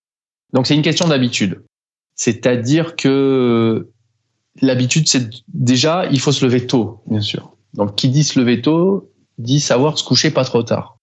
Donc 0.53 0.67
c'est 0.67 0.75
une 0.75 0.83
question 0.83 1.09
d'habitude. 1.09 1.62
C'est-à-dire 2.17 2.97
que 2.97 3.89
l'habitude, 4.61 5.09
c'est 5.09 5.31
déjà, 5.49 6.07
il 6.11 6.21
faut 6.21 6.33
se 6.33 6.45
lever 6.45 6.67
tôt, 6.67 7.03
bien 7.07 7.23
sûr. 7.23 7.57
Donc 7.73 7.97
qui 7.97 8.11
dit 8.11 8.25
se 8.25 8.39
lever 8.39 8.61
tôt, 8.61 9.11
dit 9.39 9.61
savoir 9.61 9.99
se 9.99 10.05
coucher 10.05 10.31
pas 10.31 10.45
trop 10.45 10.62
tard. 10.62 10.99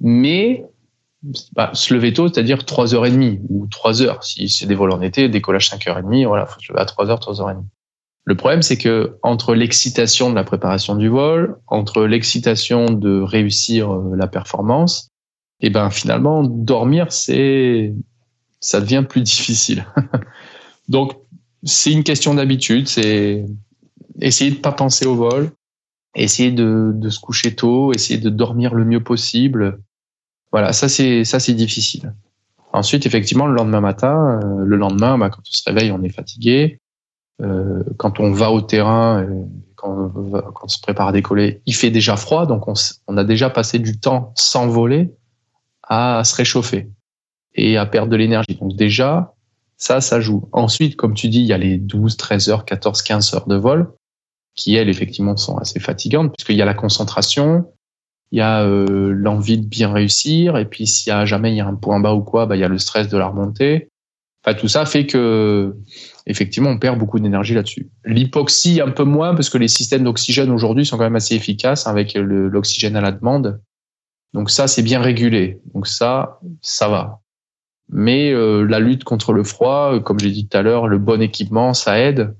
Mais 0.00 0.64
bah, 1.52 1.70
se 1.72 1.94
lever 1.94 2.12
tôt, 2.12 2.28
c'est-à-dire 2.28 2.58
3h30 2.58 3.40
ou 3.48 3.66
3 3.66 4.02
heures. 4.02 4.24
Si 4.24 4.48
c'est 4.48 4.66
des 4.66 4.74
vols 4.74 4.92
en 4.92 5.00
été, 5.00 5.28
décollage 5.28 5.70
5h30, 5.70 6.26
voilà, 6.26 6.46
faut 6.46 6.60
se 6.60 6.72
lever 6.72 6.80
à 6.80 6.84
3h, 6.84 7.20
3h30. 7.20 7.64
Le 8.24 8.34
problème, 8.34 8.62
c'est 8.62 8.76
que 8.76 9.18
entre 9.22 9.54
l'excitation 9.54 10.30
de 10.30 10.34
la 10.34 10.42
préparation 10.42 10.96
du 10.96 11.08
vol, 11.08 11.58
entre 11.68 12.04
l'excitation 12.04 12.86
de 12.86 13.20
réussir 13.20 13.92
euh, 13.92 14.16
la 14.16 14.26
performance, 14.26 15.10
et 15.60 15.68
eh 15.68 15.70
ben 15.70 15.88
finalement 15.88 16.42
dormir 16.42 17.12
c'est 17.12 17.94
ça 18.60 18.80
devient 18.80 19.04
plus 19.08 19.22
difficile. 19.22 19.86
Donc, 20.88 21.16
c'est 21.62 21.92
une 21.92 22.04
question 22.04 22.34
d'habitude, 22.34 22.88
c'est 22.88 23.46
essayer 24.20 24.50
de 24.50 24.56
pas 24.56 24.72
penser 24.72 25.06
au 25.06 25.14
vol, 25.14 25.50
essayer 26.14 26.50
de, 26.50 26.92
de, 26.94 27.10
se 27.10 27.20
coucher 27.20 27.54
tôt, 27.54 27.92
essayer 27.92 28.18
de 28.18 28.30
dormir 28.30 28.74
le 28.74 28.84
mieux 28.84 29.02
possible. 29.02 29.80
Voilà, 30.52 30.72
ça 30.72 30.88
c'est 30.88 31.24
ça 31.24 31.40
c'est 31.40 31.54
difficile. 31.54 32.12
Ensuite, 32.72 33.06
effectivement, 33.06 33.46
le 33.46 33.54
lendemain 33.54 33.80
matin, 33.80 34.40
euh, 34.42 34.64
le 34.64 34.76
lendemain, 34.76 35.16
bah, 35.16 35.30
quand 35.30 35.40
on 35.40 35.56
se 35.56 35.62
réveille, 35.66 35.90
on 35.92 36.02
est 36.02 36.10
fatigué. 36.10 36.78
Euh, 37.42 37.82
quand 37.96 38.20
on 38.20 38.32
va 38.32 38.50
au 38.50 38.60
terrain, 38.60 39.22
euh, 39.22 39.44
quand, 39.76 40.12
on 40.14 40.68
se 40.68 40.80
prépare 40.80 41.08
à 41.08 41.12
décoller, 41.12 41.62
il 41.66 41.74
fait 41.74 41.90
déjà 41.90 42.16
froid, 42.16 42.46
donc 42.46 42.68
on, 42.68 42.74
on 43.06 43.16
a 43.16 43.24
déjà 43.24 43.50
passé 43.50 43.78
du 43.78 43.98
temps 43.98 44.32
sans 44.36 44.66
voler 44.66 45.10
à 45.82 46.22
se 46.24 46.34
réchauffer 46.34 46.90
et 47.54 47.76
à 47.76 47.86
perdre 47.86 48.10
de 48.10 48.16
l'énergie. 48.16 48.56
Donc 48.60 48.74
déjà, 48.76 49.34
ça, 49.76 50.00
ça 50.00 50.20
joue. 50.20 50.48
Ensuite, 50.52 50.96
comme 50.96 51.14
tu 51.14 51.28
dis, 51.28 51.40
il 51.40 51.46
y 51.46 51.52
a 51.52 51.58
les 51.58 51.78
12, 51.78 52.16
13 52.16 52.48
heures, 52.48 52.64
14, 52.64 53.02
15 53.02 53.34
heures 53.34 53.46
de 53.46 53.56
vol 53.56 53.92
qui, 54.54 54.74
elles, 54.74 54.88
effectivement, 54.88 55.36
sont 55.36 55.56
assez 55.58 55.80
fatigantes 55.80 56.32
puisqu'il 56.32 56.56
y 56.56 56.62
a 56.62 56.66
la 56.66 56.74
concentration, 56.74 57.70
il 58.32 58.38
y 58.38 58.42
a 58.42 58.64
euh, 58.64 59.12
l'envie 59.12 59.58
de 59.58 59.66
bien 59.66 59.92
réussir 59.92 60.56
et 60.56 60.64
puis 60.64 60.86
s'il 60.86 61.10
y 61.10 61.12
a 61.12 61.24
jamais 61.24 61.52
il 61.52 61.56
y 61.56 61.60
a 61.60 61.66
un 61.66 61.74
point 61.74 62.00
bas 62.00 62.14
ou 62.14 62.22
quoi, 62.22 62.46
bah, 62.46 62.56
il 62.56 62.60
y 62.60 62.64
a 62.64 62.68
le 62.68 62.78
stress 62.78 63.08
de 63.08 63.18
la 63.18 63.28
remontée. 63.28 63.88
Enfin, 64.44 64.56
tout 64.56 64.68
ça 64.68 64.86
fait 64.86 65.06
que, 65.06 65.74
effectivement, 66.26 66.70
on 66.70 66.78
perd 66.78 66.98
beaucoup 66.98 67.18
d'énergie 67.18 67.54
là-dessus. 67.54 67.90
L'hypoxie, 68.04 68.80
un 68.80 68.90
peu 68.90 69.02
moins 69.02 69.34
parce 69.34 69.50
que 69.50 69.58
les 69.58 69.66
systèmes 69.66 70.04
d'oxygène 70.04 70.50
aujourd'hui 70.50 70.86
sont 70.86 70.96
quand 70.96 71.04
même 71.04 71.16
assez 71.16 71.34
efficaces 71.34 71.88
avec 71.88 72.14
l'oxygène 72.14 72.94
à 72.94 73.00
la 73.00 73.10
demande. 73.10 73.60
Donc 74.34 74.50
ça, 74.50 74.68
c'est 74.68 74.82
bien 74.82 75.00
régulé. 75.00 75.60
Donc 75.74 75.88
ça, 75.88 76.38
ça 76.62 76.88
va. 76.88 77.20
Mais 77.88 78.32
euh, 78.32 78.62
la 78.62 78.78
lutte 78.78 79.02
contre 79.02 79.32
le 79.32 79.42
froid, 79.42 79.94
euh, 79.94 80.00
comme 80.00 80.20
j'ai 80.20 80.30
dit 80.30 80.46
tout 80.46 80.56
à 80.56 80.62
l'heure, 80.62 80.86
le 80.86 80.98
bon 80.98 81.20
équipement, 81.20 81.74
ça 81.74 81.98
aide. 81.98 82.36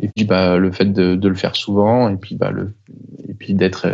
Et 0.00 0.08
puis 0.08 0.24
bah, 0.24 0.58
le 0.58 0.72
fait 0.72 0.92
de, 0.92 1.14
de 1.14 1.28
le 1.28 1.34
faire 1.34 1.54
souvent, 1.56 2.08
et 2.08 2.16
puis 2.16 2.34
bah, 2.34 2.50
le, 2.50 2.74
et 3.28 3.34
puis 3.34 3.54
d'être 3.54 3.86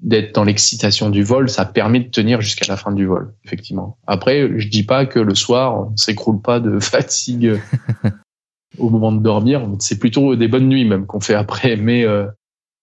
d'être 0.00 0.34
dans 0.34 0.44
l'excitation 0.44 1.10
du 1.10 1.22
vol, 1.22 1.48
ça 1.48 1.64
permet 1.64 2.00
de 2.00 2.08
tenir 2.08 2.40
jusqu'à 2.40 2.66
la 2.68 2.76
fin 2.76 2.92
du 2.92 3.06
vol, 3.06 3.34
effectivement. 3.44 3.98
Après, 4.06 4.48
je 4.58 4.68
dis 4.68 4.82
pas 4.82 5.06
que 5.06 5.18
le 5.18 5.34
soir, 5.34 5.88
on 5.88 5.96
s'écroule 5.96 6.40
pas 6.40 6.60
de 6.60 6.78
fatigue 6.80 7.60
au 8.78 8.90
moment 8.90 9.12
de 9.12 9.22
dormir. 9.22 9.66
C'est 9.78 9.98
plutôt 9.98 10.36
des 10.36 10.48
bonnes 10.48 10.68
nuits 10.68 10.84
même 10.84 11.06
qu'on 11.06 11.20
fait 11.20 11.34
après. 11.34 11.76
Mais 11.76 12.04
euh, 12.04 12.26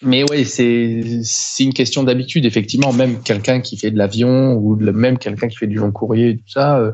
mais 0.03 0.30
ouais, 0.30 0.43
c'est 0.43 1.22
c'est 1.24 1.64
une 1.64 1.74
question 1.74 2.03
d'habitude, 2.03 2.45
effectivement. 2.45 2.91
Même 2.93 3.22
quelqu'un 3.22 3.61
qui 3.61 3.78
fait 3.78 3.91
de 3.91 3.97
l'avion 3.97 4.55
ou 4.55 4.76
même 4.76 5.18
quelqu'un 5.18 5.47
qui 5.47 5.57
fait 5.57 5.68
du 5.68 5.78
long 5.78 5.91
courrier, 5.91 6.38
tout 6.38 6.49
ça, 6.49 6.80
euh, 6.80 6.93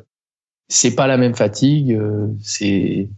c'est 0.67 0.95
pas 0.95 1.07
la 1.07 1.17
même 1.17 1.35
fatigue. 1.35 1.93
Euh, 1.93 2.27
c'est 2.41 3.09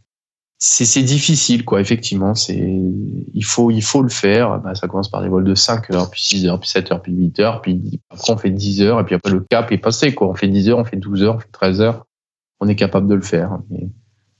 c'est 0.64 1.01
difficile 1.01 1.66
quoi 1.66 1.82
effectivement. 1.82 2.36
C'est 2.36 2.55
il 2.55 3.43
faut 3.43 3.72
il 3.72 3.82
faut 3.82 4.03
le 4.03 4.09
faire. 4.09 4.59
Bah, 4.59 4.76
ça 4.76 4.88
commence 4.88 5.09
par 5.09 5.24
des 5.24 5.28
vols 5.28 5.43
de 5.43 5.55
5 5.55 5.89
heures 5.89 6.12
puis 6.12 6.22
6 6.22 6.45
heures 6.45 6.59
puis 6.59 6.70
7 6.70 6.91
heures 6.91 7.01
puis 7.01 7.14
8 7.14 7.39
heures 7.39 7.62
puis 7.62 7.99
après 8.12 8.32
on 8.32 8.38
fait 8.38 8.51
10 8.51 8.84
heures 8.84 8.99
et 8.99 9.03
puis 9.03 9.16
après 9.16 9.32
le 9.32 9.39
cap 9.39 9.72
est 9.72 9.80
passé 9.80 10.14
quoi. 10.14 10.28
On 10.28 10.36
fait 10.36 10.47
10 10.47 10.70
heures 10.70 10.78
on 10.78 10.84
fait 10.84 10.97
12 10.97 11.24
heures 11.24 11.36
on 11.38 11.39
fait 11.39 11.51
13 11.51 11.82
heures. 11.82 12.05
On 12.59 12.68
est 12.68 12.76
capable 12.76 13.07
de 13.07 13.16
le 13.16 13.22
faire 13.22 13.57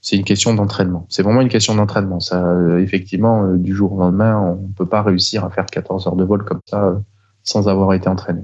c'est 0.00 0.16
une 0.16 0.22
question 0.22 0.54
d'entraînement. 0.54 1.06
C'est 1.08 1.24
vraiment 1.24 1.40
une 1.40 1.48
question 1.48 1.74
d'entraînement. 1.74 2.20
Ça 2.20 2.46
euh, 2.46 2.78
effectivement 2.78 3.44
euh, 3.44 3.56
du 3.56 3.74
jour 3.74 3.92
au 3.92 3.98
lendemain 3.98 4.38
on 4.40 4.68
peut 4.68 4.86
pas 4.86 5.02
réussir 5.02 5.44
à 5.44 5.50
faire 5.50 5.66
14 5.66 6.06
heures 6.06 6.16
de 6.16 6.24
vol 6.24 6.44
comme 6.44 6.60
ça 6.66 6.84
euh, 6.84 6.98
sans 7.42 7.68
avoir 7.68 7.94
été 7.94 8.08
entraîné. 8.08 8.42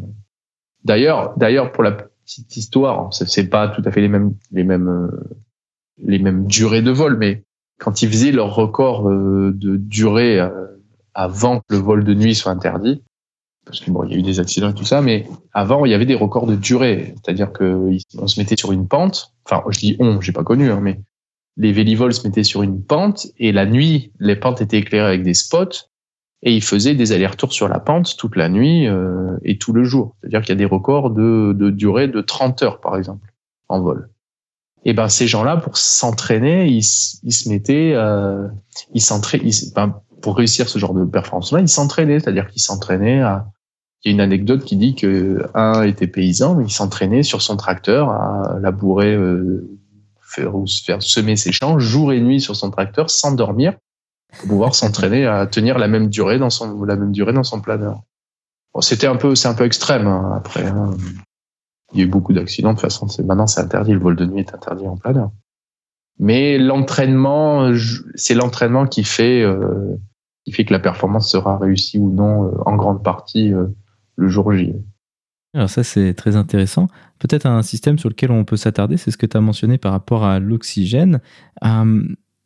D'ailleurs 0.82 1.32
d'ailleurs 1.36 1.70
pour 1.70 1.84
la 1.84 1.92
petite 1.92 2.56
histoire 2.56 3.14
c'est 3.14 3.48
pas 3.48 3.68
tout 3.68 3.82
à 3.84 3.92
fait 3.92 4.00
les 4.00 4.08
mêmes 4.08 4.34
les 4.50 4.64
mêmes 4.64 5.12
les 5.98 6.18
mêmes 6.18 6.44
durées 6.46 6.82
de 6.82 6.90
vol 6.90 7.16
mais 7.16 7.44
quand 7.78 8.02
ils 8.02 8.08
faisaient 8.08 8.32
leur 8.32 8.54
record 8.54 9.08
euh, 9.08 9.52
de 9.54 9.76
durée 9.76 10.38
euh, 10.38 10.66
avant 11.14 11.60
que 11.60 11.64
le 11.70 11.78
vol 11.78 12.04
de 12.04 12.14
nuit 12.14 12.34
soit 12.34 12.52
interdit, 12.52 13.02
parce 13.64 13.80
que 13.80 13.90
bon, 13.90 14.04
il 14.04 14.12
y 14.12 14.14
a 14.14 14.18
eu 14.18 14.22
des 14.22 14.40
accidents 14.40 14.70
et 14.70 14.74
tout 14.74 14.84
ça, 14.84 15.02
mais 15.02 15.26
avant, 15.52 15.84
il 15.84 15.90
y 15.90 15.94
avait 15.94 16.06
des 16.06 16.14
records 16.14 16.46
de 16.46 16.56
durée, 16.56 17.14
c'est-à-dire 17.16 17.52
que 17.52 17.90
on 18.16 18.26
se 18.26 18.40
mettait 18.40 18.56
sur 18.56 18.72
une 18.72 18.88
pente. 18.88 19.34
Enfin, 19.44 19.62
je 19.68 19.78
dis 19.78 19.96
on, 20.00 20.20
j'ai 20.20 20.32
pas 20.32 20.44
connu, 20.44 20.70
hein, 20.70 20.80
mais 20.80 21.00
les 21.56 21.72
vélivols 21.72 22.14
se 22.14 22.26
mettaient 22.26 22.44
sur 22.44 22.62
une 22.62 22.82
pente 22.82 23.26
et 23.36 23.52
la 23.52 23.66
nuit, 23.66 24.12
les 24.20 24.36
pentes 24.36 24.60
étaient 24.60 24.78
éclairées 24.78 25.08
avec 25.08 25.22
des 25.22 25.34
spots 25.34 25.88
et 26.42 26.54
ils 26.54 26.62
faisaient 26.62 26.94
des 26.94 27.12
allers-retours 27.12 27.52
sur 27.52 27.68
la 27.68 27.80
pente 27.80 28.16
toute 28.16 28.36
la 28.36 28.48
nuit 28.48 28.86
euh, 28.86 29.36
et 29.42 29.58
tout 29.58 29.72
le 29.72 29.82
jour. 29.84 30.16
C'est-à-dire 30.20 30.40
qu'il 30.40 30.50
y 30.50 30.52
a 30.52 30.56
des 30.56 30.64
records 30.64 31.10
de, 31.10 31.52
de 31.52 31.70
durée 31.70 32.06
de 32.06 32.20
30 32.20 32.62
heures, 32.62 32.80
par 32.80 32.96
exemple, 32.96 33.34
en 33.68 33.80
vol 33.80 34.08
et 34.84 34.92
ben 34.92 35.08
ces 35.08 35.26
gens-là 35.26 35.56
pour 35.56 35.76
s'entraîner 35.76 36.66
ils, 36.66 36.84
ils, 37.22 37.32
se 37.32 37.48
mettaient 37.48 37.92
euh, 37.94 38.46
ils 38.94 39.00
s'entraînaient 39.00 39.50
ben, 39.74 40.00
pour 40.22 40.36
réussir 40.36 40.68
ce 40.68 40.78
genre 40.78 40.94
de 40.94 41.04
performance 41.04 41.52
là 41.52 41.60
ils 41.60 41.68
s'entraînaient. 41.68 42.20
C'est-à-dire 42.20 42.48
qu'ils 42.48 42.62
s'entraînaient 42.62 43.20
à 43.20 43.46
il 44.04 44.10
y 44.10 44.12
a 44.12 44.14
une 44.14 44.20
anecdote 44.20 44.64
qui 44.64 44.76
dit 44.76 44.94
que 44.94 45.48
un 45.54 45.82
était 45.82 46.06
paysan 46.06 46.54
mais 46.54 46.64
il 46.64 46.70
s'entraînait 46.70 47.24
sur 47.24 47.42
son 47.42 47.56
tracteur 47.56 48.10
à 48.10 48.58
labourer 48.60 49.14
euh, 49.14 49.68
faire 50.22 50.54
ou 50.54 50.66
faire 50.66 51.02
semer 51.02 51.36
ses 51.36 51.52
champs 51.52 51.78
jour 51.78 52.12
et 52.12 52.20
nuit 52.20 52.40
sur 52.40 52.54
son 52.54 52.70
tracteur 52.70 53.10
sans 53.10 53.32
dormir 53.32 53.74
pour 54.38 54.48
pouvoir 54.48 54.74
s'entraîner 54.76 55.26
à 55.26 55.46
tenir 55.46 55.78
la 55.78 55.88
même 55.88 56.08
durée 56.08 56.38
dans 56.38 56.50
son 56.50 56.84
la 56.84 56.96
même 56.96 57.12
durée 57.12 57.32
dans 57.32 57.42
son 57.42 57.60
planeur. 57.60 58.02
Bon, 58.72 58.80
c'était 58.80 59.08
un 59.08 59.16
peu 59.16 59.34
c'est 59.34 59.48
un 59.48 59.54
peu 59.54 59.64
extrême 59.64 60.06
hein, 60.06 60.34
après 60.36 60.64
hein 60.64 60.90
il 61.92 62.00
y 62.00 62.02
a 62.02 62.06
eu 62.06 62.08
beaucoup 62.08 62.32
d'accidents. 62.32 62.70
De 62.70 62.74
toute 62.74 62.82
façon, 62.82 63.06
maintenant, 63.24 63.46
c'est 63.46 63.60
interdit. 63.60 63.92
Le 63.92 63.98
vol 63.98 64.16
de 64.16 64.26
nuit 64.26 64.40
est 64.40 64.54
interdit 64.54 64.86
en 64.86 64.96
planeur. 64.96 65.30
Mais 66.18 66.58
l'entraînement, 66.58 67.72
c'est 68.14 68.34
l'entraînement 68.34 68.86
qui 68.86 69.04
fait, 69.04 69.42
euh, 69.42 69.96
qui 70.44 70.52
fait 70.52 70.64
que 70.64 70.72
la 70.72 70.80
performance 70.80 71.30
sera 71.30 71.56
réussie 71.56 71.98
ou 71.98 72.10
non 72.10 72.46
euh, 72.46 72.50
en 72.66 72.76
grande 72.76 73.04
partie 73.04 73.52
euh, 73.52 73.66
le 74.16 74.28
jour 74.28 74.52
J. 74.52 74.74
Alors 75.54 75.70
ça, 75.70 75.84
c'est 75.84 76.14
très 76.14 76.36
intéressant. 76.36 76.88
Peut-être 77.18 77.46
un 77.46 77.62
système 77.62 77.98
sur 77.98 78.08
lequel 78.08 78.32
on 78.32 78.44
peut 78.44 78.56
s'attarder, 78.56 78.96
c'est 78.96 79.10
ce 79.10 79.16
que 79.16 79.26
tu 79.26 79.36
as 79.36 79.40
mentionné 79.40 79.78
par 79.78 79.92
rapport 79.92 80.24
à 80.24 80.40
l'oxygène. 80.40 81.20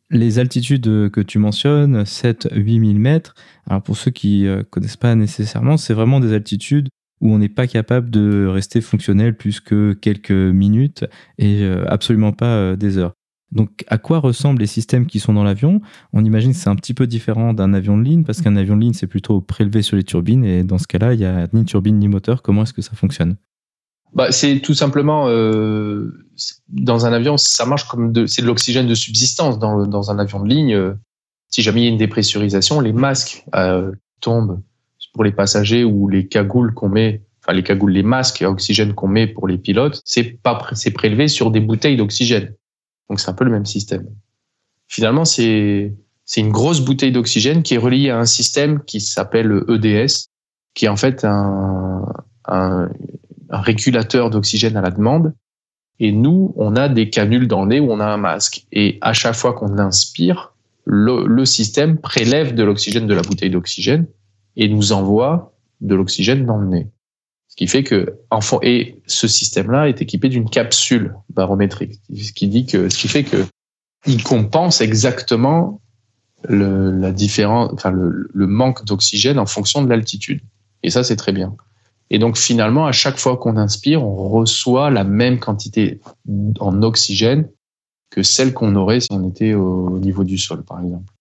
les 0.09 0.39
altitudes 0.39 1.09
que 1.09 1.21
tu 1.21 1.39
mentionnes, 1.39 2.03
7-8000 2.03 2.97
mètres, 2.97 3.33
alors 3.67 3.81
pour 3.81 3.97
ceux 3.97 4.11
qui 4.11 4.43
ne 4.43 4.61
connaissent 4.61 4.95
pas 4.95 5.15
nécessairement, 5.15 5.75
c'est 5.75 5.93
vraiment 5.93 6.19
des 6.19 6.33
altitudes 6.33 6.87
où 7.21 7.33
on 7.33 7.37
n'est 7.37 7.49
pas 7.49 7.67
capable 7.67 8.09
de 8.09 8.45
rester 8.47 8.81
fonctionnel 8.81 9.35
plus 9.35 9.59
que 9.59 9.93
quelques 9.93 10.31
minutes 10.31 11.05
et 11.37 11.61
euh, 11.61 11.85
absolument 11.87 12.33
pas 12.33 12.55
euh, 12.55 12.75
des 12.75 12.97
heures. 12.97 13.13
Donc, 13.51 13.85
à 13.87 13.99
quoi 13.99 14.19
ressemblent 14.19 14.59
les 14.59 14.67
systèmes 14.67 15.05
qui 15.05 15.19
sont 15.19 15.33
dans 15.33 15.43
l'avion? 15.43 15.79
On 16.11 16.25
imagine 16.25 16.51
que 16.51 16.57
c'est 16.57 16.69
un 16.69 16.75
petit 16.75 16.95
peu 16.95 17.05
différent 17.05 17.53
d'un 17.53 17.73
avion 17.73 17.97
de 17.97 18.03
ligne, 18.03 18.23
parce 18.23 18.41
qu'un 18.41 18.55
avion 18.55 18.75
de 18.75 18.81
ligne, 18.81 18.93
c'est 18.93 19.07
plutôt 19.07 19.41
prélevé 19.41 19.83
sur 19.83 19.95
les 19.95 20.03
turbines, 20.03 20.43
et 20.43 20.63
dans 20.63 20.79
ce 20.79 20.87
cas-là, 20.87 21.13
il 21.13 21.19
n'y 21.19 21.25
a 21.25 21.47
ni 21.53 21.63
turbine 21.63 21.99
ni 21.99 22.07
moteur. 22.07 22.41
Comment 22.41 22.63
est-ce 22.63 22.73
que 22.73 22.81
ça 22.81 22.95
fonctionne? 22.95 23.35
Bah, 24.13 24.31
C'est 24.31 24.59
tout 24.59 24.73
simplement, 24.73 25.27
euh, 25.27 26.11
dans 26.67 27.05
un 27.05 27.13
avion, 27.13 27.37
ça 27.37 27.65
marche 27.67 27.87
comme 27.87 28.11
de, 28.11 28.25
c'est 28.25 28.41
de 28.41 28.47
l'oxygène 28.47 28.87
de 28.87 28.95
subsistance. 28.95 29.59
Dans, 29.59 29.85
dans 29.85 30.09
un 30.09 30.17
avion 30.17 30.43
de 30.43 30.49
ligne, 30.49 30.95
si 31.47 31.61
jamais 31.61 31.81
il 31.81 31.83
y 31.83 31.87
a 31.87 31.91
une 31.91 31.97
dépressurisation, 31.97 32.79
les 32.79 32.91
masques 32.91 33.45
tombent 34.19 34.61
pour 35.13 35.23
les 35.23 35.31
passagers 35.31 35.83
ou 35.83 36.09
les 36.09 36.27
cagoules 36.27 36.73
qu'on 36.73 36.89
met, 36.89 37.21
enfin 37.41 37.53
les 37.53 37.63
cagoules, 37.63 37.91
les 37.91 38.03
masques 38.03 38.41
à 38.41 38.49
oxygène 38.49 38.93
qu'on 38.93 39.07
met 39.07 39.27
pour 39.27 39.47
les 39.47 39.57
pilotes, 39.57 40.01
c'est 40.05 40.41
pas 40.41 40.67
c'est 40.73 40.91
prélevé 40.91 41.27
sur 41.27 41.51
des 41.51 41.59
bouteilles 41.59 41.97
d'oxygène. 41.97 42.53
Donc 43.09 43.19
c'est 43.19 43.29
un 43.29 43.33
peu 43.33 43.45
le 43.45 43.51
même 43.51 43.65
système. 43.65 44.07
Finalement, 44.87 45.25
c'est 45.25 45.93
c'est 46.25 46.41
une 46.41 46.51
grosse 46.51 46.81
bouteille 46.81 47.11
d'oxygène 47.11 47.63
qui 47.63 47.75
est 47.75 47.77
reliée 47.77 48.09
à 48.09 48.17
un 48.17 48.25
système 48.25 48.83
qui 48.83 49.01
s'appelle 49.01 49.63
EDS, 49.67 50.29
qui 50.73 50.85
est 50.85 50.89
en 50.89 50.95
fait 50.95 51.25
un, 51.25 52.05
un, 52.45 52.89
un 53.49 53.61
régulateur 53.61 54.29
d'oxygène 54.29 54.77
à 54.77 54.81
la 54.81 54.89
demande. 54.89 55.33
Et 55.99 56.11
nous, 56.11 56.53
on 56.57 56.75
a 56.75 56.89
des 56.89 57.09
canules 57.09 57.47
dans 57.47 57.63
le 57.63 57.69
nez 57.69 57.79
où 57.79 57.91
on 57.91 57.99
a 57.99 58.05
un 58.05 58.17
masque. 58.17 58.65
Et 58.71 58.97
à 59.01 59.13
chaque 59.13 59.35
fois 59.35 59.53
qu'on 59.53 59.77
inspire, 59.77 60.53
le, 60.85 61.25
le 61.27 61.45
système 61.45 61.97
prélève 61.97 62.55
de 62.55 62.63
l'oxygène 62.63 63.05
de 63.05 63.13
la 63.13 63.21
bouteille 63.21 63.51
d'oxygène 63.51 64.07
et 64.55 64.67
nous 64.67 64.91
envoie 64.91 65.53
de 65.81 65.95
l'oxygène 65.95 66.45
dans 66.45 66.57
le 66.57 66.67
nez. 66.67 66.87
Ce 67.47 67.55
qui 67.55 67.67
fait 67.67 67.83
que, 67.83 68.19
et 68.63 69.01
ce 69.05 69.27
système-là 69.27 69.87
est 69.87 70.01
équipé 70.01 70.27
d'une 70.29 70.49
capsule 70.49 71.15
barométrique, 71.29 71.99
ce 72.15 72.31
qui 72.31 72.47
dit 72.47 72.65
que, 72.65 72.89
ce 72.89 72.97
qui 72.97 73.07
fait 73.07 73.23
que 73.23 73.45
il 74.05 74.23
compense 74.23 74.81
exactement 74.81 75.79
le, 76.43 76.91
la 76.91 77.11
différence, 77.11 77.71
enfin 77.73 77.91
le, 77.91 78.29
le 78.33 78.47
manque 78.47 78.83
d'oxygène 78.85 79.39
en 79.39 79.45
fonction 79.45 79.83
de 79.83 79.89
l'altitude. 79.89 80.41
Et 80.81 80.89
ça, 80.89 81.03
c'est 81.03 81.15
très 81.15 81.31
bien. 81.31 81.55
Et 82.09 82.19
donc 82.19 82.37
finalement, 82.37 82.85
à 82.85 82.91
chaque 82.91 83.17
fois 83.17 83.37
qu'on 83.37 83.57
inspire, 83.57 84.03
on 84.03 84.29
reçoit 84.29 84.89
la 84.89 85.03
même 85.03 85.39
quantité 85.39 86.01
en 86.59 86.81
oxygène 86.83 87.49
que 88.09 88.23
celle 88.23 88.53
qu'on 88.53 88.75
aurait 88.75 88.99
si 88.99 89.07
on 89.11 89.27
était 89.27 89.53
au 89.53 89.99
niveau 89.99 90.23
du 90.23 90.37
sol, 90.37 90.63
par 90.63 90.81
exemple. 90.83 91.12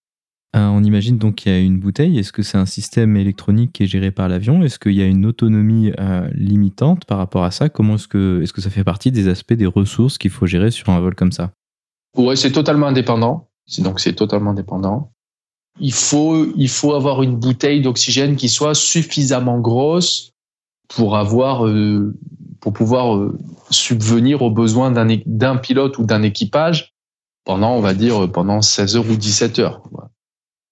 Euh, 0.55 0.67
on 0.67 0.85
imagine 0.85 1.17
donc 1.17 1.37
qu'il 1.37 1.53
y 1.53 1.55
a 1.55 1.59
une 1.59 1.79
bouteille. 1.79 2.19
Est-ce 2.19 2.33
que 2.33 2.43
c'est 2.43 2.59
un 2.59 2.67
système 2.67 3.17
électronique 3.17 3.73
qui 3.73 3.85
est 3.85 3.87
géré 3.87 4.11
par 4.11 4.29
l'avion? 4.29 4.63
Est-ce 4.63 4.79
qu'il 4.79 4.93
y 4.93 5.01
a 5.01 5.07
une 5.07 5.25
autonomie 5.25 5.93
euh, 5.99 6.29
limitante 6.35 7.07
par 7.07 7.17
rapport 7.17 7.45
à 7.45 7.51
ça? 7.51 7.71
Comment 7.71 7.95
est-ce 7.95 8.07
que, 8.07 8.43
est-ce 8.43 8.53
que 8.53 8.61
ça 8.61 8.69
fait 8.69 8.85
partie 8.85 9.11
des 9.11 9.29
aspects 9.29 9.55
des 9.55 9.67
ressources 9.67 10.19
qu'il 10.19 10.31
faut 10.31 10.47
gérer 10.47 10.71
sur 10.71 10.91
un 10.91 11.01
vol 11.01 11.15
comme 11.15 11.33
ça? 11.33 11.53
Ouais, 12.19 12.37
c'est 12.37 12.53
totalement 12.53 12.87
indépendant. 12.87 13.49
Donc 13.79 13.99
c'est 13.99 14.13
totalement 14.13 14.51
indépendant. 14.51 15.13
Il 15.81 15.95
faut, 15.95 16.53
il 16.55 16.69
faut 16.69 16.93
avoir 16.93 17.23
une 17.23 17.37
bouteille 17.37 17.81
d'oxygène 17.81 18.37
qui 18.37 18.51
soit 18.51 18.75
suffisamment 18.75 19.59
grosse 19.59 20.33
pour 20.89 21.17
avoir, 21.17 21.67
euh, 21.67 22.15
pour 22.61 22.75
pouvoir 22.75 23.31
subvenir 23.71 24.43
aux 24.43 24.51
besoins 24.51 24.91
d'un, 24.91 25.17
d'un 25.25 25.57
pilote 25.57 25.97
ou 25.97 26.05
d'un 26.05 26.23
équipage 26.23 26.93
pendant, 27.47 27.75
on 27.75 27.81
va 27.81 27.95
dire, 27.95 28.31
pendant 28.31 28.61
16 28.61 28.97
heures 28.97 29.09
ou 29.09 29.17
17 29.17 29.59
heures. 29.61 29.83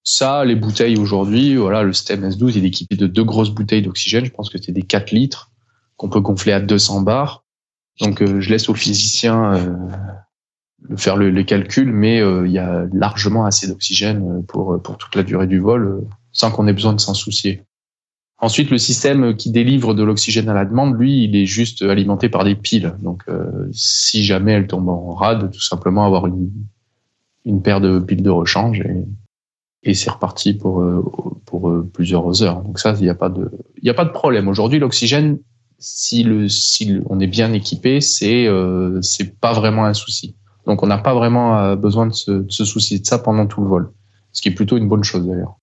Ça, 0.03 0.44
les 0.44 0.57
bouteilles 0.57 0.96
aujourd'hui, 0.96 1.57
voilà, 1.57 1.82
le 1.82 1.92
STEM 1.92 2.28
S12 2.28 2.53
il 2.57 2.64
est 2.64 2.68
équipé 2.68 2.96
de 2.96 3.07
deux 3.07 3.24
grosses 3.24 3.51
bouteilles 3.51 3.82
d'oxygène. 3.82 4.24
Je 4.24 4.30
pense 4.30 4.48
que 4.48 4.59
c'est 4.61 4.72
des 4.72 4.82
4 4.82 5.11
litres 5.11 5.51
qu'on 5.96 6.09
peut 6.09 6.20
gonfler 6.20 6.53
à 6.53 6.61
200 6.61 7.03
bars. 7.03 7.44
Donc, 8.01 8.22
euh, 8.22 8.40
je 8.40 8.48
laisse 8.48 8.70
aux 8.70 8.74
physiciens 8.74 9.55
euh, 9.55 10.96
faire 10.96 11.16
le, 11.16 11.28
les 11.28 11.44
calculs, 11.44 11.92
mais 11.92 12.20
euh, 12.20 12.46
il 12.46 12.53
y 12.53 12.59
a 12.59 12.86
largement 12.94 13.44
assez 13.44 13.68
d'oxygène 13.68 14.42
pour, 14.46 14.80
pour 14.82 14.96
toute 14.96 15.14
la 15.14 15.22
durée 15.22 15.46
du 15.46 15.59
vol, 15.59 16.07
sans 16.32 16.51
qu'on 16.51 16.66
ait 16.66 16.72
besoin 16.72 16.94
de 16.94 17.01
s'en 17.01 17.12
soucier. 17.12 17.62
Ensuite, 18.38 18.70
le 18.70 18.78
système 18.78 19.36
qui 19.36 19.51
délivre 19.51 19.92
de 19.92 20.03
l'oxygène 20.03 20.48
à 20.48 20.55
la 20.55 20.64
demande, 20.64 20.98
lui, 20.98 21.24
il 21.24 21.36
est 21.36 21.44
juste 21.44 21.82
alimenté 21.82 22.30
par 22.30 22.44
des 22.44 22.55
piles. 22.55 22.94
Donc, 23.03 23.24
si 23.70 24.24
jamais 24.24 24.53
elle 24.53 24.66
tombe 24.66 24.88
en 24.88 25.12
rade, 25.12 25.51
tout 25.51 25.61
simplement 25.61 26.07
avoir 26.07 26.26
une, 26.26 26.51
une 27.44 27.61
paire 27.61 27.82
de 27.82 27.98
piles 27.98 28.22
de 28.22 28.30
rechange 28.30 28.80
et, 28.80 29.05
et 29.83 29.95
c'est 29.95 30.11
reparti 30.11 30.55
pour 30.55 30.83
euh, 30.83 31.03
euh, 31.55 31.83
plusieurs 31.93 32.43
heures. 32.43 32.62
Donc 32.62 32.78
ça, 32.78 32.95
il 32.99 33.03
n'y 33.03 33.09
a 33.09 33.14
pas 33.14 33.28
de 33.28 33.51
a 33.87 33.95
pas 33.95 34.05
de 34.05 34.11
problème. 34.11 34.49
Aujourd'hui, 34.49 34.78
l'oxygène, 34.78 35.39
si 35.78 36.26
on 37.09 37.20
est 37.20 37.26
bien 37.26 37.53
équipé, 37.53 38.01
c'est 38.01 38.47
euh, 38.47 39.01
pas 39.41 39.53
vraiment 39.53 39.85
un 39.85 39.95
souci. 39.95 40.37
Donc 40.66 40.83
on 40.83 40.87
n'a 40.87 40.99
pas 40.99 41.14
vraiment 41.14 41.59
euh, 41.59 41.76
besoin 41.76 42.07
de 42.07 42.12
se, 42.12 42.64
soucier 42.64 42.99
de 42.99 43.07
ça 43.07 43.18
pendant 43.18 43.47
tout 43.47 43.62
le 43.62 43.68
vol, 43.68 43.93
ce 44.33 44.43
qui 44.43 44.49
est 44.49 44.55
plutôt 44.55 44.76
une 44.76 44.89
bonne 44.89 45.05
chose 45.05 45.26
d'ailleurs. 45.26 45.57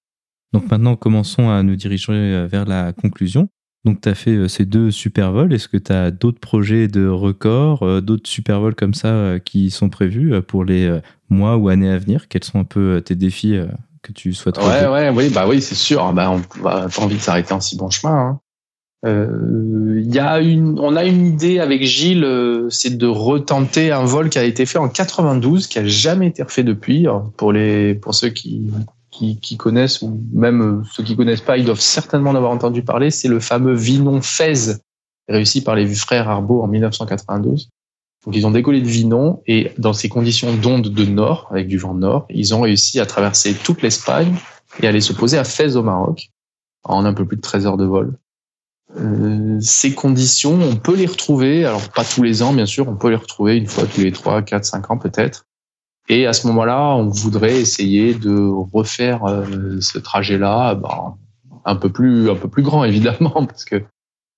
Donc 0.53 0.69
maintenant, 0.71 0.95
commençons 0.95 1.49
à 1.49 1.61
nous 1.61 1.75
diriger 1.75 2.47
vers 2.47 2.65
la 2.65 2.93
conclusion. 2.93 3.49
Donc, 3.85 4.01
tu 4.01 4.09
as 4.09 4.15
fait 4.15 4.47
ces 4.49 4.65
deux 4.65 4.91
super 4.91 5.31
vols. 5.31 5.53
Est-ce 5.53 5.67
que 5.67 5.77
tu 5.77 5.91
as 5.91 6.09
d'autres 6.11 6.39
projets 6.39 6.87
de 6.87 7.07
records, 7.07 7.83
euh, 7.83 8.01
d'autres 8.01 8.27
super 8.27 8.59
vols 8.59 8.75
comme 8.75 8.93
ça 8.93 9.39
qui 9.39 9.69
sont 9.69 9.89
prévus 9.89 10.41
pour 10.41 10.65
les 10.65 10.99
mois 11.29 11.57
ou 11.57 11.69
années 11.69 11.89
à 11.89 11.97
venir? 11.97 12.27
Quels 12.27 12.43
sont 12.43 12.59
un 12.59 12.65
peu 12.65 13.01
tes 13.05 13.15
défis 13.15 13.57
que 14.01 14.11
tu 14.11 14.33
souhaites 14.33 14.57
Ouais, 14.57 14.87
ouais, 14.87 15.09
oui, 15.09 15.29
bah 15.29 15.47
oui, 15.47 15.61
c'est 15.61 15.75
sûr. 15.75 16.11
Bah, 16.13 16.31
on 16.31 16.37
n'a 16.63 16.87
pas 16.87 17.01
envie 17.01 17.15
de 17.15 17.21
s'arrêter 17.21 17.53
en 17.53 17.59
si 17.59 17.77
bon 17.77 17.89
chemin. 17.89 18.39
Hein. 19.03 19.19
y 20.03 20.19
a 20.19 20.39
une, 20.39 20.79
on 20.79 20.95
a 20.95 21.03
une 21.03 21.25
idée 21.25 21.59
avec 21.59 21.83
Gilles, 21.83 22.67
c'est 22.69 22.97
de 22.97 23.07
retenter 23.07 23.91
un 23.91 24.05
vol 24.05 24.29
qui 24.29 24.39
a 24.39 24.43
été 24.43 24.65
fait 24.65 24.79
en 24.79 24.89
92, 24.89 25.67
qui 25.67 25.79
a 25.79 25.85
jamais 25.85 26.27
été 26.27 26.43
refait 26.43 26.63
depuis. 26.63 27.07
Pour 27.37 27.51
les, 27.51 27.95
pour 27.95 28.15
ceux 28.15 28.29
qui 28.29 28.71
qui, 29.41 29.57
connaissent, 29.57 30.01
ou 30.01 30.19
même 30.31 30.61
euh, 30.61 30.83
ceux 30.91 31.03
qui 31.03 31.15
connaissent 31.15 31.41
pas, 31.41 31.57
ils 31.57 31.65
doivent 31.65 31.79
certainement 31.79 32.31
en 32.31 32.35
avoir 32.35 32.51
entendu 32.51 32.83
parler. 32.83 33.11
C'est 33.11 33.27
le 33.27 33.39
fameux 33.39 33.73
Vinon 33.73 34.21
Fez, 34.21 34.77
réussi 35.27 35.63
par 35.63 35.75
les 35.75 35.87
frères 35.87 36.29
Arbaud 36.29 36.61
en 36.61 36.67
1992. 36.67 37.69
Donc 38.27 38.35
ils 38.35 38.45
ont 38.45 38.51
décollé 38.51 38.81
de 38.81 38.87
Vinon 38.87 39.41
et 39.47 39.71
dans 39.77 39.93
ces 39.93 40.09
conditions 40.09 40.53
d'onde 40.53 40.89
de 40.89 41.05
nord, 41.05 41.47
avec 41.49 41.69
du 41.69 41.77
vent 41.77 41.93
nord, 41.93 42.25
ils 42.29 42.53
ont 42.53 42.59
réussi 42.59 42.99
à 42.99 43.05
traverser 43.05 43.53
toute 43.53 43.81
l'Espagne 43.81 44.35
et 44.81 44.87
aller 44.87 44.99
se 44.99 45.13
poser 45.13 45.37
à 45.37 45.45
Fez 45.45 45.77
au 45.77 45.81
Maroc 45.81 46.29
en 46.83 47.05
un 47.05 47.13
peu 47.13 47.25
plus 47.25 47.37
de 47.37 47.41
13 47.41 47.67
heures 47.67 47.77
de 47.77 47.85
vol. 47.85 48.17
Euh, 48.97 49.57
ces 49.61 49.93
conditions, 49.95 50.59
on 50.61 50.75
peut 50.75 50.97
les 50.97 51.05
retrouver, 51.05 51.63
alors 51.63 51.87
pas 51.87 52.03
tous 52.03 52.21
les 52.21 52.43
ans 52.43 52.51
bien 52.51 52.65
sûr, 52.65 52.89
on 52.89 52.97
peut 52.97 53.09
les 53.09 53.15
retrouver 53.15 53.55
une 53.55 53.67
fois 53.67 53.85
tous 53.85 54.01
les 54.01 54.11
3, 54.11 54.41
4, 54.41 54.65
5 54.65 54.91
ans 54.91 54.97
peut-être. 54.97 55.45
Et 56.09 56.27
à 56.27 56.33
ce 56.33 56.47
moment-là, 56.47 56.95
on 56.97 57.07
voudrait 57.07 57.57
essayer 57.61 58.13
de 58.13 58.37
refaire 58.73 59.23
euh, 59.23 59.79
ce 59.79 59.99
trajet-là, 59.99 60.75
ben, 60.75 61.15
un 61.63 61.75
peu 61.77 61.89
plus, 61.89 62.29
un 62.29 62.35
peu 62.35 62.49
plus 62.49 62.63
grand 62.63 62.83
évidemment, 62.83 63.45
parce 63.45 63.63
que 63.63 63.81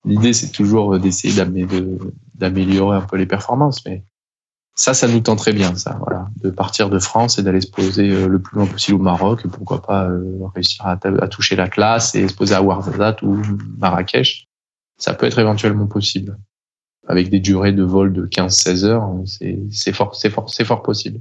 l'idée 0.04 0.32
c'est 0.32 0.52
toujours 0.52 0.96
d'essayer 1.00 1.34
d'améliorer 2.40 2.96
un 2.96 3.02
peu 3.02 3.16
les 3.16 3.26
performances. 3.26 3.84
Mais 3.86 4.02
ça, 4.74 4.94
ça 4.94 5.06
nous 5.06 5.20
tente 5.20 5.38
très 5.38 5.52
bien, 5.52 5.74
ça, 5.76 5.98
voilà, 6.00 6.28
de 6.42 6.50
partir 6.50 6.88
de 6.88 6.98
France 6.98 7.38
et 7.38 7.42
d'aller 7.42 7.60
se 7.60 7.70
poser 7.70 8.10
euh, 8.10 8.26
le 8.28 8.40
plus 8.40 8.56
loin 8.56 8.66
possible 8.66 8.96
au 8.98 9.02
Maroc. 9.02 9.46
pourquoi 9.46 9.82
pas 9.82 10.08
euh, 10.08 10.46
réussir 10.54 10.86
à, 10.86 10.92
à, 10.92 11.28
toucher 11.28 11.54
la 11.54 11.68
classe 11.68 12.14
et 12.14 12.26
se 12.26 12.34
poser 12.34 12.54
à 12.54 12.62
Ouarzazate 12.62 13.22
ou 13.22 13.42
Marrakech. 13.78 14.48
Ça 14.96 15.14
peut 15.14 15.26
être 15.26 15.38
éventuellement 15.38 15.86
possible. 15.86 16.38
Avec 17.06 17.28
des 17.30 17.40
durées 17.40 17.72
de 17.72 17.82
vol 17.82 18.12
de 18.12 18.26
15-16 18.26 18.84
heures, 18.84 19.10
c'est 19.70 19.92
fort, 19.92 20.14
c'est 20.14 20.30
fort, 20.30 20.48
c'est 20.48 20.64
fort 20.64 20.82
possible. 20.82 21.20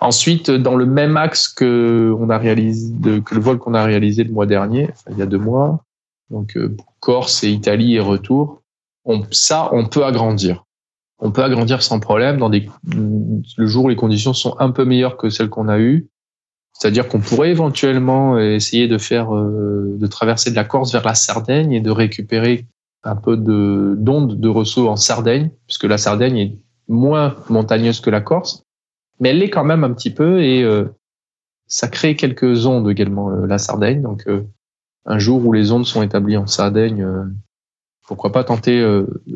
Ensuite, 0.00 0.50
dans 0.50 0.74
le 0.74 0.84
même 0.84 1.16
axe 1.16 1.48
que 1.48 2.12
on 2.18 2.28
a 2.28 2.38
réalisé, 2.38 2.92
que 3.24 3.34
le 3.34 3.40
vol 3.40 3.58
qu'on 3.58 3.74
a 3.74 3.84
réalisé 3.84 4.24
le 4.24 4.32
mois 4.32 4.46
dernier, 4.46 4.90
il 5.10 5.18
y 5.18 5.22
a 5.22 5.26
deux 5.26 5.38
mois, 5.38 5.84
donc 6.30 6.56
euh, 6.56 6.76
Corse 6.98 7.44
et 7.44 7.50
Italie 7.50 7.94
et 7.94 8.00
retour, 8.00 8.61
on, 9.04 9.22
ça, 9.30 9.70
on 9.72 9.86
peut 9.86 10.04
agrandir. 10.04 10.64
On 11.18 11.30
peut 11.30 11.42
agrandir 11.42 11.82
sans 11.82 12.00
problème 12.00 12.38
dans 12.38 12.50
des 12.50 12.68
le 12.84 13.66
jour 13.66 13.84
où 13.84 13.88
les 13.88 13.96
conditions 13.96 14.32
sont 14.32 14.56
un 14.58 14.70
peu 14.70 14.84
meilleures 14.84 15.16
que 15.16 15.30
celles 15.30 15.48
qu'on 15.48 15.68
a 15.68 15.78
eues. 15.78 16.08
C'est-à-dire 16.72 17.06
qu'on 17.08 17.20
pourrait 17.20 17.50
éventuellement 17.50 18.38
essayer 18.38 18.88
de 18.88 18.98
faire, 18.98 19.34
euh, 19.34 19.96
de 19.98 20.06
traverser 20.06 20.50
de 20.50 20.56
la 20.56 20.64
Corse 20.64 20.92
vers 20.92 21.04
la 21.04 21.14
Sardaigne 21.14 21.72
et 21.72 21.80
de 21.80 21.90
récupérer 21.90 22.66
un 23.04 23.14
peu 23.14 23.36
de 23.36 23.94
d'onde 23.98 24.40
de 24.40 24.48
ressaut 24.48 24.88
en 24.88 24.96
Sardaigne, 24.96 25.50
puisque 25.66 25.84
la 25.84 25.98
Sardaigne 25.98 26.38
est 26.38 26.58
moins 26.88 27.36
montagneuse 27.48 28.00
que 28.00 28.10
la 28.10 28.20
Corse 28.20 28.64
mais 29.22 29.28
elle 29.28 29.38
l'est 29.38 29.50
quand 29.50 29.64
même 29.64 29.84
un 29.84 29.92
petit 29.92 30.10
peu 30.10 30.42
et 30.42 30.64
euh, 30.64 30.84
ça 31.68 31.86
crée 31.86 32.16
quelques 32.16 32.66
ondes 32.66 32.90
également 32.90 33.30
euh, 33.30 33.46
la 33.46 33.58
Sardaigne. 33.58 34.02
Donc 34.02 34.24
euh, 34.26 34.42
un 35.06 35.20
jour 35.20 35.46
où 35.46 35.52
les 35.52 35.70
ondes 35.70 35.86
sont 35.86 36.02
établies 36.02 36.36
en 36.36 36.48
Sardaigne, 36.48 37.06
pourquoi 38.12 38.32
pas 38.32 38.44
tenter 38.44 38.84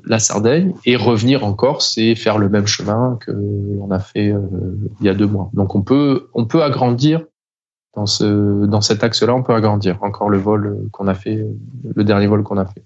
la 0.05 0.19
Sardaigne 0.19 0.75
et 0.85 0.97
revenir 0.97 1.45
en 1.45 1.55
Corse 1.55 1.97
et 1.99 2.15
faire 2.15 2.39
le 2.39 2.49
même 2.49 2.67
chemin 2.67 3.19
que 3.21 3.33
a 3.91 3.99
fait 3.99 4.35
il 5.01 5.07
y 5.07 5.09
a 5.09 5.15
deux 5.15 5.27
mois. 5.27 5.51
Donc 5.55 5.75
on 5.75 5.83
peut 5.83 6.29
on 6.35 6.45
peut 6.45 6.63
agrandir 6.63 7.25
dans 7.95 8.07
ce 8.07 8.67
dans 8.67 8.81
cet 8.81 9.03
axe-là, 9.03 9.35
on 9.35 9.43
peut 9.43 9.55
agrandir 9.55 10.03
encore 10.03 10.29
le 10.29 10.39
vol 10.39 10.89
qu'on 10.93 11.09
a 11.09 11.15
fait, 11.15 11.47
le 11.95 12.05
dernier 12.05 12.27
vol 12.27 12.43
qu'on 12.43 12.59
a 12.59 12.67
fait. 12.67 12.85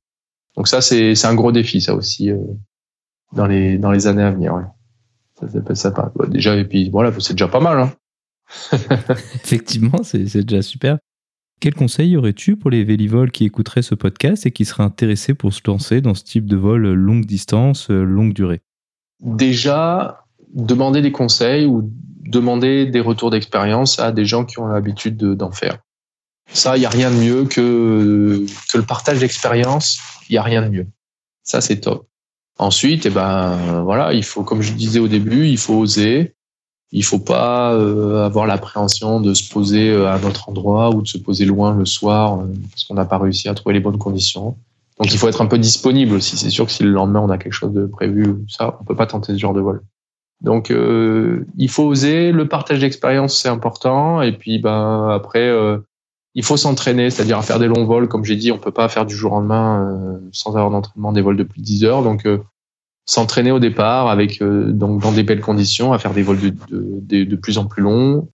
Donc 0.56 0.68
ça 0.68 0.80
c'est 0.80 1.14
c'est 1.14 1.26
un 1.26 1.34
gros 1.34 1.52
défi 1.52 1.80
ça 1.80 1.94
aussi 1.94 2.30
dans 3.32 3.46
les 3.46 3.78
dans 3.78 3.90
les 3.90 4.06
années 4.06 4.22
à 4.22 4.30
venir. 4.30 4.54
Ça 5.74 5.90
pas. 5.90 6.12
déjà, 6.28 6.56
et 6.56 6.64
puis 6.64 6.90
voilà, 6.90 7.12
c'est 7.18 7.34
déjà 7.34 7.48
pas 7.48 7.60
mal. 7.60 7.80
Hein. 7.80 7.92
Effectivement, 9.44 10.02
c'est 10.02 10.24
déjà 10.44 10.62
super. 10.62 10.98
Quel 11.60 11.74
conseil 11.74 12.16
aurais-tu 12.16 12.56
pour 12.56 12.70
les 12.70 12.84
vélivoles 12.84 13.30
qui 13.30 13.44
écouteraient 13.44 13.82
ce 13.82 13.94
podcast 13.94 14.46
et 14.46 14.50
qui 14.50 14.64
seraient 14.64 14.82
intéressés 14.82 15.34
pour 15.34 15.52
se 15.52 15.60
lancer 15.66 16.00
dans 16.00 16.14
ce 16.14 16.24
type 16.24 16.46
de 16.46 16.56
vol 16.56 16.90
longue 16.94 17.26
distance, 17.26 17.90
euh, 17.90 18.02
longue 18.02 18.32
durée? 18.32 18.62
Déjà, 19.20 20.24
demander 20.54 21.02
des 21.02 21.12
conseils 21.12 21.66
ou 21.66 21.92
demander 22.24 22.86
des 22.86 23.00
retours 23.00 23.30
d'expérience 23.30 24.00
à 24.00 24.10
des 24.10 24.24
gens 24.24 24.46
qui 24.46 24.58
ont 24.58 24.68
l'habitude 24.68 25.18
d'en 25.18 25.50
faire. 25.50 25.78
Ça, 26.52 26.78
il 26.78 26.80
n'y 26.80 26.86
a 26.86 26.90
rien 26.90 27.10
de 27.10 27.16
mieux 27.16 27.44
que, 27.44 28.46
que 28.72 28.78
le 28.78 28.84
partage 28.84 29.20
d'expérience. 29.20 30.00
Il 30.30 30.32
n'y 30.32 30.38
a 30.38 30.42
rien 30.42 30.62
de 30.62 30.68
mieux. 30.68 30.86
Ça, 31.42 31.60
c'est 31.60 31.80
top. 31.80 32.06
Ensuite, 32.58 33.06
eh 33.06 33.10
ben 33.10 33.82
voilà, 33.82 34.12
il 34.12 34.24
faut, 34.24 34.44
comme 34.44 34.62
je 34.62 34.72
disais 34.72 34.98
au 34.98 35.08
début, 35.08 35.46
il 35.46 35.58
faut 35.58 35.74
oser. 35.74 36.34
Il 36.92 37.04
faut 37.04 37.20
pas 37.20 37.72
euh, 37.72 38.24
avoir 38.24 38.46
l'appréhension 38.46 39.20
de 39.20 39.32
se 39.32 39.48
poser 39.48 39.90
euh, 39.90 40.08
à 40.08 40.14
un 40.14 40.22
autre 40.24 40.48
endroit 40.48 40.90
ou 40.94 41.02
de 41.02 41.06
se 41.06 41.18
poser 41.18 41.44
loin 41.44 41.74
le 41.74 41.84
soir 41.84 42.40
euh, 42.40 42.46
parce 42.70 42.84
qu'on 42.84 42.94
n'a 42.94 43.04
pas 43.04 43.18
réussi 43.18 43.48
à 43.48 43.54
trouver 43.54 43.74
les 43.74 43.80
bonnes 43.80 43.98
conditions. 43.98 44.56
Donc 44.98 45.12
il 45.12 45.18
faut 45.18 45.28
être 45.28 45.40
un 45.40 45.46
peu 45.46 45.58
disponible 45.58 46.16
aussi. 46.16 46.36
C'est 46.36 46.50
sûr 46.50 46.66
que 46.66 46.72
si 46.72 46.82
le 46.82 46.90
lendemain 46.90 47.20
on 47.20 47.30
a 47.30 47.38
quelque 47.38 47.52
chose 47.52 47.72
de 47.72 47.86
prévu, 47.86 48.34
ça, 48.48 48.76
on 48.80 48.84
peut 48.84 48.96
pas 48.96 49.06
tenter 49.06 49.32
ce 49.32 49.38
genre 49.38 49.54
de 49.54 49.60
vol. 49.60 49.82
Donc 50.42 50.70
il 50.70 51.68
faut 51.68 51.84
oser. 51.84 52.32
Le 52.32 52.48
partage 52.48 52.80
d'expérience 52.80 53.36
c'est 53.40 53.48
important. 53.48 54.20
Et 54.20 54.32
puis 54.32 54.58
ben 54.58 55.08
après 55.08 55.50
il 56.34 56.44
faut 56.44 56.58
s'entraîner, 56.58 57.08
c'est-à-dire 57.08 57.38
à 57.38 57.42
faire 57.42 57.58
des 57.58 57.66
longs 57.66 57.86
vols. 57.86 58.08
Comme 58.08 58.24
j'ai 58.24 58.36
dit, 58.36 58.52
on 58.52 58.58
peut 58.58 58.72
pas 58.72 58.88
faire 58.88 59.06
du 59.06 59.14
jour 59.14 59.32
au 59.32 59.36
lendemain 59.36 60.20
sans 60.32 60.50
avoir 60.50 60.70
d'entraînement 60.70 61.12
des 61.12 61.22
vols 61.22 61.36
de 61.36 61.44
plus 61.44 61.60
de 61.60 61.64
10 61.64 61.84
heures. 61.84 62.02
Donc 62.02 62.26
s'entraîner 63.10 63.50
au 63.50 63.58
départ 63.58 64.08
avec 64.08 64.40
euh, 64.40 64.70
donc 64.70 65.02
dans 65.02 65.10
des 65.10 65.24
belles 65.24 65.40
conditions, 65.40 65.92
à 65.92 65.98
faire 65.98 66.14
des 66.14 66.22
vols 66.22 66.38
de, 66.38 66.54
de, 66.70 67.24
de, 67.24 67.36
plus 67.36 67.58
en 67.58 67.66
plus 67.66 67.82
longs 67.82 68.28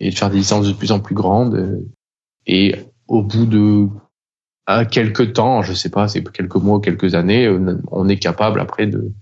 et 0.00 0.10
de 0.10 0.14
faire 0.16 0.28
des 0.28 0.38
distances 0.38 0.66
de 0.66 0.72
plus 0.72 0.90
en 0.90 0.98
plus 0.98 1.14
grandes. 1.14 1.54
Euh, 1.54 1.78
et 2.44 2.74
au 3.06 3.22
bout 3.22 3.46
de 3.46 3.86
à 4.66 4.84
quelques 4.86 5.34
temps, 5.34 5.62
je 5.62 5.72
sais 5.72 5.88
pas, 5.88 6.08
c'est 6.08 6.28
quelques 6.32 6.56
mois, 6.56 6.80
quelques 6.80 7.14
années, 7.14 7.46
euh, 7.46 7.80
on 7.92 8.08
est 8.08 8.18
capable 8.18 8.58
après 8.58 8.88
de 8.88 9.12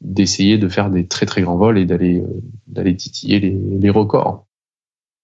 d'essayer 0.00 0.58
de 0.58 0.68
faire 0.68 0.90
des 0.90 1.08
très 1.08 1.26
très 1.26 1.42
grands 1.42 1.56
vols 1.56 1.78
et 1.78 1.84
d'aller 1.84 2.22
d'aller 2.68 2.94
titiller 2.94 3.40
les, 3.40 3.58
les 3.80 3.90
records. 3.90 4.46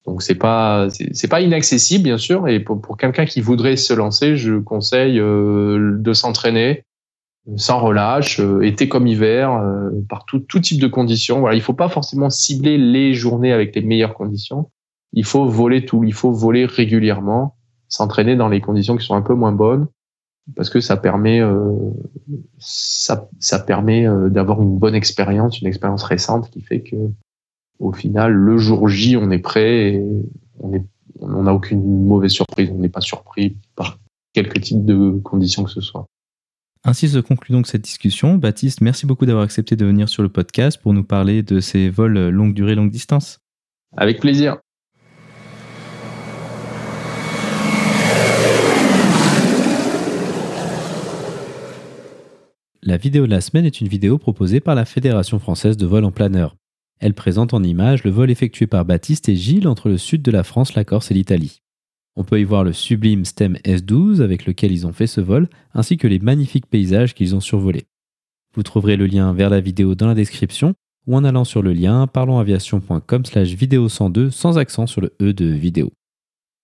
Donc 0.05 0.23
c'est 0.23 0.35
pas 0.35 0.89
c'est 0.91 1.29
pas 1.29 1.43
inaccessible 1.43 2.03
bien 2.03 2.18
sûr 2.18 2.49
et 2.49 2.59
pour, 2.59 2.81
pour 2.81 2.97
quelqu'un 2.97 3.25
qui 3.25 3.41
voudrait 3.41 3.77
se 3.77 3.93
lancer, 3.93 4.37
je 4.37 4.55
conseille 4.59 5.18
de 5.18 6.12
s'entraîner, 6.12 6.85
sans 7.57 7.80
relâche, 7.80 8.40
euh, 8.40 8.62
été 8.62 8.88
comme 8.88 9.07
hiver, 9.07 9.53
euh, 9.53 9.90
par 10.09 10.24
tout, 10.24 10.38
tout, 10.38 10.61
type 10.61 10.80
de 10.80 10.86
conditions. 10.86 11.40
Voilà, 11.40 11.57
il 11.57 11.62
faut 11.62 11.72
pas 11.72 11.88
forcément 11.88 12.30
cibler 12.30 12.78
les 12.78 13.14
journées 13.14 13.53
avec 13.53 13.74
les 13.74 13.82
meilleures 13.82 14.14
conditions. 14.14 14.70
Il 15.12 15.24
faut 15.24 15.47
voler 15.47 15.84
tout, 15.84 16.05
il 16.05 16.14
faut 16.14 16.32
voler 16.32 16.66
régulièrement, 16.66 17.57
s'entraîner 17.88 18.36
dans 18.36 18.49
les 18.49 18.61
conditions 18.61 18.97
qui 18.97 19.05
sont 19.05 19.14
un 19.14 19.22
peu 19.22 19.34
moins 19.34 19.53
bonnes, 19.53 19.88
parce 20.57 20.70
que 20.70 20.80
ça 20.80 20.97
permet, 20.97 21.40
euh, 21.40 21.74
ça, 22.59 23.28
ça 23.38 23.59
permet 23.59 24.07
d'avoir 24.30 24.62
une 24.62 24.78
bonne 24.78 24.95
expérience, 24.95 25.61
une 25.61 25.68
expérience 25.68 26.05
récente 26.05 26.49
qui 26.51 26.62
fait 26.62 26.80
que, 26.80 26.97
au 27.78 27.93
final, 27.93 28.32
le 28.32 28.57
jour 28.57 28.88
J, 28.88 29.16
on 29.16 29.30
est 29.30 29.38
prêt 29.38 29.95
et 29.95 30.07
on 30.61 30.72
est, 30.72 30.84
on 31.20 31.43
n'a 31.43 31.53
aucune 31.53 32.07
mauvaise 32.07 32.30
surprise, 32.30 32.70
on 32.72 32.78
n'est 32.78 32.88
pas 32.88 33.01
surpris 33.01 33.57
par 33.74 33.99
quelque 34.32 34.59
type 34.59 34.84
de 34.84 35.20
conditions 35.22 35.64
que 35.64 35.70
ce 35.70 35.80
soit. 35.80 36.07
Ainsi 36.85 37.09
se 37.09 37.18
conclut 37.18 37.53
donc 37.53 37.68
cette 37.68 37.83
discussion. 37.83 38.39
Baptiste, 38.39 38.80
merci 38.80 39.07
beaucoup 39.07 39.24
d'avoir 39.24 39.45
accepté 39.45 39.76
de 39.76 39.87
venir 39.87 40.09
sur 40.09 40.24
le 40.24 40.28
podcast 40.28 40.80
pour 40.83 40.93
nous 40.93 41.05
parler 41.05 41.45
de 41.45 41.61
ces 41.61 41.89
vols 41.89 42.30
longue 42.30 42.55
durée, 42.55 42.74
longue 42.74 42.91
distance. 42.91 43.39
Avec 43.97 44.18
plaisir. 44.18 44.57
La 52.83 52.97
vidéo 52.97 53.26
de 53.26 53.30
la 53.30 53.41
semaine 53.41 53.64
est 53.64 53.80
une 53.80 53.87
vidéo 53.87 54.18
proposée 54.18 54.59
par 54.59 54.74
la 54.74 54.85
Fédération 54.85 55.39
française 55.39 55.76
de 55.76 55.87
vol 55.87 56.05
en 56.05 56.11
planeur. 56.11 56.57
Elle 56.99 57.14
présente 57.14 57.55
en 57.55 57.62
images 57.62 58.03
le 58.03 58.11
vol 58.11 58.28
effectué 58.28 58.66
par 58.66 58.85
Baptiste 58.85 59.28
et 59.28 59.37
Gilles 59.37 59.68
entre 59.68 59.89
le 59.89 59.99
sud 59.99 60.22
de 60.22 60.33
la 60.33 60.43
France, 60.43 60.74
la 60.74 60.85
Corse 60.85 61.12
et 61.12 61.14
l'Italie. 61.14 61.62
On 62.15 62.25
peut 62.25 62.41
y 62.41 62.45
voir 62.45 62.63
le 62.63 62.73
sublime 62.73 63.25
STEM 63.25 63.57
S12 63.65 64.21
avec 64.21 64.45
lequel 64.45 64.71
ils 64.71 64.87
ont 64.87 64.93
fait 64.93 65.07
ce 65.07 65.21
vol, 65.21 65.49
ainsi 65.73 65.97
que 65.97 66.07
les 66.07 66.19
magnifiques 66.19 66.67
paysages 66.67 67.15
qu'ils 67.15 67.35
ont 67.35 67.41
survolés. 67.41 67.87
Vous 68.55 68.63
trouverez 68.63 68.97
le 68.97 69.07
lien 69.07 69.33
vers 69.33 69.49
la 69.49 69.61
vidéo 69.61 69.95
dans 69.95 70.07
la 70.07 70.15
description 70.15 70.75
ou 71.07 71.17
en 71.17 71.25
allant 71.25 71.45
sur 71.45 71.63
le 71.63 71.73
lien 71.73 72.07
parlonsaviation.com 72.07 73.25
slash 73.25 73.49
vidéo 73.55 73.89
102 73.89 74.31
sans 74.31 74.59
accent 74.59 74.87
sur 74.87 75.01
le 75.01 75.15
E 75.23 75.33
de 75.33 75.47
vidéo. 75.47 75.91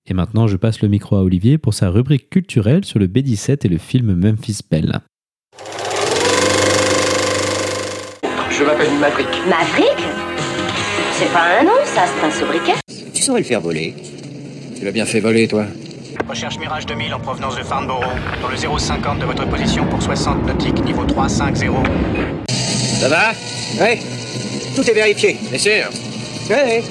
Et 0.06 0.14
maintenant, 0.14 0.46
je 0.46 0.56
passe 0.56 0.82
le 0.82 0.88
micro 0.88 1.16
à 1.16 1.22
Olivier 1.22 1.56
pour 1.58 1.74
sa 1.74 1.88
rubrique 1.88 2.28
culturelle 2.30 2.84
sur 2.84 2.98
le 2.98 3.06
B17 3.06 3.64
et 3.64 3.68
le 3.68 3.78
film 3.78 4.14
Memphis 4.14 4.60
Belle. 4.70 5.00
Je 8.50 8.64
m'appelle 8.64 8.92
Maverick. 9.00 9.28
Maverick? 9.48 9.98
C'est 11.12 11.32
pas 11.32 11.60
un 11.60 11.64
nom, 11.64 11.72
ça, 11.84 12.04
c'est 12.06 12.26
un 12.26 12.30
sobriquet. 12.30 12.74
Tu 13.14 13.22
saurais 13.22 13.40
le 13.40 13.46
faire 13.46 13.60
voler. 13.60 13.94
Tu 14.78 14.84
l'as 14.84 14.92
bien 14.92 15.06
fait 15.06 15.18
voler, 15.18 15.48
toi. 15.48 15.64
Recherche 16.28 16.56
Mirage 16.58 16.86
2000 16.86 17.12
en 17.12 17.18
provenance 17.18 17.56
de 17.56 17.64
Farnborough, 17.64 18.04
dans 18.40 18.48
le 18.48 18.78
050 18.78 19.18
de 19.18 19.24
votre 19.24 19.44
position 19.48 19.84
pour 19.86 20.00
60 20.00 20.46
nautiques, 20.46 20.84
niveau 20.84 21.04
350. 21.04 21.84
Ça 23.00 23.08
va? 23.08 23.32
Oui. 23.80 23.98
Tout 24.76 24.88
est 24.88 24.94
vérifié. 24.94 25.36
Bien 25.50 25.58
sûr. 25.58 25.88
Oui. 26.48 26.84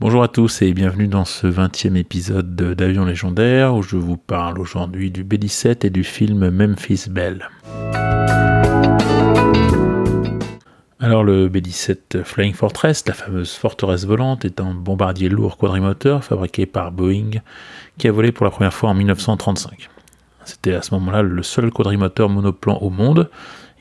Bonjour 0.00 0.24
à 0.24 0.28
tous 0.28 0.62
et 0.62 0.72
bienvenue 0.72 1.06
dans 1.06 1.24
ce 1.24 1.46
20e 1.46 1.94
épisode 1.94 2.56
d'Avion 2.56 3.04
légendaire 3.04 3.76
où 3.76 3.82
je 3.82 3.96
vous 3.96 4.16
parle 4.16 4.58
aujourd'hui 4.58 5.12
du 5.12 5.22
B-17 5.22 5.86
et 5.86 5.90
du 5.90 6.02
film 6.02 6.50
Memphis 6.50 7.04
Belle. 7.08 7.48
Alors 11.06 11.22
le 11.22 11.48
B-17 11.48 12.24
Flying 12.24 12.52
Fortress, 12.52 13.06
la 13.06 13.14
fameuse 13.14 13.52
forteresse 13.52 14.04
volante, 14.04 14.44
est 14.44 14.60
un 14.60 14.74
bombardier 14.74 15.28
lourd 15.28 15.56
quadrimoteur 15.56 16.24
fabriqué 16.24 16.66
par 16.66 16.90
Boeing 16.90 17.30
qui 17.96 18.08
a 18.08 18.10
volé 18.10 18.32
pour 18.32 18.44
la 18.44 18.50
première 18.50 18.74
fois 18.74 18.90
en 18.90 18.94
1935. 18.94 19.88
C'était 20.44 20.74
à 20.74 20.82
ce 20.82 20.92
moment-là 20.94 21.22
le 21.22 21.44
seul 21.44 21.70
quadrimoteur 21.70 22.28
monoplan 22.28 22.78
au 22.78 22.90
monde. 22.90 23.30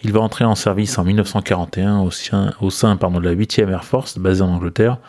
Il 0.03 0.13
va 0.13 0.19
entrer 0.19 0.45
en 0.45 0.53
service 0.53 0.99
en 0.99 1.03
1941 1.03 2.01
au 2.01 2.11
sein, 2.11 2.45
de 2.51 3.19
la 3.19 3.33
8e 3.33 3.71
Air 3.71 3.85
Force 3.85 4.19
basée 4.19 4.43
en 4.43 4.49
Angleterre 4.49 4.99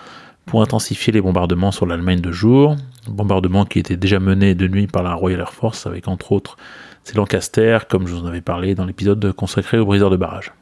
pour 0.46 0.62
intensifier 0.62 1.12
les 1.12 1.20
bombardements 1.20 1.70
sur 1.70 1.84
l'Allemagne 1.84 2.22
de 2.22 2.32
jour, 2.32 2.76
bombardements 3.06 3.66
qui 3.66 3.78
étaient 3.78 3.98
déjà 3.98 4.20
menés 4.20 4.54
de 4.54 4.66
nuit 4.68 4.86
par 4.86 5.02
la 5.02 5.12
Royal 5.12 5.40
Air 5.40 5.52
Force 5.52 5.86
avec 5.86 6.08
entre 6.08 6.32
autres 6.32 6.56
ces 7.04 7.14
Lancaster, 7.14 7.80
comme 7.90 8.06
je 8.06 8.14
vous 8.14 8.24
en 8.24 8.26
avais 8.26 8.40
parlé 8.40 8.74
dans 8.74 8.86
l'épisode 8.86 9.32
consacré 9.32 9.78
aux 9.78 9.84
briseurs 9.84 10.08
de 10.08 10.16
barrage. 10.16 10.54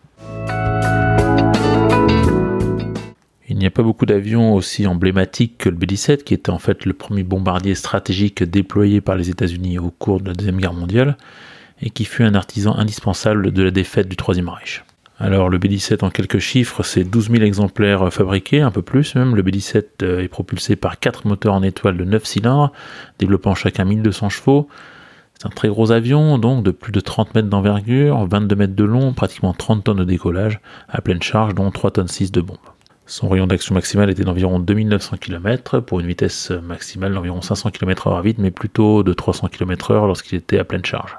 Il 3.47 3.59
n'y 3.59 3.67
a 3.67 3.71
pas 3.71 3.83
beaucoup 3.83 4.07
d'avions 4.07 4.55
aussi 4.55 4.87
emblématiques 4.87 5.59
que 5.59 5.69
le 5.69 5.77
B-17, 5.77 6.25
qui 6.25 6.33
était 6.33 6.51
en 6.51 6.59
fait 6.59 6.87
le 6.87 6.95
premier 6.95 7.25
bombardier 7.25 7.75
stratégique 7.75 8.43
déployé 8.43 9.03
par 9.03 9.17
les 9.17 9.29
États-Unis 9.29 9.79
au 9.79 9.91
cours 9.91 10.21
de 10.21 10.29
la 10.29 10.33
Deuxième 10.33 10.57
Guerre 10.57 10.73
mondiale, 10.73 11.19
et 11.83 11.91
qui 11.91 12.07
fut 12.07 12.23
un 12.23 12.35
artisan 12.35 12.75
indispensable 12.75 13.53
de 13.53 13.63
la 13.63 13.71
défaite 13.71 14.09
du 14.09 14.17
Troisième 14.17 14.49
Reich. 14.49 14.83
Alors 15.19 15.51
le 15.51 15.59
B-17 15.59 16.05
en 16.05 16.11
quelques 16.11 16.39
chiffres, 16.39 16.83
c'est 16.83 17.05
12 17.05 17.31
000 17.31 17.43
exemplaires 17.45 18.13
fabriqués, 18.13 18.63
un 18.63 18.71
peu 18.71 18.81
plus 18.81 19.15
même. 19.15 19.37
Le 19.37 19.43
B-17 19.43 19.85
euh, 20.03 20.23
est 20.23 20.29
propulsé 20.29 20.75
par 20.75 20.99
4 20.99 21.27
moteurs 21.27 21.55
en 21.55 21.63
étoile 21.63 21.99
de 21.99 22.05
9 22.05 22.25
cylindres, 22.25 22.73
développant 23.19 23.55
chacun 23.55 23.85
1200 23.85 24.31
chevaux. 24.31 24.69
C'est 25.35 25.47
un 25.47 25.51
très 25.51 25.69
gros 25.69 25.93
avion, 25.93 26.39
donc 26.39 26.65
de 26.65 26.71
plus 26.71 26.93
de 26.93 27.01
30 27.01 27.35
mètres 27.35 27.49
d'envergure, 27.49 28.27
22 28.27 28.57
mètres 28.57 28.75
de 28.75 28.85
long, 28.85 29.13
pratiquement 29.13 29.53
30 29.53 29.85
tonnes 29.85 29.99
de 29.99 30.05
décollage, 30.05 30.61
à 30.89 31.03
pleine 31.03 31.23
charge, 31.23 31.55
dont 31.55 31.71
3 31.71 31.91
tonnes 31.91 32.09
6 32.09 32.33
de 32.33 32.41
bombes. 32.41 32.59
Son 33.07 33.29
rayon 33.29 33.47
d'action 33.47 33.75
maximal 33.75 34.09
était 34.09 34.25
d'environ 34.25 34.59
2900 34.59 35.19
km, 35.19 35.81
pour 35.81 36.01
une 36.01 36.07
vitesse 36.07 36.51
maximale 36.51 37.13
d'environ 37.13 37.43
500 37.43 37.71
km/h 37.71 38.23
vide, 38.23 38.37
mais 38.39 38.51
plutôt 38.51 39.03
de 39.03 39.13
300 39.13 39.49
km/h 39.49 40.07
lorsqu'il 40.07 40.39
était 40.39 40.59
à 40.59 40.65
pleine 40.65 40.85
charge. 40.85 41.19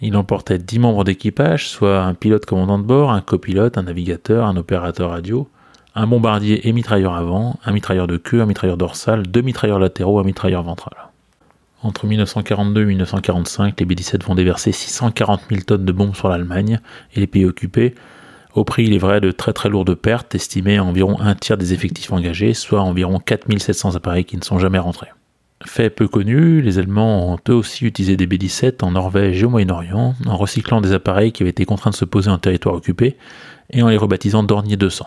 Il 0.00 0.16
emportait 0.16 0.58
10 0.58 0.78
membres 0.78 1.04
d'équipage, 1.04 1.68
soit 1.68 2.00
un 2.00 2.14
pilote 2.14 2.46
commandant 2.46 2.78
de 2.78 2.84
bord, 2.84 3.10
un 3.10 3.20
copilote, 3.20 3.76
un 3.76 3.82
navigateur, 3.82 4.46
un 4.46 4.56
opérateur 4.56 5.10
radio, 5.10 5.46
un 5.94 6.06
bombardier 6.06 6.66
et 6.66 6.72
mitrailleur 6.72 7.14
avant, 7.14 7.58
un 7.66 7.72
mitrailleur 7.72 8.06
de 8.06 8.16
queue, 8.16 8.40
un 8.40 8.46
mitrailleur 8.46 8.78
dorsal, 8.78 9.26
deux 9.26 9.42
mitrailleurs 9.42 9.78
latéraux, 9.78 10.20
un 10.20 10.24
mitrailleur 10.24 10.62
ventral. 10.62 10.96
Entre 11.82 12.06
1942 12.06 12.82
et 12.82 12.86
1945, 12.86 13.78
les 13.78 13.84
B-17 13.86 14.24
vont 14.24 14.34
déverser 14.34 14.72
640 14.72 15.42
000 15.50 15.62
tonnes 15.62 15.84
de 15.84 15.92
bombes 15.92 16.14
sur 16.14 16.30
l'Allemagne 16.30 16.80
et 17.14 17.20
les 17.20 17.26
pays 17.26 17.44
occupés, 17.44 17.94
au 18.54 18.64
prix, 18.64 18.84
il 18.84 18.94
est 18.94 18.98
vrai, 18.98 19.20
de 19.20 19.30
très 19.30 19.52
très 19.52 19.68
lourdes 19.68 19.94
pertes, 19.94 20.34
estimées 20.34 20.78
à 20.78 20.84
environ 20.84 21.20
un 21.20 21.34
tiers 21.34 21.58
des 21.58 21.72
effectifs 21.72 22.12
engagés, 22.12 22.54
soit 22.54 22.80
environ 22.80 23.20
4700 23.20 23.94
appareils 23.94 24.24
qui 24.24 24.36
ne 24.36 24.42
sont 24.42 24.58
jamais 24.58 24.78
rentrés. 24.78 25.08
Fait 25.64 25.90
peu 25.90 26.06
connu, 26.06 26.60
les 26.62 26.78
Allemands 26.78 27.32
ont 27.32 27.38
eux 27.48 27.54
aussi 27.54 27.84
utilisé 27.84 28.16
des 28.16 28.26
B-17 28.26 28.84
en 28.84 28.92
Norvège 28.92 29.42
et 29.42 29.44
au 29.44 29.50
Moyen-Orient, 29.50 30.14
en 30.26 30.36
recyclant 30.36 30.80
des 30.80 30.92
appareils 30.92 31.32
qui 31.32 31.42
avaient 31.42 31.50
été 31.50 31.64
contraints 31.64 31.90
de 31.90 31.96
se 31.96 32.04
poser 32.04 32.30
en 32.30 32.38
territoire 32.38 32.76
occupé 32.76 33.16
et 33.70 33.82
en 33.82 33.88
les 33.88 33.96
rebaptisant 33.96 34.44
Dornier 34.44 34.76
200. 34.76 35.06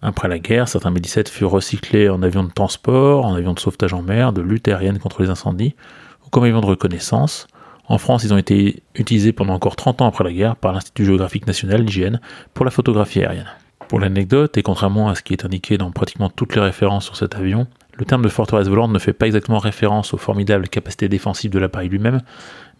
Après 0.00 0.28
la 0.28 0.38
guerre, 0.38 0.68
certains 0.68 0.90
B-17 0.90 1.28
furent 1.28 1.50
recyclés 1.50 2.08
en 2.08 2.22
avions 2.22 2.44
de 2.44 2.50
transport, 2.50 3.24
en 3.24 3.34
avions 3.34 3.54
de 3.54 3.60
sauvetage 3.60 3.94
en 3.94 4.02
mer, 4.02 4.32
de 4.32 4.40
lutte 4.40 4.68
aérienne 4.68 4.98
contre 4.98 5.22
les 5.22 5.30
incendies, 5.30 5.74
ou 6.26 6.30
comme 6.30 6.44
avions 6.44 6.60
de 6.60 6.66
reconnaissance. 6.66 7.46
En 7.88 7.98
France, 7.98 8.24
ils 8.24 8.32
ont 8.32 8.38
été 8.38 8.82
utilisés 8.94 9.32
pendant 9.32 9.54
encore 9.54 9.76
30 9.76 10.02
ans 10.02 10.06
après 10.06 10.24
la 10.24 10.32
guerre 10.32 10.56
par 10.56 10.72
l'Institut 10.72 11.04
géographique 11.04 11.46
national, 11.46 11.82
l'IGN, 11.82 12.20
pour 12.54 12.64
la 12.64 12.70
photographie 12.70 13.20
aérienne. 13.20 13.48
Pour 13.88 14.00
l'anecdote, 14.00 14.56
et 14.56 14.62
contrairement 14.62 15.08
à 15.08 15.14
ce 15.14 15.22
qui 15.22 15.32
est 15.32 15.44
indiqué 15.44 15.78
dans 15.78 15.90
pratiquement 15.90 16.30
toutes 16.30 16.54
les 16.54 16.62
références 16.62 17.04
sur 17.04 17.16
cet 17.16 17.34
avion, 17.34 17.66
le 17.94 18.04
terme 18.04 18.22
de 18.22 18.28
forteresse 18.28 18.68
volante 18.68 18.92
ne 18.92 18.98
fait 18.98 19.12
pas 19.12 19.26
exactement 19.26 19.58
référence 19.58 20.14
aux 20.14 20.18
formidables 20.18 20.68
capacités 20.68 21.08
défensives 21.08 21.50
de 21.50 21.58
l'appareil 21.58 21.88
lui-même, 21.88 22.22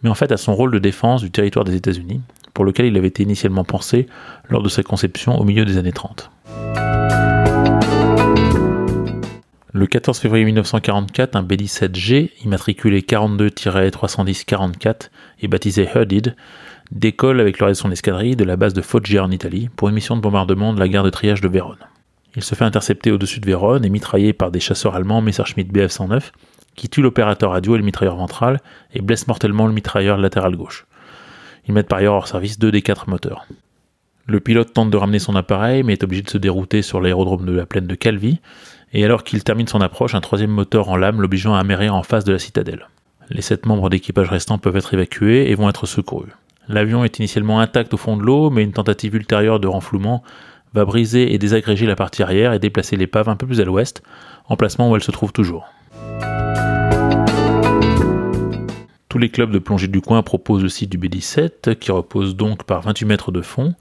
mais 0.01 0.09
en 0.09 0.15
fait 0.15 0.31
à 0.31 0.37
son 0.37 0.55
rôle 0.55 0.71
de 0.71 0.79
défense 0.79 1.21
du 1.21 1.29
territoire 1.29 1.65
des 1.65 1.75
États-Unis, 1.75 2.21
pour 2.53 2.65
lequel 2.65 2.85
il 2.85 2.97
avait 2.97 3.07
été 3.07 3.23
initialement 3.23 3.63
pensé 3.63 4.07
lors 4.49 4.63
de 4.63 4.69
sa 4.69 4.83
conception 4.83 5.39
au 5.39 5.43
milieu 5.43 5.65
des 5.65 5.77
années 5.77 5.91
30. 5.91 6.31
Le 9.75 9.87
14 9.87 10.19
février 10.19 10.45
1944, 10.45 11.35
un 11.35 11.41
B-17G, 11.41 12.29
immatriculé 12.45 13.01
42-310-44 13.01 15.09
et 15.41 15.47
baptisé 15.47 15.89
Herdid, 15.91 16.35
décolle 16.91 17.39
avec 17.39 17.57
le 17.57 17.65
reste 17.65 17.79
de 17.79 17.81
son 17.81 17.91
escadrille 17.91 18.35
de 18.35 18.43
la 18.43 18.55
base 18.55 18.75
de 18.75 18.83
Foggia 18.83 19.23
en 19.23 19.31
Italie 19.31 19.69
pour 19.75 19.89
une 19.89 19.95
mission 19.95 20.15
de 20.15 20.21
bombardement 20.21 20.75
de 20.75 20.79
la 20.79 20.87
gare 20.87 21.03
de 21.03 21.09
triage 21.09 21.41
de 21.41 21.47
Vérone. 21.47 21.79
Il 22.35 22.43
se 22.43 22.53
fait 22.53 22.65
intercepter 22.65 23.09
au-dessus 23.09 23.39
de 23.39 23.47
Vérone 23.47 23.83
et 23.83 23.89
mitraillé 23.89 24.31
par 24.31 24.51
des 24.51 24.59
chasseurs 24.59 24.93
allemands 24.93 25.21
Messerschmitt 25.21 25.73
Bf-109 25.73 26.21
qui 26.75 26.87
tuent 26.87 27.01
l'opérateur 27.01 27.49
radio 27.49 27.73
et 27.73 27.79
le 27.79 27.83
mitrailleur 27.83 28.15
ventral 28.15 28.59
et 28.93 29.01
blessent 29.01 29.27
mortellement 29.27 29.65
le 29.65 29.73
mitrailleur 29.73 30.19
latéral 30.19 30.55
gauche. 30.55 30.85
Ils 31.67 31.73
mettent 31.73 31.87
par 31.87 31.97
ailleurs 31.97 32.13
hors 32.13 32.27
service 32.27 32.59
deux 32.59 32.71
des 32.71 32.83
quatre 32.83 33.09
moteurs. 33.09 33.47
Le 34.27 34.39
pilote 34.39 34.71
tente 34.71 34.91
de 34.91 34.97
ramener 34.97 35.17
son 35.17 35.35
appareil 35.35 35.81
mais 35.81 35.93
est 35.93 36.03
obligé 36.03 36.21
de 36.21 36.29
se 36.29 36.37
dérouter 36.37 36.83
sur 36.83 37.01
l'aérodrome 37.01 37.47
de 37.47 37.53
la 37.53 37.65
plaine 37.65 37.87
de 37.87 37.95
Calvi 37.95 38.39
et 38.93 39.03
alors 39.03 39.23
qu'il 39.23 39.43
termine 39.43 39.67
son 39.67 39.81
approche, 39.81 40.15
un 40.15 40.21
troisième 40.21 40.51
moteur 40.51 40.89
en 40.89 40.95
lame 40.95 41.19
l'obligeant 41.19 41.55
à 41.55 41.59
amérir 41.59 41.95
en 41.95 42.03
face 42.03 42.23
de 42.23 42.31
la 42.31 42.39
citadelle. 42.39 42.87
Les 43.29 43.41
sept 43.41 43.65
membres 43.65 43.89
d'équipage 43.89 44.29
restants 44.29 44.59
peuvent 44.59 44.77
être 44.77 44.93
évacués 44.93 45.49
et 45.49 45.55
vont 45.55 45.69
être 45.69 45.87
secourus. 45.87 46.31
L'avion 46.67 47.03
est 47.03 47.17
initialement 47.19 47.59
intact 47.59 47.93
au 47.93 47.97
fond 47.97 48.15
de 48.15 48.23
l'eau, 48.23 48.49
mais 48.49 48.63
une 48.63 48.71
tentative 48.71 49.15
ultérieure 49.15 49.59
de 49.59 49.67
renflouement 49.67 50.23
va 50.73 50.85
briser 50.85 51.33
et 51.33 51.37
désagréger 51.37 51.85
la 51.85 51.95
partie 51.95 52.23
arrière 52.23 52.53
et 52.53 52.59
déplacer 52.59 52.95
l'épave 52.95 53.29
un 53.29 53.35
peu 53.35 53.45
plus 53.45 53.59
à 53.59 53.65
l'ouest, 53.65 54.03
emplacement 54.47 54.89
où 54.89 54.95
elle 54.95 55.03
se 55.03 55.11
trouve 55.11 55.33
toujours. 55.33 55.67
Tous 59.09 59.19
les 59.19 59.29
clubs 59.29 59.51
de 59.51 59.59
plongée 59.59 59.87
du 59.87 60.01
coin 60.01 60.23
proposent 60.23 60.67
site 60.67 60.89
du 60.89 60.97
B-17, 60.97 61.75
qui 61.75 61.91
repose 61.91 62.35
donc 62.35 62.63
par 62.63 62.81
28 62.81 63.05
mètres 63.05 63.31
de 63.31 63.41
fond. 63.41 63.75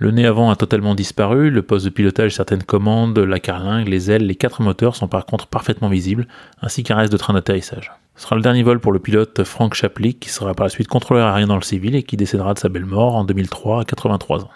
Le 0.00 0.12
nez 0.12 0.26
avant 0.26 0.48
a 0.48 0.54
totalement 0.54 0.94
disparu, 0.94 1.50
le 1.50 1.62
poste 1.62 1.84
de 1.84 1.90
pilotage, 1.90 2.36
certaines 2.36 2.62
commandes, 2.62 3.18
la 3.18 3.40
carlingue, 3.40 3.88
les 3.88 4.12
ailes, 4.12 4.26
les 4.26 4.36
quatre 4.36 4.62
moteurs 4.62 4.94
sont 4.94 5.08
par 5.08 5.26
contre 5.26 5.48
parfaitement 5.48 5.88
visibles, 5.88 6.28
ainsi 6.62 6.84
qu'un 6.84 6.94
reste 6.94 7.10
de 7.10 7.16
train 7.16 7.34
d'atterrissage. 7.34 7.90
Ce 8.14 8.22
sera 8.22 8.36
le 8.36 8.42
dernier 8.42 8.62
vol 8.62 8.78
pour 8.78 8.92
le 8.92 9.00
pilote 9.00 9.42
Frank 9.42 9.74
Chaplick, 9.74 10.20
qui 10.20 10.28
sera 10.28 10.54
par 10.54 10.66
la 10.66 10.70
suite 10.70 10.86
contrôleur 10.86 11.26
aérien 11.26 11.48
dans 11.48 11.56
le 11.56 11.62
civil 11.62 11.96
et 11.96 12.04
qui 12.04 12.16
décédera 12.16 12.54
de 12.54 12.60
sa 12.60 12.68
belle 12.68 12.86
mort 12.86 13.16
en 13.16 13.24
2003 13.24 13.80
à 13.80 13.84
83 13.84 14.44
ans. 14.44 14.50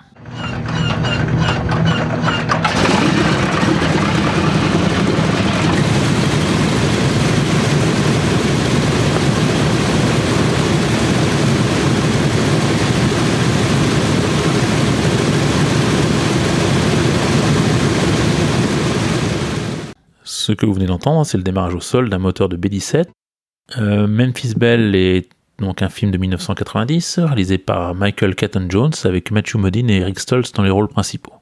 Ce 20.43 20.51
que 20.51 20.67
vous 20.67 20.75
venez 20.75 20.87
d'entendre, 20.87 21.25
c'est 21.25 21.37
le 21.37 21.45
démarrage 21.45 21.77
au 21.77 21.81
sol 21.81 22.11
d'un 22.11 22.19
moteur 22.19 22.49
de 22.49 22.57
B-17 22.57 23.05
euh, 23.79 24.09
Memphis 24.09 24.55
Belle 24.57 24.93
est 24.97 25.29
donc 25.61 25.83
un 25.83 25.89
film 25.89 26.11
de 26.11 26.19
1990 26.19 27.21
réalisé 27.21 27.59
par 27.59 27.95
Michael 27.95 28.35
Caton 28.35 28.67
Jones 28.69 28.91
avec 29.05 29.31
Matthew 29.31 29.55
Modine 29.55 29.89
et 29.89 29.99
Eric 29.99 30.19
Stoltz 30.19 30.53
dans 30.53 30.65
les 30.65 30.71
rôles 30.71 30.89
principaux. 30.89 31.33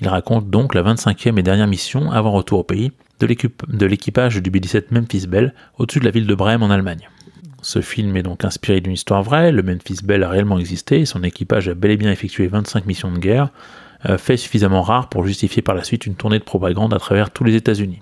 Il 0.00 0.08
raconte 0.08 0.48
donc 0.48 0.74
la 0.74 0.82
25e 0.82 1.38
et 1.38 1.42
dernière 1.42 1.66
mission 1.66 2.10
avant 2.12 2.30
retour 2.30 2.60
au 2.60 2.64
pays 2.64 2.92
de 3.18 3.86
l'équipage 3.86 4.36
du 4.38 4.50
B-17 4.50 4.84
Memphis 4.90 5.26
Belle 5.26 5.52
au-dessus 5.76 6.00
de 6.00 6.06
la 6.06 6.10
ville 6.10 6.26
de 6.26 6.34
Brême 6.34 6.62
en 6.62 6.70
Allemagne. 6.70 7.10
Ce 7.60 7.82
film 7.82 8.16
est 8.16 8.22
donc 8.22 8.46
inspiré 8.46 8.80
d'une 8.80 8.94
histoire 8.94 9.22
vraie, 9.22 9.52
le 9.52 9.62
Memphis 9.62 9.98
Bell 10.02 10.22
a 10.22 10.30
réellement 10.30 10.58
existé, 10.58 11.04
son 11.04 11.22
équipage 11.24 11.68
a 11.68 11.74
bel 11.74 11.90
et 11.90 11.98
bien 11.98 12.10
effectué 12.10 12.46
25 12.46 12.86
missions 12.86 13.12
de 13.12 13.18
guerre, 13.18 13.50
euh, 14.08 14.16
fait 14.16 14.38
suffisamment 14.38 14.80
rare 14.80 15.10
pour 15.10 15.26
justifier 15.26 15.60
par 15.60 15.74
la 15.74 15.84
suite 15.84 16.06
une 16.06 16.14
tournée 16.14 16.38
de 16.38 16.44
propagande 16.44 16.94
à 16.94 16.98
travers 16.98 17.28
tous 17.28 17.44
les 17.44 17.54
États-Unis. 17.54 18.00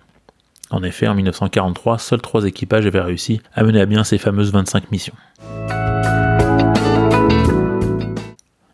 En 0.70 0.82
effet, 0.82 1.08
en 1.08 1.14
1943, 1.14 1.98
seuls 1.98 2.20
trois 2.20 2.44
équipages 2.44 2.86
avaient 2.86 3.00
réussi 3.00 3.40
à 3.54 3.64
mener 3.64 3.80
à 3.80 3.86
bien 3.86 4.04
ces 4.04 4.18
fameuses 4.18 4.52
25 4.52 4.90
missions. 4.90 5.14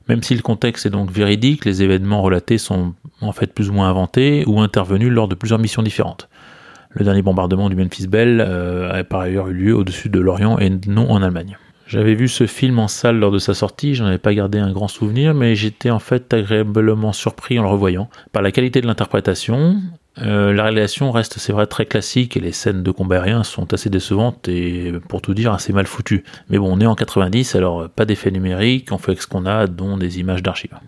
Même 0.09 0.23
si 0.23 0.35
le 0.35 0.43
contexte 0.43 0.87
est 0.87 0.91
donc 0.91 1.11
véridique, 1.11 1.65
les 1.65 1.83
événements 1.83 2.21
relatés 2.21 2.59
sont 2.59 2.95
en 3.21 3.33
fait 3.33 3.53
plus 3.55 3.71
ou 3.71 3.73
moins 3.73 3.89
inventés 3.89 4.45
ou 4.47 4.61
intervenus 4.61 5.11
lors 5.11 5.29
de 5.29 5.35
plusieurs 5.35 5.59
missions 5.59 5.83
différentes. 5.83 6.29
Le 6.91 7.05
dernier 7.05 7.23
bombardement 7.23 7.69
du 7.69 7.77
Memphis 7.77 8.07
Bell 8.07 8.41
euh, 8.41 9.01
a 9.01 9.05
par 9.05 9.21
ailleurs 9.21 9.49
eu 9.49 9.55
lieu 9.55 9.75
au-dessus 9.75 10.11
de 10.11 10.21
l'Orient 10.21 10.59
et 10.59 10.71
non 10.87 11.11
en 11.11 11.23
Allemagne. 11.23 11.57
J'avais 11.87 12.15
vu 12.15 12.29
ce 12.29 12.47
film 12.47 12.79
en 12.79 12.89
salle 12.89 13.19
lors 13.19 13.31
de 13.31 13.39
sa 13.39 13.53
sortie, 13.55 13.95
j'en 13.95 14.07
avais 14.07 14.19
pas 14.19 14.35
gardé 14.35 14.59
un 14.59 14.73
grand 14.73 14.89
souvenir, 14.89 15.35
mais 15.35 15.55
j'étais 15.55 15.91
en 15.91 15.99
fait 15.99 16.33
agréablement 16.33 17.13
surpris 17.13 17.59
en 17.59 17.63
le 17.63 17.69
revoyant 17.69 18.09
par 18.33 18.43
la 18.43 18.53
qualité 18.53 18.81
de 18.81 18.87
l'interprétation. 18.87 19.77
Euh, 20.23 20.53
la 20.53 20.63
réalisation 20.63 21.11
reste, 21.11 21.39
c'est 21.39 21.53
vrai, 21.53 21.67
très 21.67 21.87
classique 21.87 22.37
et 22.37 22.41
les 22.41 22.53
scènes 22.53 22.83
de 22.83 22.91
combat 22.93 23.17
aérien 23.17 23.43
sont 23.43 23.73
assez 23.75 23.91
décevantes 23.91 24.47
et, 24.49 24.93
pour 25.09 25.21
tout 25.23 25.35
dire, 25.35 25.53
assez 25.53 25.73
mal 25.73 25.87
foutues. 25.87 26.23
Mais 26.51 26.59
bon, 26.59 26.73
on 26.73 26.81
est 26.81 26.87
en 26.87 26.95
90, 26.95 27.57
alors 27.57 27.89
pas 27.89 28.05
d'effet 28.05 28.31
numérique, 28.31 28.93
on 28.93 28.99
fait 28.99 29.13
avec 29.13 29.23
ce 29.23 29.27
qu'on 29.27 29.45
a, 29.47 29.67
dont 29.67 29.97
des 29.97 30.21
images 30.21 30.43
d'archives. 30.43 30.79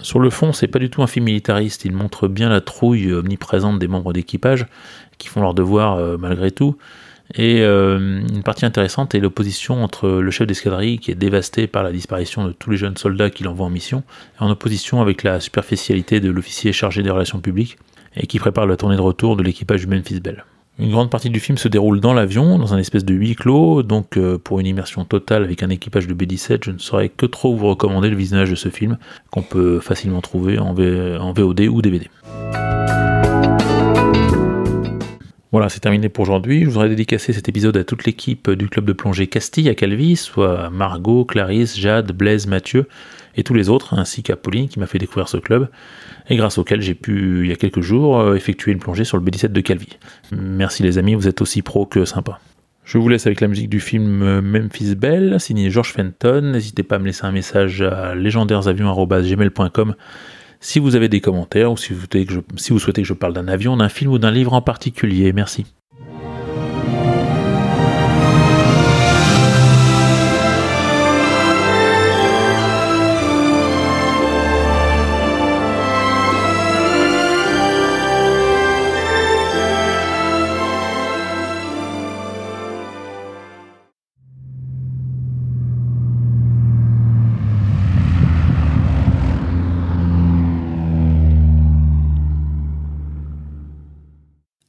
Sur 0.00 0.20
le 0.20 0.28
fond, 0.28 0.52
c'est 0.52 0.68
pas 0.68 0.78
du 0.78 0.90
tout 0.90 1.02
un 1.02 1.06
film 1.06 1.24
militariste, 1.24 1.86
il 1.86 1.92
montre 1.92 2.28
bien 2.28 2.50
la 2.50 2.60
trouille 2.60 3.10
omniprésente 3.10 3.78
des 3.78 3.88
membres 3.88 4.12
d'équipage 4.12 4.66
qui 5.16 5.28
font 5.28 5.40
leur 5.40 5.54
devoir 5.54 5.96
euh, 5.96 6.18
malgré 6.18 6.50
tout. 6.50 6.76
Et 7.36 7.62
euh, 7.62 8.20
une 8.20 8.42
partie 8.42 8.64
intéressante 8.64 9.14
est 9.14 9.20
l'opposition 9.20 9.82
entre 9.82 10.08
le 10.08 10.30
chef 10.30 10.46
d'escadrille 10.46 10.98
qui 10.98 11.10
est 11.10 11.16
dévasté 11.16 11.66
par 11.66 11.82
la 11.82 11.90
disparition 11.90 12.46
de 12.46 12.52
tous 12.52 12.70
les 12.70 12.76
jeunes 12.76 12.96
soldats 12.96 13.30
qu'il 13.30 13.48
envoie 13.48 13.66
en 13.66 13.70
mission, 13.70 14.04
en 14.38 14.50
opposition 14.50 15.00
avec 15.00 15.24
la 15.24 15.40
superficialité 15.40 16.20
de 16.20 16.30
l'officier 16.30 16.72
chargé 16.72 17.02
des 17.02 17.10
relations 17.10 17.40
publiques 17.40 17.76
et 18.16 18.28
qui 18.28 18.38
prépare 18.38 18.66
la 18.66 18.76
tournée 18.76 18.96
de 18.96 19.00
retour 19.00 19.36
de 19.36 19.42
l'équipage 19.42 19.80
du 19.80 19.88
Memphis 19.88 20.20
Bell. 20.20 20.44
Une 20.78 20.90
grande 20.90 21.10
partie 21.10 21.30
du 21.30 21.38
film 21.38 21.56
se 21.56 21.68
déroule 21.68 22.00
dans 22.00 22.14
l'avion, 22.14 22.58
dans 22.58 22.74
un 22.74 22.78
espèce 22.78 23.04
de 23.04 23.14
huis 23.14 23.36
clos, 23.36 23.84
donc 23.84 24.16
euh, 24.16 24.38
pour 24.38 24.58
une 24.58 24.66
immersion 24.66 25.04
totale 25.04 25.44
avec 25.44 25.62
un 25.62 25.70
équipage 25.70 26.08
de 26.08 26.14
B-17, 26.14 26.64
je 26.64 26.70
ne 26.72 26.78
saurais 26.78 27.08
que 27.08 27.26
trop 27.26 27.54
vous 27.54 27.68
recommander 27.68 28.10
le 28.10 28.16
visionnage 28.16 28.50
de 28.50 28.56
ce 28.56 28.68
film, 28.68 28.98
qu'on 29.30 29.42
peut 29.42 29.78
facilement 29.78 30.20
trouver 30.20 30.58
en, 30.58 30.70
en 30.70 31.32
VOD 31.32 31.60
ou 31.68 31.80
DVD. 31.80 32.10
Voilà, 35.54 35.68
c'est 35.68 35.78
terminé 35.78 36.08
pour 36.08 36.22
aujourd'hui. 36.22 36.64
Je 36.64 36.68
voudrais 36.68 36.88
dédicacer 36.88 37.32
cet 37.32 37.48
épisode 37.48 37.76
à 37.76 37.84
toute 37.84 38.06
l'équipe 38.06 38.50
du 38.50 38.68
club 38.68 38.86
de 38.86 38.92
plongée 38.92 39.28
Castille 39.28 39.68
à 39.68 39.76
Calvi, 39.76 40.16
soit 40.16 40.68
Margot, 40.70 41.24
Clarisse, 41.24 41.78
Jade, 41.78 42.10
Blaise, 42.10 42.48
Mathieu 42.48 42.88
et 43.36 43.44
tous 43.44 43.54
les 43.54 43.68
autres, 43.68 43.96
ainsi 43.96 44.24
qu'à 44.24 44.34
Pauline 44.34 44.68
qui 44.68 44.80
m'a 44.80 44.88
fait 44.88 44.98
découvrir 44.98 45.28
ce 45.28 45.36
club 45.36 45.68
et 46.28 46.34
grâce 46.34 46.58
auquel 46.58 46.80
j'ai 46.80 46.94
pu, 46.94 47.42
il 47.44 47.50
y 47.50 47.52
a 47.52 47.54
quelques 47.54 47.82
jours, 47.82 48.18
euh, 48.18 48.34
effectuer 48.34 48.72
une 48.72 48.80
plongée 48.80 49.04
sur 49.04 49.16
le 49.16 49.22
B17 49.22 49.52
de 49.52 49.60
Calvi. 49.60 49.90
Merci 50.32 50.82
les 50.82 50.98
amis, 50.98 51.14
vous 51.14 51.28
êtes 51.28 51.40
aussi 51.40 51.62
pro 51.62 51.86
que 51.86 52.04
sympa. 52.04 52.40
Je 52.84 52.98
vous 52.98 53.08
laisse 53.08 53.24
avec 53.28 53.40
la 53.40 53.46
musique 53.46 53.68
du 53.68 53.78
film 53.78 54.24
euh, 54.24 54.42
Memphis 54.42 54.96
Belle, 54.96 55.38
signé 55.38 55.70
George 55.70 55.92
Fenton. 55.92 56.50
N'hésitez 56.52 56.82
pas 56.82 56.96
à 56.96 56.98
me 56.98 57.06
laisser 57.06 57.26
un 57.26 57.32
message 57.32 57.80
à 57.80 58.16
légendairesavions.gmail.com 58.16 59.94
si 60.64 60.78
vous 60.78 60.96
avez 60.96 61.10
des 61.10 61.20
commentaires 61.20 61.70
ou 61.70 61.76
si 61.76 61.92
vous 61.92 62.00
souhaitez 62.00 63.02
que 63.02 63.04
je, 63.04 63.12
parle 63.12 63.34
d'un 63.34 63.48
avion, 63.48 63.76
d'un 63.76 63.90
film 63.90 64.12
ou 64.12 64.18
d'un 64.18 64.30
livre 64.30 64.54
en 64.54 64.62
particulier. 64.62 65.34
Merci. 65.34 65.66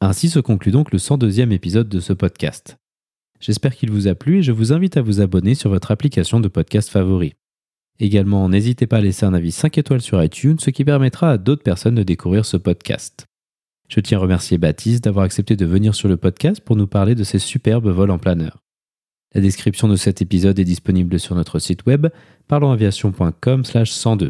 Ainsi 0.05 0.29
se 0.29 0.39
conclut 0.39 0.71
donc 0.71 0.91
le 0.91 0.99
102e 0.99 1.51
épisode 1.51 1.89
de 1.89 1.99
ce 1.99 2.13
podcast. 2.13 2.77
J'espère 3.39 3.75
qu'il 3.75 3.89
vous 3.89 4.07
a 4.07 4.13
plu 4.13 4.37
et 4.37 4.43
je 4.43 4.51
vous 4.51 4.71
invite 4.71 4.97
à 4.97 5.01
vous 5.01 5.19
abonner 5.19 5.55
sur 5.55 5.71
votre 5.71 5.89
application 5.89 6.39
de 6.39 6.47
podcast 6.47 6.89
favori. 6.89 7.33
Également, 7.99 8.47
n'hésitez 8.47 8.85
pas 8.85 8.97
à 8.97 9.01
laisser 9.01 9.25
un 9.25 9.33
avis 9.33 9.51
5 9.51 9.79
étoiles 9.79 10.01
sur 10.01 10.23
iTunes, 10.23 10.59
ce 10.59 10.69
qui 10.69 10.85
permettra 10.85 11.31
à 11.31 11.37
d'autres 11.39 11.63
personnes 11.63 11.95
de 11.95 12.03
découvrir 12.03 12.45
ce 12.45 12.55
podcast. 12.55 13.25
Je 13.89 13.99
tiens 13.99 14.19
à 14.19 14.21
remercier 14.21 14.59
Baptiste 14.59 15.03
d'avoir 15.03 15.25
accepté 15.25 15.55
de 15.55 15.65
venir 15.65 15.95
sur 15.95 16.07
le 16.07 16.17
podcast 16.17 16.61
pour 16.61 16.75
nous 16.75 16.85
parler 16.85 17.15
de 17.15 17.23
ses 17.23 17.39
superbes 17.39 17.89
vols 17.89 18.11
en 18.11 18.19
planeur. 18.19 18.61
La 19.33 19.41
description 19.41 19.87
de 19.87 19.95
cet 19.95 20.21
épisode 20.21 20.59
est 20.59 20.65
disponible 20.65 21.19
sur 21.19 21.33
notre 21.33 21.57
site 21.57 21.83
web 21.87 22.09
parlonsaviation.com/102. 22.47 24.29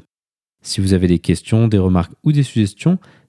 Si 0.61 0.79
vous 0.79 0.93
avez 0.93 1.07
des 1.07 1.19
questions, 1.19 1.67
des 1.67 1.77
remarques 1.77 2.13
ou 2.23 2.31
des 2.31 2.43
suggestions, 2.43 2.97